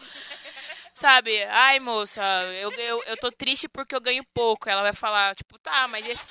sabe? 0.92 1.44
Ai, 1.46 1.80
moça, 1.80 2.22
eu, 2.56 2.72
eu, 2.72 3.04
eu 3.06 3.18
tô 3.18 3.32
triste 3.32 3.70
porque 3.70 3.96
eu 3.96 4.02
ganho 4.02 4.24
pouco. 4.34 4.70
Ela 4.70 4.82
vai 4.82 4.94
falar, 4.94 5.36
tipo, 5.36 5.58
tá, 5.60 5.88
mas 5.88 6.08
esse, 6.08 6.28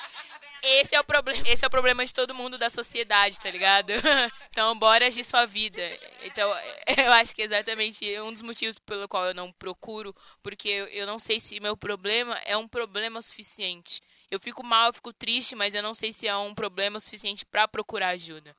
esse 0.62 0.94
é 0.94 1.01
o 1.01 1.05
problema, 1.05 1.49
esse 1.49 1.64
é 1.64 1.68
o 1.68 1.71
problema 1.71 2.05
de 2.05 2.12
todo 2.12 2.35
mundo 2.35 2.59
da 2.59 2.71
sociedade, 2.71 3.38
tá 3.38 3.51
ligado? 3.51 3.92
Então, 4.51 4.77
bora 4.77 5.07
agir 5.07 5.23
sua 5.23 5.47
vida. 5.47 5.81
Então, 6.25 6.51
eu 6.99 7.12
acho 7.12 7.33
que 7.33 7.42
é 7.42 7.44
exatamente 7.44 8.05
um 8.21 8.33
dos 8.33 8.42
motivos 8.42 8.77
pelo 8.77 9.07
qual 9.07 9.27
eu 9.27 9.35
não 9.35 9.53
procuro, 9.53 10.12
porque 10.42 10.68
eu 10.90 11.07
não 11.07 11.16
sei 11.16 11.38
se 11.38 11.61
meu 11.61 11.77
problema 11.77 12.35
é 12.44 12.57
um 12.57 12.66
problema 12.66 13.23
suficiente. 13.23 14.01
Eu 14.29 14.40
fico 14.40 14.64
mal, 14.64 14.88
eu 14.88 14.94
fico 14.94 15.12
triste, 15.12 15.55
mas 15.55 15.75
eu 15.75 15.83
não 15.83 15.94
sei 15.94 16.12
se 16.12 16.27
é 16.27 16.37
um 16.37 16.55
problema 16.55 16.99
suficiente 16.99 17.47
para 17.47 17.68
procurar 17.68 18.09
ajuda. 18.09 18.55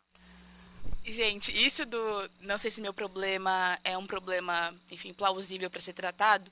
Gente, 1.04 1.52
isso 1.66 1.86
do 1.86 2.30
não 2.42 2.58
sei 2.58 2.70
se 2.70 2.82
meu 2.82 2.94
problema 2.94 3.80
é 3.84 3.98
um 3.98 4.06
problema, 4.06 4.74
enfim, 4.92 5.14
plausível 5.14 5.70
para 5.70 5.80
ser 5.80 5.94
tratado. 5.94 6.52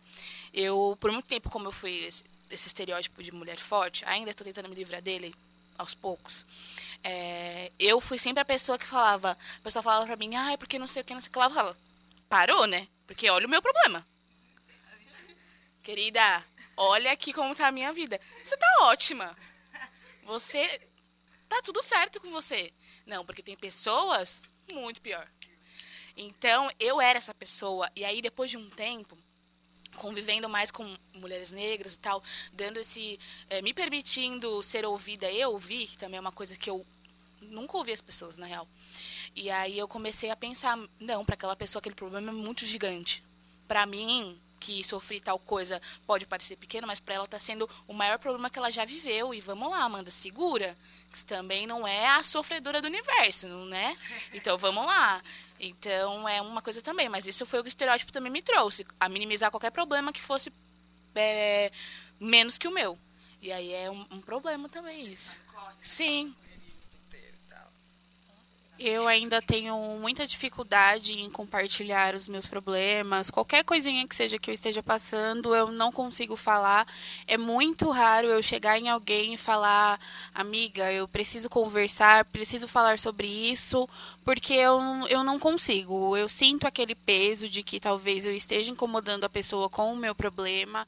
Eu, 0.54 0.98
por 1.00 1.12
muito 1.12 1.28
tempo, 1.28 1.50
como 1.50 1.68
eu 1.68 1.72
fui 1.72 2.08
desse 2.48 2.68
estereótipo 2.68 3.22
de 3.22 3.32
mulher 3.32 3.60
forte, 3.60 4.04
ainda 4.06 4.32
estou 4.32 4.46
tentando 4.46 4.70
me 4.70 4.76
livrar 4.76 5.02
dele 5.02 5.34
aos 5.78 5.94
poucos. 5.94 6.46
É, 7.04 7.72
eu 7.80 8.02
fui 8.02 8.18
sempre 8.18 8.42
a 8.42 8.46
pessoa 8.46 8.78
que 8.78 8.86
falava, 8.86 9.32
a 9.32 9.62
pessoa 9.62 9.84
falava 9.84 10.06
para 10.06 10.16
mim, 10.16 10.36
ai, 10.36 10.58
porque 10.58 10.80
não 10.80 10.88
sei 10.88 11.02
o 11.02 11.06
que, 11.06 11.14
não 11.14 11.22
sei 11.22 11.30
o 11.30 11.32
que 11.32 11.40
lá, 11.40 11.46
eu 11.46 11.52
falava, 11.52 11.78
parou, 12.28 12.66
né? 12.66 12.88
Porque 13.06 13.30
olha 13.30 13.46
o 13.46 13.50
meu 13.50 13.62
problema. 13.62 14.06
Querida, 15.84 16.46
olha 16.76 17.12
aqui 17.12 17.32
como 17.32 17.56
tá 17.56 17.68
a 17.68 17.72
minha 17.72 17.94
vida. 17.94 18.20
Você 18.44 18.58
tá 18.58 18.68
ótima. 18.82 19.38
Você 20.24 20.82
tá 21.48 21.62
tudo 21.62 21.82
certo 21.82 22.20
com 22.20 22.30
você. 22.30 22.72
Não, 23.06 23.26
porque 23.26 23.42
tem 23.42 23.56
pessoas 23.56 24.42
muito 24.74 25.02
pior. 25.02 25.26
Então, 26.18 26.70
eu 26.80 27.00
era 27.00 27.18
essa 27.18 27.34
pessoa 27.34 27.90
e 27.96 28.04
aí 28.04 28.22
depois 28.22 28.52
de 28.52 28.58
um 28.58 28.70
tempo, 28.70 29.18
convivendo 29.98 30.48
mais 30.48 30.72
com 30.72 30.96
mulheres 31.16 31.52
negras 31.52 31.96
e 31.96 32.00
tal, 32.00 32.24
dando 32.54 32.80
esse, 32.80 33.20
é, 33.50 33.62
me 33.62 33.74
permitindo 33.74 34.62
ser 34.64 34.86
ouvida, 34.86 35.30
eu 35.32 35.52
ouvir, 35.52 35.88
que 35.88 35.98
também 35.98 36.18
é 36.18 36.22
uma 36.22 36.32
coisa 36.32 36.56
que 36.56 36.70
eu 36.70 36.86
nunca 37.42 37.78
ouvi 37.78 37.92
as 37.92 38.02
pessoas 38.02 38.38
na 38.38 38.46
real. 38.46 38.68
E 39.36 39.52
aí 39.52 39.78
eu 39.78 39.88
comecei 39.88 40.32
a 40.32 40.36
pensar, 40.36 40.78
não, 41.00 41.24
para 41.26 41.36
aquela 41.36 41.56
pessoa 41.56 41.80
aquele 41.80 41.96
problema 41.96 42.32
é 42.32 42.34
muito 42.34 42.66
gigante. 42.66 43.24
Para 43.68 43.86
mim, 43.86 44.40
que 44.60 44.84
sofri 44.84 45.20
tal 45.20 45.40
coisa 45.40 45.82
pode 46.06 46.26
parecer 46.26 46.56
pequeno, 46.56 46.88
mas 46.88 47.00
para 47.00 47.16
ela 47.16 47.26
está 47.26 47.40
sendo 47.40 47.70
o 47.88 47.94
maior 47.94 48.18
problema 48.18 48.50
que 48.50 48.58
ela 48.58 48.72
já 48.72 48.86
viveu. 48.86 49.34
E 49.34 49.40
vamos 49.40 49.70
lá, 49.70 49.84
Amanda, 49.84 50.12
segura. 50.12 50.78
Que 51.12 51.24
também 51.24 51.66
não 51.66 51.88
é 51.88 52.08
a 52.08 52.24
sofredora 52.24 52.82
do 52.82 52.88
universo, 52.88 53.48
né? 53.48 53.98
Então 54.34 54.58
vamos 54.58 54.86
lá. 54.86 55.22
Então 55.60 56.28
é 56.28 56.42
uma 56.42 56.62
coisa 56.62 56.82
também, 56.82 57.10
mas 57.10 57.26
isso 57.26 57.46
foi 57.46 57.60
o 57.60 57.64
que 57.64 57.68
o 57.68 57.70
estereótipo 57.70 58.12
também 58.12 58.32
me 58.32 58.42
trouxe, 58.42 58.86
a 59.00 59.10
minimizar 59.10 59.50
qualquer 59.50 59.72
problema 59.72 60.14
que 60.14 60.22
fosse 60.22 60.52
é, 61.16 61.72
menos 62.20 62.58
que 62.58 62.68
o 62.68 62.72
meu. 62.72 62.98
E 63.42 63.52
aí 63.52 63.74
é 63.74 63.90
um, 63.90 64.06
um 64.12 64.22
problema 64.22 64.70
também 64.70 65.12
isso. 65.12 65.38
Sim. 65.82 66.36
Eu 68.80 69.08
ainda 69.08 69.42
tenho 69.42 69.76
muita 70.00 70.28
dificuldade 70.28 71.20
em 71.20 71.32
compartilhar 71.32 72.14
os 72.14 72.28
meus 72.28 72.46
problemas. 72.46 73.32
Qualquer 73.32 73.64
coisinha 73.64 74.08
que 74.08 74.16
seja 74.16 74.38
que 74.38 74.52
eu 74.52 74.54
esteja 74.54 74.84
passando, 74.84 75.56
eu 75.56 75.72
não 75.72 75.92
consigo 75.92 76.36
falar. 76.36 76.88
É 77.26 77.38
muito 77.38 77.90
raro 77.90 78.28
eu 78.28 78.42
chegar 78.44 78.78
em 78.78 78.88
alguém 78.88 79.34
e 79.34 79.38
falar, 79.38 80.00
amiga, 80.32 80.92
eu 80.92 81.08
preciso 81.08 81.50
conversar, 81.50 82.26
preciso 82.26 82.68
falar 82.68 83.00
sobre 83.00 83.28
isso, 83.28 83.90
porque 84.24 84.54
eu, 84.54 84.80
eu 85.10 85.24
não 85.24 85.40
consigo. 85.40 86.16
Eu 86.16 86.30
sinto 86.30 86.68
aquele 86.68 86.94
peso 86.94 87.50
de 87.50 87.64
que 87.64 87.80
talvez 87.80 88.28
eu 88.28 88.36
esteja 88.36 88.70
incomodando 88.70 89.24
a 89.24 89.30
pessoa 89.30 89.68
com 89.70 89.92
o 89.92 89.98
meu 89.98 90.14
problema. 90.14 90.88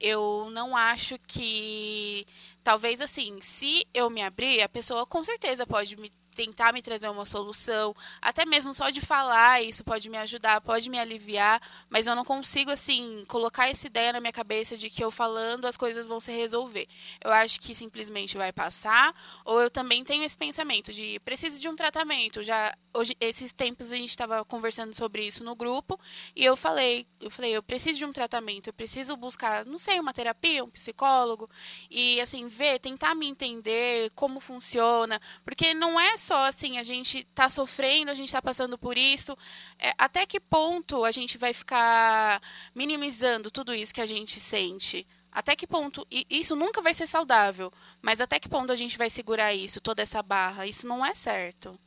Eu 0.00 0.50
não 0.52 0.76
acho 0.76 1.18
que. 1.26 2.26
Talvez 2.62 3.00
assim, 3.00 3.40
se 3.42 3.86
eu 3.92 4.08
me 4.08 4.22
abrir, 4.22 4.62
a 4.62 4.68
pessoa 4.68 5.04
com 5.04 5.22
certeza 5.22 5.66
pode 5.66 5.96
me 5.96 6.10
tentar 6.34 6.72
me 6.72 6.82
trazer 6.82 7.08
uma 7.08 7.24
solução, 7.24 7.94
até 8.20 8.44
mesmo 8.44 8.74
só 8.74 8.90
de 8.90 9.00
falar, 9.00 9.62
isso 9.62 9.84
pode 9.84 10.08
me 10.10 10.18
ajudar, 10.18 10.60
pode 10.60 10.90
me 10.90 10.98
aliviar, 10.98 11.60
mas 11.88 12.06
eu 12.06 12.14
não 12.14 12.24
consigo 12.24 12.70
assim 12.70 13.22
colocar 13.28 13.68
essa 13.68 13.86
ideia 13.86 14.12
na 14.12 14.20
minha 14.20 14.32
cabeça 14.32 14.76
de 14.76 14.90
que 14.90 15.02
eu 15.02 15.10
falando 15.10 15.66
as 15.66 15.76
coisas 15.76 16.06
vão 16.06 16.20
se 16.20 16.32
resolver. 16.32 16.86
Eu 17.22 17.32
acho 17.32 17.60
que 17.60 17.74
simplesmente 17.74 18.36
vai 18.36 18.52
passar, 18.52 19.14
ou 19.44 19.60
eu 19.60 19.70
também 19.70 20.04
tenho 20.04 20.24
esse 20.24 20.36
pensamento 20.36 20.92
de 20.92 21.20
preciso 21.20 21.60
de 21.60 21.68
um 21.68 21.76
tratamento. 21.76 22.42
Já 22.42 22.74
hoje 22.92 23.16
esses 23.20 23.52
tempos 23.52 23.92
a 23.92 23.96
gente 23.96 24.10
estava 24.10 24.44
conversando 24.44 24.94
sobre 24.94 25.26
isso 25.26 25.42
no 25.42 25.56
grupo 25.56 25.98
e 26.34 26.44
eu 26.44 26.56
falei, 26.56 27.06
eu 27.20 27.30
falei, 27.30 27.52
eu 27.52 27.62
preciso 27.62 27.98
de 27.98 28.04
um 28.04 28.12
tratamento, 28.12 28.68
eu 28.68 28.72
preciso 28.72 29.16
buscar, 29.16 29.64
não 29.66 29.78
sei, 29.78 29.98
uma 29.98 30.12
terapia, 30.12 30.64
um 30.64 30.70
psicólogo 30.70 31.48
e 31.90 32.20
assim 32.20 32.46
ver, 32.46 32.78
tentar 32.78 33.14
me 33.14 33.26
entender 33.26 34.10
como 34.14 34.40
funciona, 34.40 35.20
porque 35.44 35.74
não 35.74 35.98
é 35.98 36.16
só 36.24 36.44
assim, 36.46 36.78
a 36.78 36.82
gente 36.82 37.24
tá 37.34 37.48
sofrendo, 37.48 38.10
a 38.10 38.14
gente 38.14 38.32
tá 38.32 38.40
passando 38.40 38.78
por 38.78 38.96
isso. 38.96 39.36
É, 39.78 39.92
até 39.98 40.24
que 40.26 40.40
ponto 40.40 41.04
a 41.04 41.10
gente 41.10 41.36
vai 41.38 41.52
ficar 41.52 42.40
minimizando 42.74 43.50
tudo 43.50 43.74
isso 43.74 43.94
que 43.94 44.00
a 44.00 44.06
gente 44.06 44.40
sente? 44.40 45.06
Até 45.30 45.54
que 45.54 45.66
ponto. 45.66 46.06
E 46.10 46.26
isso 46.30 46.56
nunca 46.56 46.80
vai 46.80 46.94
ser 46.94 47.06
saudável. 47.06 47.72
Mas 48.00 48.20
até 48.20 48.40
que 48.40 48.48
ponto 48.48 48.72
a 48.72 48.76
gente 48.76 48.96
vai 48.96 49.10
segurar 49.10 49.52
isso, 49.52 49.80
toda 49.80 50.00
essa 50.02 50.22
barra? 50.22 50.66
Isso 50.66 50.86
não 50.86 51.04
é 51.04 51.12
certo. 51.12 51.78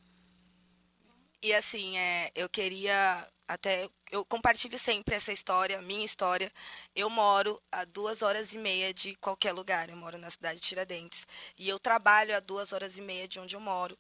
E 1.41 1.53
assim, 1.53 1.97
é, 1.97 2.31
eu 2.35 2.49
queria 2.49 3.27
até 3.47 3.87
eu 4.11 4.25
compartilho 4.25 4.77
sempre 4.79 5.15
essa 5.15 5.31
história, 5.31 5.81
minha 5.81 6.05
história. 6.05 6.51
Eu 6.95 7.09
moro 7.09 7.61
a 7.71 7.83
duas 7.85 8.21
horas 8.21 8.53
e 8.53 8.57
meia 8.57 8.93
de 8.93 9.15
qualquer 9.15 9.53
lugar. 9.53 9.89
Eu 9.89 9.97
moro 9.97 10.17
na 10.17 10.29
cidade 10.29 10.59
de 10.59 10.67
Tiradentes 10.67 11.25
e 11.57 11.67
eu 11.67 11.79
trabalho 11.79 12.35
a 12.35 12.39
duas 12.39 12.73
horas 12.73 12.97
e 12.97 13.01
meia 13.01 13.27
de 13.27 13.39
onde 13.39 13.55
eu 13.55 13.59
moro. 13.59 13.97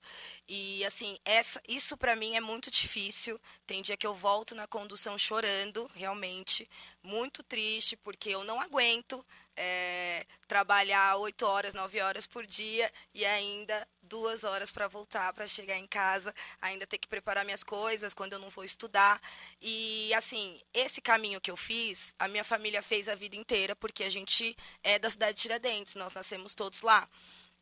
E 0.47 0.83
assim, 0.85 1.17
essa, 1.25 1.61
isso 1.67 1.97
para 1.97 2.15
mim 2.15 2.35
é 2.35 2.41
muito 2.41 2.71
difícil. 2.71 3.39
Tem 3.65 3.81
dia 3.81 3.97
que 3.97 4.07
eu 4.07 4.13
volto 4.13 4.55
na 4.55 4.67
condução 4.67 5.17
chorando, 5.17 5.89
realmente, 5.93 6.69
muito 7.03 7.43
triste 7.43 7.95
porque 7.97 8.29
eu 8.29 8.43
não 8.43 8.61
aguento 8.61 9.25
é, 9.57 10.25
trabalhar 10.47 11.17
oito 11.17 11.45
horas, 11.45 11.73
nove 11.73 11.99
horas 11.99 12.25
por 12.27 12.45
dia 12.45 12.89
e 13.13 13.25
ainda 13.25 13.87
duas 14.07 14.43
horas 14.43 14.71
para 14.71 14.87
voltar, 14.87 15.31
para 15.33 15.47
chegar 15.47 15.77
em 15.77 15.85
casa, 15.85 16.33
ainda 16.61 16.87
ter 16.87 16.97
que 16.97 17.07
preparar 17.07 17.45
minhas 17.45 17.63
coisas 17.63 18.13
quando 18.13 18.33
eu 18.33 18.39
não 18.39 18.49
vou 18.49 18.63
estudar. 18.63 19.21
E 19.61 20.13
assim, 20.13 20.59
esse 20.73 21.01
caminho 21.01 21.41
que 21.41 21.51
eu 21.51 21.57
fiz, 21.57 22.15
a 22.17 22.27
minha 22.27 22.43
família 22.43 22.81
fez 22.81 23.07
a 23.07 23.15
vida 23.15 23.35
inteira, 23.35 23.75
porque 23.75 24.03
a 24.03 24.09
gente 24.09 24.55
é 24.83 24.97
da 24.97 25.09
cidade 25.09 25.35
de 25.35 25.41
Tiradentes, 25.43 25.95
nós 25.95 26.13
nascemos 26.13 26.55
todos 26.55 26.81
lá. 26.81 27.07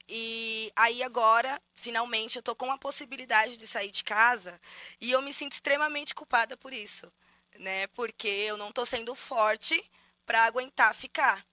E 0.07 0.71
aí 0.75 1.01
agora, 1.01 1.61
finalmente, 1.73 2.35
eu 2.37 2.43
tô 2.43 2.55
com 2.55 2.71
a 2.71 2.77
possibilidade 2.77 3.57
de 3.57 3.65
sair 3.65 3.89
de 3.89 4.03
casa 4.03 4.59
e 5.01 5.11
eu 5.11 5.21
me 5.21 5.33
sinto 5.33 5.53
extremamente 5.53 6.13
culpada 6.13 6.55
por 6.55 6.71
isso, 6.73 7.11
né? 7.59 7.87
Porque 7.87 8.27
eu 8.27 8.57
não 8.57 8.71
tô 8.71 8.85
sendo 8.85 9.15
forte 9.15 9.83
para 10.25 10.45
aguentar 10.45 10.93
ficar 10.93 11.43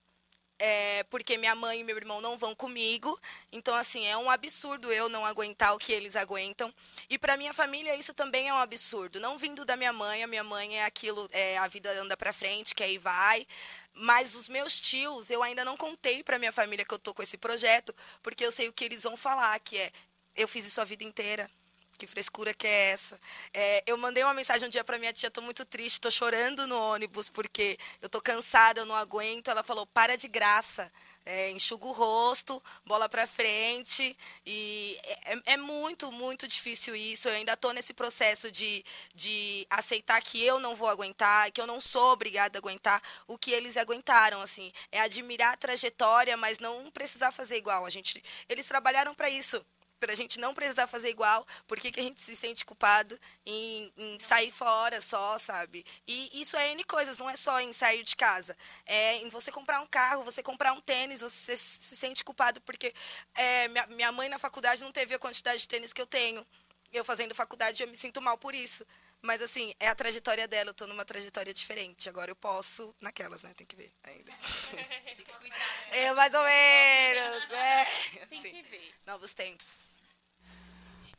é, 0.65 1.03
porque 1.09 1.37
minha 1.37 1.53
mãe 1.53 1.81
e 1.81 1.83
meu 1.83 1.97
irmão 1.97 2.21
não 2.21 2.37
vão 2.37 2.55
comigo. 2.55 3.19
Então, 3.51 3.75
assim, 3.75 4.05
é 4.07 4.15
um 4.15 4.31
absurdo 4.31 4.89
eu 4.93 5.09
não 5.09 5.25
aguentar 5.25 5.75
o 5.75 5.77
que 5.77 5.91
eles 5.91 6.15
aguentam. 6.15 6.73
E 7.09 7.19
para 7.19 7.35
minha 7.35 7.53
família 7.53 7.93
isso 7.97 8.13
também 8.13 8.47
é 8.47 8.53
um 8.53 8.57
absurdo. 8.57 9.19
Não 9.19 9.37
vindo 9.37 9.65
da 9.65 9.75
minha 9.75 9.91
mãe, 9.91 10.23
a 10.23 10.27
minha 10.27 10.43
mãe 10.43 10.79
é 10.79 10.85
aquilo, 10.85 11.27
é, 11.33 11.57
a 11.57 11.67
vida 11.67 11.91
anda 11.99 12.15
para 12.15 12.31
frente, 12.31 12.73
que 12.73 12.81
aí 12.81 12.97
vai. 12.97 13.45
Mas 13.93 14.35
os 14.35 14.47
meus 14.47 14.79
tios, 14.79 15.29
eu 15.29 15.43
ainda 15.43 15.65
não 15.65 15.75
contei 15.75 16.23
para 16.23 16.39
minha 16.39 16.53
família 16.53 16.85
que 16.85 16.93
eu 16.93 16.99
tô 16.99 17.13
com 17.13 17.21
esse 17.21 17.37
projeto, 17.37 17.93
porque 18.21 18.45
eu 18.45 18.51
sei 18.51 18.69
o 18.69 18.73
que 18.73 18.85
eles 18.85 19.03
vão 19.03 19.17
falar, 19.17 19.59
que 19.59 19.77
é 19.77 19.91
eu 20.33 20.47
fiz 20.47 20.65
isso 20.65 20.79
a 20.79 20.85
vida 20.85 21.03
inteira. 21.03 21.51
Que 21.97 22.07
frescura 22.07 22.53
que 22.53 22.67
é 22.67 22.91
essa? 22.91 23.19
É, 23.53 23.83
eu 23.85 23.97
mandei 23.97 24.23
uma 24.23 24.33
mensagem 24.33 24.67
um 24.67 24.71
dia 24.71 24.83
para 24.83 24.97
minha 24.97 25.13
tia, 25.13 25.29
tô 25.31 25.41
muito 25.41 25.63
triste, 25.65 26.01
tô 26.01 26.11
chorando 26.11 26.67
no 26.67 26.77
ônibus 26.77 27.29
porque 27.29 27.77
eu 28.01 28.09
tô 28.09 28.19
cansada, 28.21 28.81
eu 28.81 28.85
não 28.85 28.95
aguento. 28.95 29.49
Ela 29.49 29.63
falou: 29.63 29.85
"Para 29.87 30.17
de 30.17 30.27
graça". 30.27 30.91
É, 31.25 31.51
enxuga 31.51 31.85
o 31.85 31.91
rosto, 31.93 32.61
bola 32.85 33.07
para 33.07 33.25
frente. 33.25 34.17
E 34.45 34.99
é, 35.25 35.53
é, 35.53 35.57
muito, 35.57 36.11
muito 36.11 36.45
difícil 36.47 36.95
isso. 36.95 37.29
Eu 37.29 37.35
ainda 37.35 37.53
estou 37.53 37.71
nesse 37.73 37.93
processo 37.93 38.51
de, 38.51 38.83
de 39.15 39.65
aceitar 39.69 40.21
que 40.21 40.43
eu 40.43 40.59
não 40.59 40.75
vou 40.75 40.89
aguentar, 40.89 41.49
que 41.51 41.61
eu 41.61 41.67
não 41.67 41.79
sou 41.79 42.11
obrigada 42.11 42.57
a 42.57 42.59
aguentar 42.59 43.01
o 43.27 43.37
que 43.37 43.51
eles 43.51 43.77
aguentaram. 43.77 44.41
assim 44.41 44.69
É 44.91 44.99
admirar 44.99 45.53
a 45.53 45.57
trajetória, 45.57 46.35
mas 46.35 46.59
não 46.59 46.91
precisar 46.91 47.31
fazer 47.31 47.55
igual. 47.57 47.85
A 47.85 47.89
gente, 47.89 48.21
eles 48.49 48.67
trabalharam 48.67 49.13
para 49.15 49.29
isso 49.29 49.65
para 50.03 50.11
a 50.11 50.17
gente 50.17 50.37
não 50.37 50.53
precisar 50.53 50.85
fazer 50.85 51.09
igual, 51.09 51.47
por 51.65 51.79
que, 51.79 51.89
que 51.89 51.99
a 52.01 52.03
gente 52.03 52.19
se 52.19 52.35
sente 52.35 52.65
culpado 52.65 53.17
em, 53.45 53.89
em, 53.95 54.19
sair 54.19 54.51
fora 54.51 54.99
só, 54.99 55.37
sabe? 55.37 55.85
E 56.05 56.41
isso 56.41 56.57
é 56.57 56.71
N 56.71 56.83
coisas, 56.83 57.17
não 57.17 57.29
é 57.29 57.37
só 57.37 57.57
em 57.61 57.71
sair 57.71 58.03
de 58.03 58.13
casa. 58.13 58.53
É 58.85 59.15
em 59.19 59.29
você 59.29 59.49
comprar 59.49 59.79
um 59.79 59.87
carro, 59.87 60.25
você 60.25 60.43
comprar 60.43 60.73
um 60.73 60.81
tênis, 60.81 61.21
você 61.21 61.55
se 61.55 61.95
sente 61.95 62.21
culpado 62.21 62.59
porque 62.61 62.93
é, 63.33 63.69
minha, 63.69 63.87
minha 63.87 64.11
mãe 64.11 64.27
na 64.27 64.37
faculdade 64.37 64.83
não 64.83 64.91
teve 64.91 65.15
a 65.15 65.19
quantidade 65.19 65.59
de 65.59 65.67
tênis 65.69 65.93
que 65.93 66.01
eu 66.01 66.07
tenho. 66.07 66.45
Eu 66.91 67.05
fazendo 67.05 67.33
faculdade, 67.33 67.81
eu 67.81 67.87
me 67.87 67.95
sinto 67.95 68.21
mal 68.21 68.37
por 68.37 68.53
isso. 68.53 68.85
Mas, 69.25 69.41
assim, 69.41 69.73
é 69.79 69.87
a 69.87 69.95
trajetória 69.95 70.45
dela, 70.49 70.71
eu 70.71 70.73
tô 70.73 70.85
numa 70.85 71.05
trajetória 71.05 71.53
diferente. 71.53 72.09
Agora 72.09 72.29
eu 72.29 72.35
posso, 72.35 72.93
naquelas, 72.99 73.41
né? 73.41 73.53
Tem 73.53 73.65
que 73.65 73.73
ver 73.73 73.89
ainda. 74.03 74.33
é, 75.91 76.13
mais 76.13 76.33
ou 76.33 76.43
menos. 76.43 77.51
É. 77.51 77.85
Tem 78.27 78.39
assim, 78.39 78.51
que 78.51 78.63
ver. 78.63 78.93
Novos 79.05 79.33
tempos. 79.33 79.92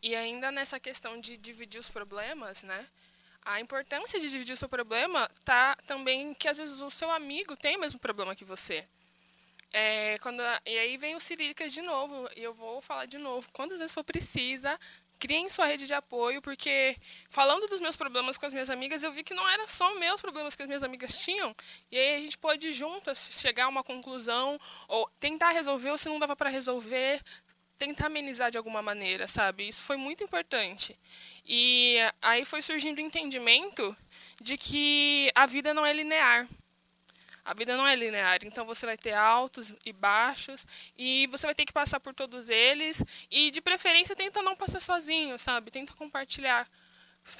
E 0.04 0.14
ainda 0.14 0.50
nessa 0.50 0.78
questão 0.78 1.18
de 1.18 1.38
dividir 1.38 1.78
os 1.78 1.88
problemas, 1.88 2.62
né? 2.62 2.86
A 3.42 3.58
importância 3.58 4.20
de 4.20 4.28
dividir 4.28 4.52
o 4.52 4.56
seu 4.56 4.68
problema 4.68 5.26
tá 5.46 5.74
também 5.86 6.34
que 6.34 6.46
às 6.46 6.58
vezes 6.58 6.82
o 6.82 6.90
seu 6.90 7.10
amigo 7.10 7.56
tem 7.56 7.78
o 7.78 7.80
mesmo 7.80 7.98
problema 7.98 8.34
que 8.34 8.44
você. 8.44 8.86
É, 9.72 10.18
quando, 10.18 10.42
e 10.66 10.78
aí 10.78 10.98
vem 10.98 11.16
o 11.16 11.20
Cirílicas 11.20 11.72
de 11.72 11.80
novo, 11.80 12.28
e 12.36 12.42
eu 12.42 12.52
vou 12.52 12.82
falar 12.82 13.06
de 13.06 13.16
novo. 13.16 13.48
Quantas 13.50 13.78
vezes 13.78 13.94
for 13.94 14.04
precisa, 14.04 14.78
criem 15.18 15.48
sua 15.48 15.64
rede 15.64 15.86
de 15.86 15.94
apoio, 15.94 16.42
porque 16.42 16.94
falando 17.30 17.66
dos 17.66 17.80
meus 17.80 17.96
problemas 17.96 18.36
com 18.36 18.44
as 18.44 18.52
minhas 18.52 18.68
amigas, 18.68 19.02
eu 19.02 19.10
vi 19.10 19.24
que 19.24 19.32
não 19.32 19.48
eram 19.48 19.66
só 19.66 19.94
meus 19.94 20.20
problemas 20.20 20.54
que 20.54 20.60
as 20.60 20.68
minhas 20.68 20.82
amigas 20.82 21.18
tinham. 21.18 21.56
E 21.90 21.98
aí 21.98 22.16
a 22.16 22.20
gente 22.20 22.36
pode 22.36 22.70
juntas 22.72 23.30
chegar 23.32 23.64
a 23.64 23.68
uma 23.68 23.82
conclusão, 23.82 24.60
ou 24.86 25.08
tentar 25.18 25.52
resolver, 25.52 25.92
ou 25.92 25.96
se 25.96 26.10
não 26.10 26.18
dava 26.18 26.36
para 26.36 26.50
resolver, 26.50 27.22
tentar 27.78 28.06
amenizar 28.06 28.50
de 28.50 28.58
alguma 28.58 28.82
maneira, 28.82 29.26
sabe? 29.26 29.66
Isso 29.68 29.82
foi 29.82 29.96
muito 29.96 30.22
importante. 30.22 30.98
E 31.44 31.96
aí 32.22 32.44
foi 32.44 32.62
surgindo 32.62 32.98
o 32.98 33.02
entendimento 33.02 33.96
de 34.40 34.56
que 34.56 35.30
a 35.34 35.46
vida 35.46 35.74
não 35.74 35.84
é 35.84 35.92
linear. 35.92 36.48
A 37.44 37.52
vida 37.52 37.76
não 37.76 37.86
é 37.86 37.94
linear, 37.94 38.38
então 38.42 38.64
você 38.64 38.86
vai 38.86 38.96
ter 38.96 39.12
altos 39.12 39.74
e 39.84 39.92
baixos 39.92 40.66
e 40.96 41.26
você 41.26 41.46
vai 41.46 41.54
ter 41.54 41.66
que 41.66 41.74
passar 41.74 42.00
por 42.00 42.14
todos 42.14 42.48
eles 42.48 43.04
e 43.30 43.50
de 43.50 43.60
preferência 43.60 44.16
tenta 44.16 44.40
não 44.40 44.56
passar 44.56 44.80
sozinho, 44.80 45.38
sabe? 45.38 45.70
Tenta 45.70 45.92
compartilhar 45.92 46.66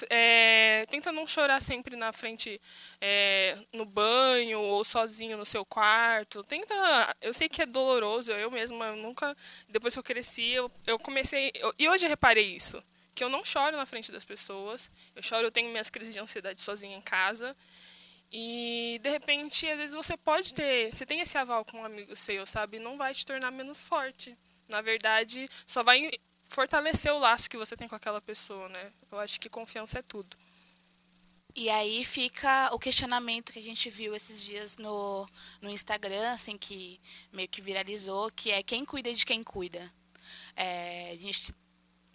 é, 0.09 0.85
tenta 0.89 1.11
não 1.11 1.27
chorar 1.27 1.61
sempre 1.61 1.95
na 1.95 2.11
frente, 2.11 2.59
é, 2.99 3.57
no 3.71 3.85
banho 3.85 4.59
ou 4.59 4.83
sozinho 4.83 5.37
no 5.37 5.45
seu 5.45 5.65
quarto. 5.65 6.43
Tenta. 6.43 7.15
Eu 7.21 7.33
sei 7.33 7.47
que 7.47 7.61
é 7.61 7.65
doloroso, 7.65 8.31
eu 8.31 8.49
mesma 8.49 8.95
nunca. 8.95 9.35
Depois 9.69 9.93
que 9.93 9.99
eu 9.99 10.03
cresci, 10.03 10.49
eu, 10.49 10.71
eu 10.85 10.97
comecei. 10.97 11.51
Eu, 11.55 11.73
e 11.77 11.87
hoje 11.87 12.05
eu 12.05 12.09
reparei 12.09 12.55
isso. 12.55 12.83
Que 13.13 13.23
eu 13.23 13.29
não 13.29 13.45
choro 13.45 13.77
na 13.77 13.85
frente 13.85 14.11
das 14.11 14.25
pessoas. 14.25 14.91
Eu 15.15 15.21
choro, 15.21 15.47
eu 15.47 15.51
tenho 15.51 15.69
minhas 15.69 15.89
crises 15.89 16.13
de 16.13 16.19
ansiedade 16.19 16.61
sozinha 16.61 16.97
em 16.97 17.01
casa. 17.01 17.55
E 18.31 18.99
de 19.01 19.09
repente, 19.09 19.69
às 19.69 19.77
vezes 19.77 19.95
você 19.95 20.17
pode 20.17 20.53
ter. 20.53 20.91
Você 20.91 21.05
tem 21.05 21.21
esse 21.21 21.37
aval 21.37 21.63
com 21.63 21.79
um 21.79 21.85
amigo 21.85 22.15
seu, 22.15 22.45
sabe? 22.45 22.79
Não 22.79 22.97
vai 22.97 23.13
te 23.13 23.25
tornar 23.25 23.51
menos 23.51 23.87
forte. 23.87 24.37
Na 24.67 24.81
verdade, 24.81 25.47
só 25.67 25.83
vai 25.83 26.11
fortalecer 26.55 27.13
o 27.13 27.19
laço 27.19 27.49
que 27.49 27.57
você 27.57 27.75
tem 27.75 27.87
com 27.87 27.95
aquela 27.95 28.21
pessoa, 28.21 28.69
né? 28.69 28.91
Eu 29.11 29.19
acho 29.19 29.39
que 29.39 29.49
confiança 29.49 29.99
é 29.99 30.01
tudo. 30.01 30.37
E 31.53 31.69
aí 31.69 32.03
fica 32.05 32.69
o 32.73 32.79
questionamento 32.79 33.51
que 33.51 33.59
a 33.59 33.61
gente 33.69 33.89
viu 33.89 34.15
esses 34.15 34.41
dias 34.41 34.77
no, 34.77 35.27
no 35.61 35.69
Instagram, 35.69 36.31
assim, 36.31 36.57
que 36.57 36.99
meio 37.31 37.49
que 37.49 37.61
viralizou, 37.61 38.31
que 38.31 38.51
é 38.51 38.63
quem 38.63 38.85
cuida 38.85 39.13
de 39.13 39.25
quem 39.25 39.43
cuida. 39.43 39.91
É, 40.55 41.11
a 41.11 41.17
gente 41.17 41.53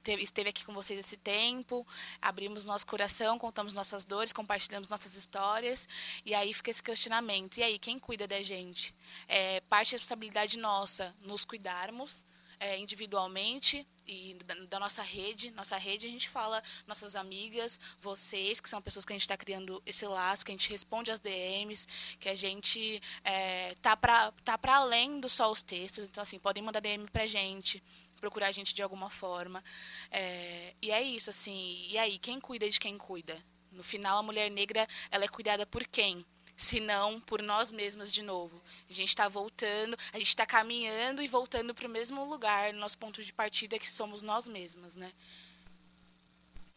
teve, 0.02 0.22
esteve 0.22 0.50
aqui 0.50 0.64
com 0.64 0.72
vocês 0.72 0.98
esse 0.98 1.16
tempo, 1.18 1.86
abrimos 2.20 2.64
nosso 2.64 2.86
coração, 2.86 3.38
contamos 3.38 3.72
nossas 3.74 4.04
dores, 4.04 4.32
compartilhamos 4.32 4.88
nossas 4.88 5.14
histórias, 5.14 5.86
e 6.24 6.34
aí 6.34 6.52
fica 6.54 6.70
esse 6.70 6.82
questionamento. 6.82 7.58
E 7.58 7.62
aí, 7.62 7.78
quem 7.78 7.98
cuida 7.98 8.26
da 8.26 8.42
gente? 8.42 8.94
É 9.28 9.60
parte 9.62 9.92
da 9.92 9.98
responsabilidade 9.98 10.58
nossa, 10.58 11.14
nos 11.20 11.44
cuidarmos, 11.44 12.24
é, 12.60 12.78
individualmente 12.78 13.86
e 14.06 14.36
da, 14.44 14.54
da, 14.54 14.78
nossa 14.78 15.02
rede. 15.02 15.50
Nossa 15.52 15.76
rede 15.76 16.06
a 16.06 16.10
gente 16.10 16.28
fala 16.28 16.62
nossas 16.86 17.16
amigas, 17.16 17.80
vocês, 17.98 18.60
que 18.60 18.68
são 18.68 18.82
pessoas 18.82 19.04
que 19.04 19.12
a 19.12 19.14
gente 19.14 19.22
está 19.22 19.36
criando 19.36 19.82
esse 19.86 20.06
laço, 20.06 20.44
que 20.44 20.52
a 20.52 20.54
gente 20.54 20.70
responde 20.70 21.10
às 21.10 21.18
DMs, 21.18 21.88
que 22.18 22.28
a 22.28 22.34
gente 22.34 23.00
é, 23.24 23.74
tá 23.80 23.96
para 23.96 24.30
tá 24.44 24.58
para 24.58 24.76
além 24.76 25.18
do 25.18 25.28
só 25.28 25.50
os 25.50 25.62
textos. 25.62 26.04
Então, 26.04 26.22
assim, 26.22 26.38
podem 26.38 26.62
mandar 26.62 26.80
DM 26.80 27.08
para 27.10 27.26
gente 27.26 27.82
procurar 28.20 28.48
a 28.48 28.52
gente 28.52 28.74
de 28.74 28.82
alguma 28.82 29.08
forma. 29.08 29.64
É, 30.10 30.74
e 30.82 30.90
é 30.90 31.02
isso, 31.02 31.30
assim. 31.30 31.86
E 31.88 31.96
aí, 31.96 32.18
quem 32.18 32.38
cuida 32.38 32.68
de 32.68 32.78
quem 32.78 32.98
cuida? 32.98 33.42
No 33.72 33.82
final, 33.82 34.18
a 34.18 34.22
mulher 34.22 34.50
negra, 34.50 34.86
ela 35.10 35.24
é 35.24 35.28
cuidada 35.28 35.64
por 35.64 35.86
quem? 35.86 36.24
Senão 36.60 37.18
por 37.20 37.40
nós 37.40 37.72
mesmas 37.72 38.12
de 38.12 38.22
novo. 38.22 38.62
A 38.88 38.92
gente 38.92 39.08
está 39.08 39.28
voltando, 39.28 39.96
a 40.12 40.18
gente 40.18 40.28
está 40.28 40.44
caminhando 40.44 41.22
e 41.22 41.26
voltando 41.26 41.74
para 41.74 41.86
o 41.86 41.90
mesmo 41.90 42.22
lugar, 42.24 42.72
nosso 42.74 42.98
ponto 42.98 43.22
de 43.22 43.32
partida 43.32 43.78
que 43.78 43.90
somos 43.90 44.20
nós 44.20 44.46
mesmas, 44.46 44.94
né? 44.94 45.10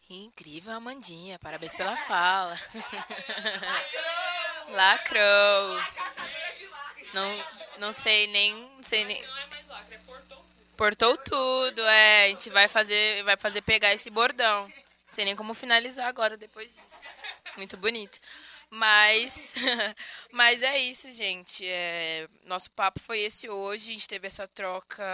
Incrível, 0.08 0.72
Amandinha. 0.72 1.38
Parabéns 1.38 1.74
pela 1.74 1.96
fala. 1.96 2.58
Lacrou. 4.68 5.82
Não, 7.12 7.44
não 7.78 7.92
sei 7.92 8.26
nem, 8.28 8.54
não 8.76 8.82
sei 8.82 9.04
nem. 9.04 9.22
Portou 10.76 11.16
tudo, 11.18 11.82
é. 11.82 12.24
A 12.24 12.28
gente 12.28 12.48
vai 12.50 12.68
fazer, 12.68 13.22
vai 13.24 13.36
fazer 13.36 13.60
pegar 13.60 13.92
esse 13.92 14.08
bordão. 14.08 14.66
Não 14.66 15.12
sei 15.12 15.26
nem 15.26 15.36
como 15.36 15.52
finalizar 15.52 16.06
agora 16.06 16.36
depois 16.36 16.74
disso. 16.74 17.14
Muito 17.56 17.76
bonito. 17.76 18.18
Mas, 18.74 19.54
mas 20.32 20.60
é 20.60 20.76
isso, 20.78 21.12
gente. 21.12 21.64
É, 21.64 22.26
nosso 22.44 22.68
papo 22.72 22.98
foi 22.98 23.20
esse 23.20 23.48
hoje. 23.48 23.90
A 23.90 23.92
gente 23.92 24.08
teve 24.08 24.26
essa 24.26 24.48
troca. 24.48 25.04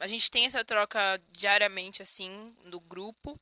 A 0.00 0.06
gente 0.08 0.28
tem 0.28 0.46
essa 0.46 0.64
troca 0.64 1.22
diariamente, 1.30 2.02
assim, 2.02 2.52
no 2.64 2.80
grupo. 2.80 3.38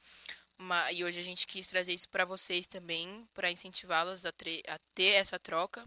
e 0.93 1.03
hoje 1.03 1.19
a 1.21 1.23
gente 1.23 1.47
quis 1.47 1.67
trazer 1.67 1.95
isso 1.95 2.09
para 2.11 2.27
vocês 2.27 2.67
também, 2.67 3.27
para 3.33 3.51
incentivá-las 3.51 4.27
a, 4.27 4.29
a, 4.29 4.79
ter 4.95 5.15
essa 5.15 5.39
troca. 5.39 5.87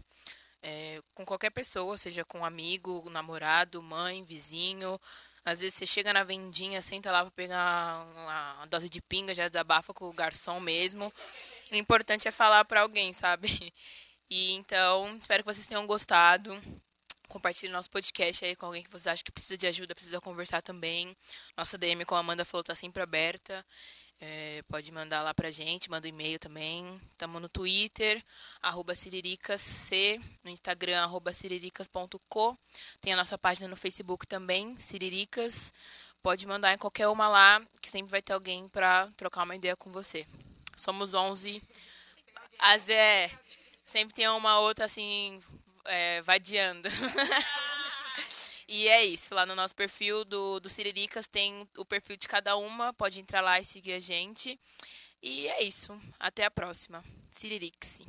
É, 0.60 1.00
com 1.14 1.24
qualquer 1.24 1.50
pessoa, 1.50 1.96
seja 1.96 2.24
com 2.24 2.44
amigo, 2.44 3.08
namorado, 3.08 3.80
mãe, 3.80 4.24
vizinho. 4.24 5.00
Às 5.46 5.60
vezes 5.60 5.74
você 5.74 5.86
chega 5.86 6.12
na 6.12 6.24
vendinha, 6.24 6.82
senta 6.82 7.12
lá 7.12 7.22
para 7.22 7.30
pegar 7.30 8.04
uma, 8.16 8.66
dose 8.66 8.90
de 8.90 9.00
pinga, 9.00 9.32
já 9.32 9.46
desabafa 9.46 9.94
com 9.94 10.08
o 10.08 10.12
garçom 10.12 10.58
mesmo. 10.58 11.12
O 11.70 11.76
importante 11.76 12.26
é 12.26 12.32
falar 12.32 12.64
para 12.64 12.82
alguém, 12.82 13.12
sabe? 13.12 13.48
E 14.28 14.54
então, 14.54 15.16
espero 15.16 15.44
que 15.44 15.54
vocês 15.54 15.68
tenham 15.68 15.86
gostado. 15.86 16.60
Compartilhe 17.28 17.72
nosso 17.72 17.88
podcast 17.88 18.44
aí 18.44 18.56
com 18.56 18.66
alguém 18.66 18.82
que 18.82 18.90
você 18.90 19.08
acha 19.08 19.22
que 19.22 19.30
precisa 19.30 19.56
de 19.56 19.68
ajuda, 19.68 19.94
precisa 19.94 20.20
conversar 20.20 20.62
também. 20.62 21.16
Nossa 21.56 21.78
DM, 21.78 22.04
como 22.04 22.16
a 22.16 22.20
Amanda 22.22 22.44
falou, 22.44 22.64
tá 22.64 22.74
sempre 22.74 23.00
aberta. 23.00 23.64
É, 24.18 24.62
pode 24.68 24.90
mandar 24.90 25.22
lá 25.22 25.34
pra 25.34 25.50
gente, 25.50 25.90
manda 25.90 26.06
um 26.06 26.10
e-mail 26.10 26.38
também. 26.38 27.00
Estamos 27.10 27.40
no 27.40 27.48
Twitter, 27.48 28.24
arroba 28.62 28.94
ciriricasc, 28.94 29.92
no 30.42 30.50
Instagram, 30.50 31.02
arroba. 31.02 31.30
Tem 33.00 33.12
a 33.12 33.16
nossa 33.16 33.36
página 33.36 33.68
no 33.68 33.76
Facebook 33.76 34.26
também, 34.26 34.76
Ciriricas. 34.78 35.72
pode 36.22 36.46
mandar 36.46 36.72
em 36.72 36.78
qualquer 36.78 37.08
uma 37.08 37.28
lá, 37.28 37.62
que 37.80 37.90
sempre 37.90 38.10
vai 38.10 38.22
ter 38.22 38.32
alguém 38.32 38.68
para 38.68 39.08
trocar 39.16 39.42
uma 39.42 39.54
ideia 39.54 39.76
com 39.76 39.92
você. 39.92 40.26
Somos 40.76 41.14
11. 41.14 41.62
As 42.58 42.88
é, 42.88 43.30
sempre 43.84 44.14
tem 44.14 44.28
uma 44.28 44.58
outra 44.60 44.86
assim, 44.86 45.40
é, 45.84 46.22
vadiando. 46.22 46.88
e 48.68 48.88
é 48.88 49.04
isso, 49.04 49.34
lá 49.34 49.46
no 49.46 49.54
nosso 49.54 49.74
perfil 49.74 50.24
do, 50.24 50.58
do 50.58 50.68
Ciriricas 50.68 51.28
tem 51.28 51.68
o 51.76 51.84
perfil 51.84 52.16
de 52.16 52.26
cada 52.26 52.56
uma, 52.56 52.92
pode 52.92 53.20
entrar 53.20 53.40
lá 53.40 53.60
e 53.60 53.64
seguir 53.64 53.92
a 53.92 53.98
gente. 53.98 54.58
E 55.22 55.46
é 55.48 55.62
isso, 55.62 55.98
até 56.18 56.44
a 56.44 56.50
próxima. 56.50 57.04
Ciririx. 57.30 58.00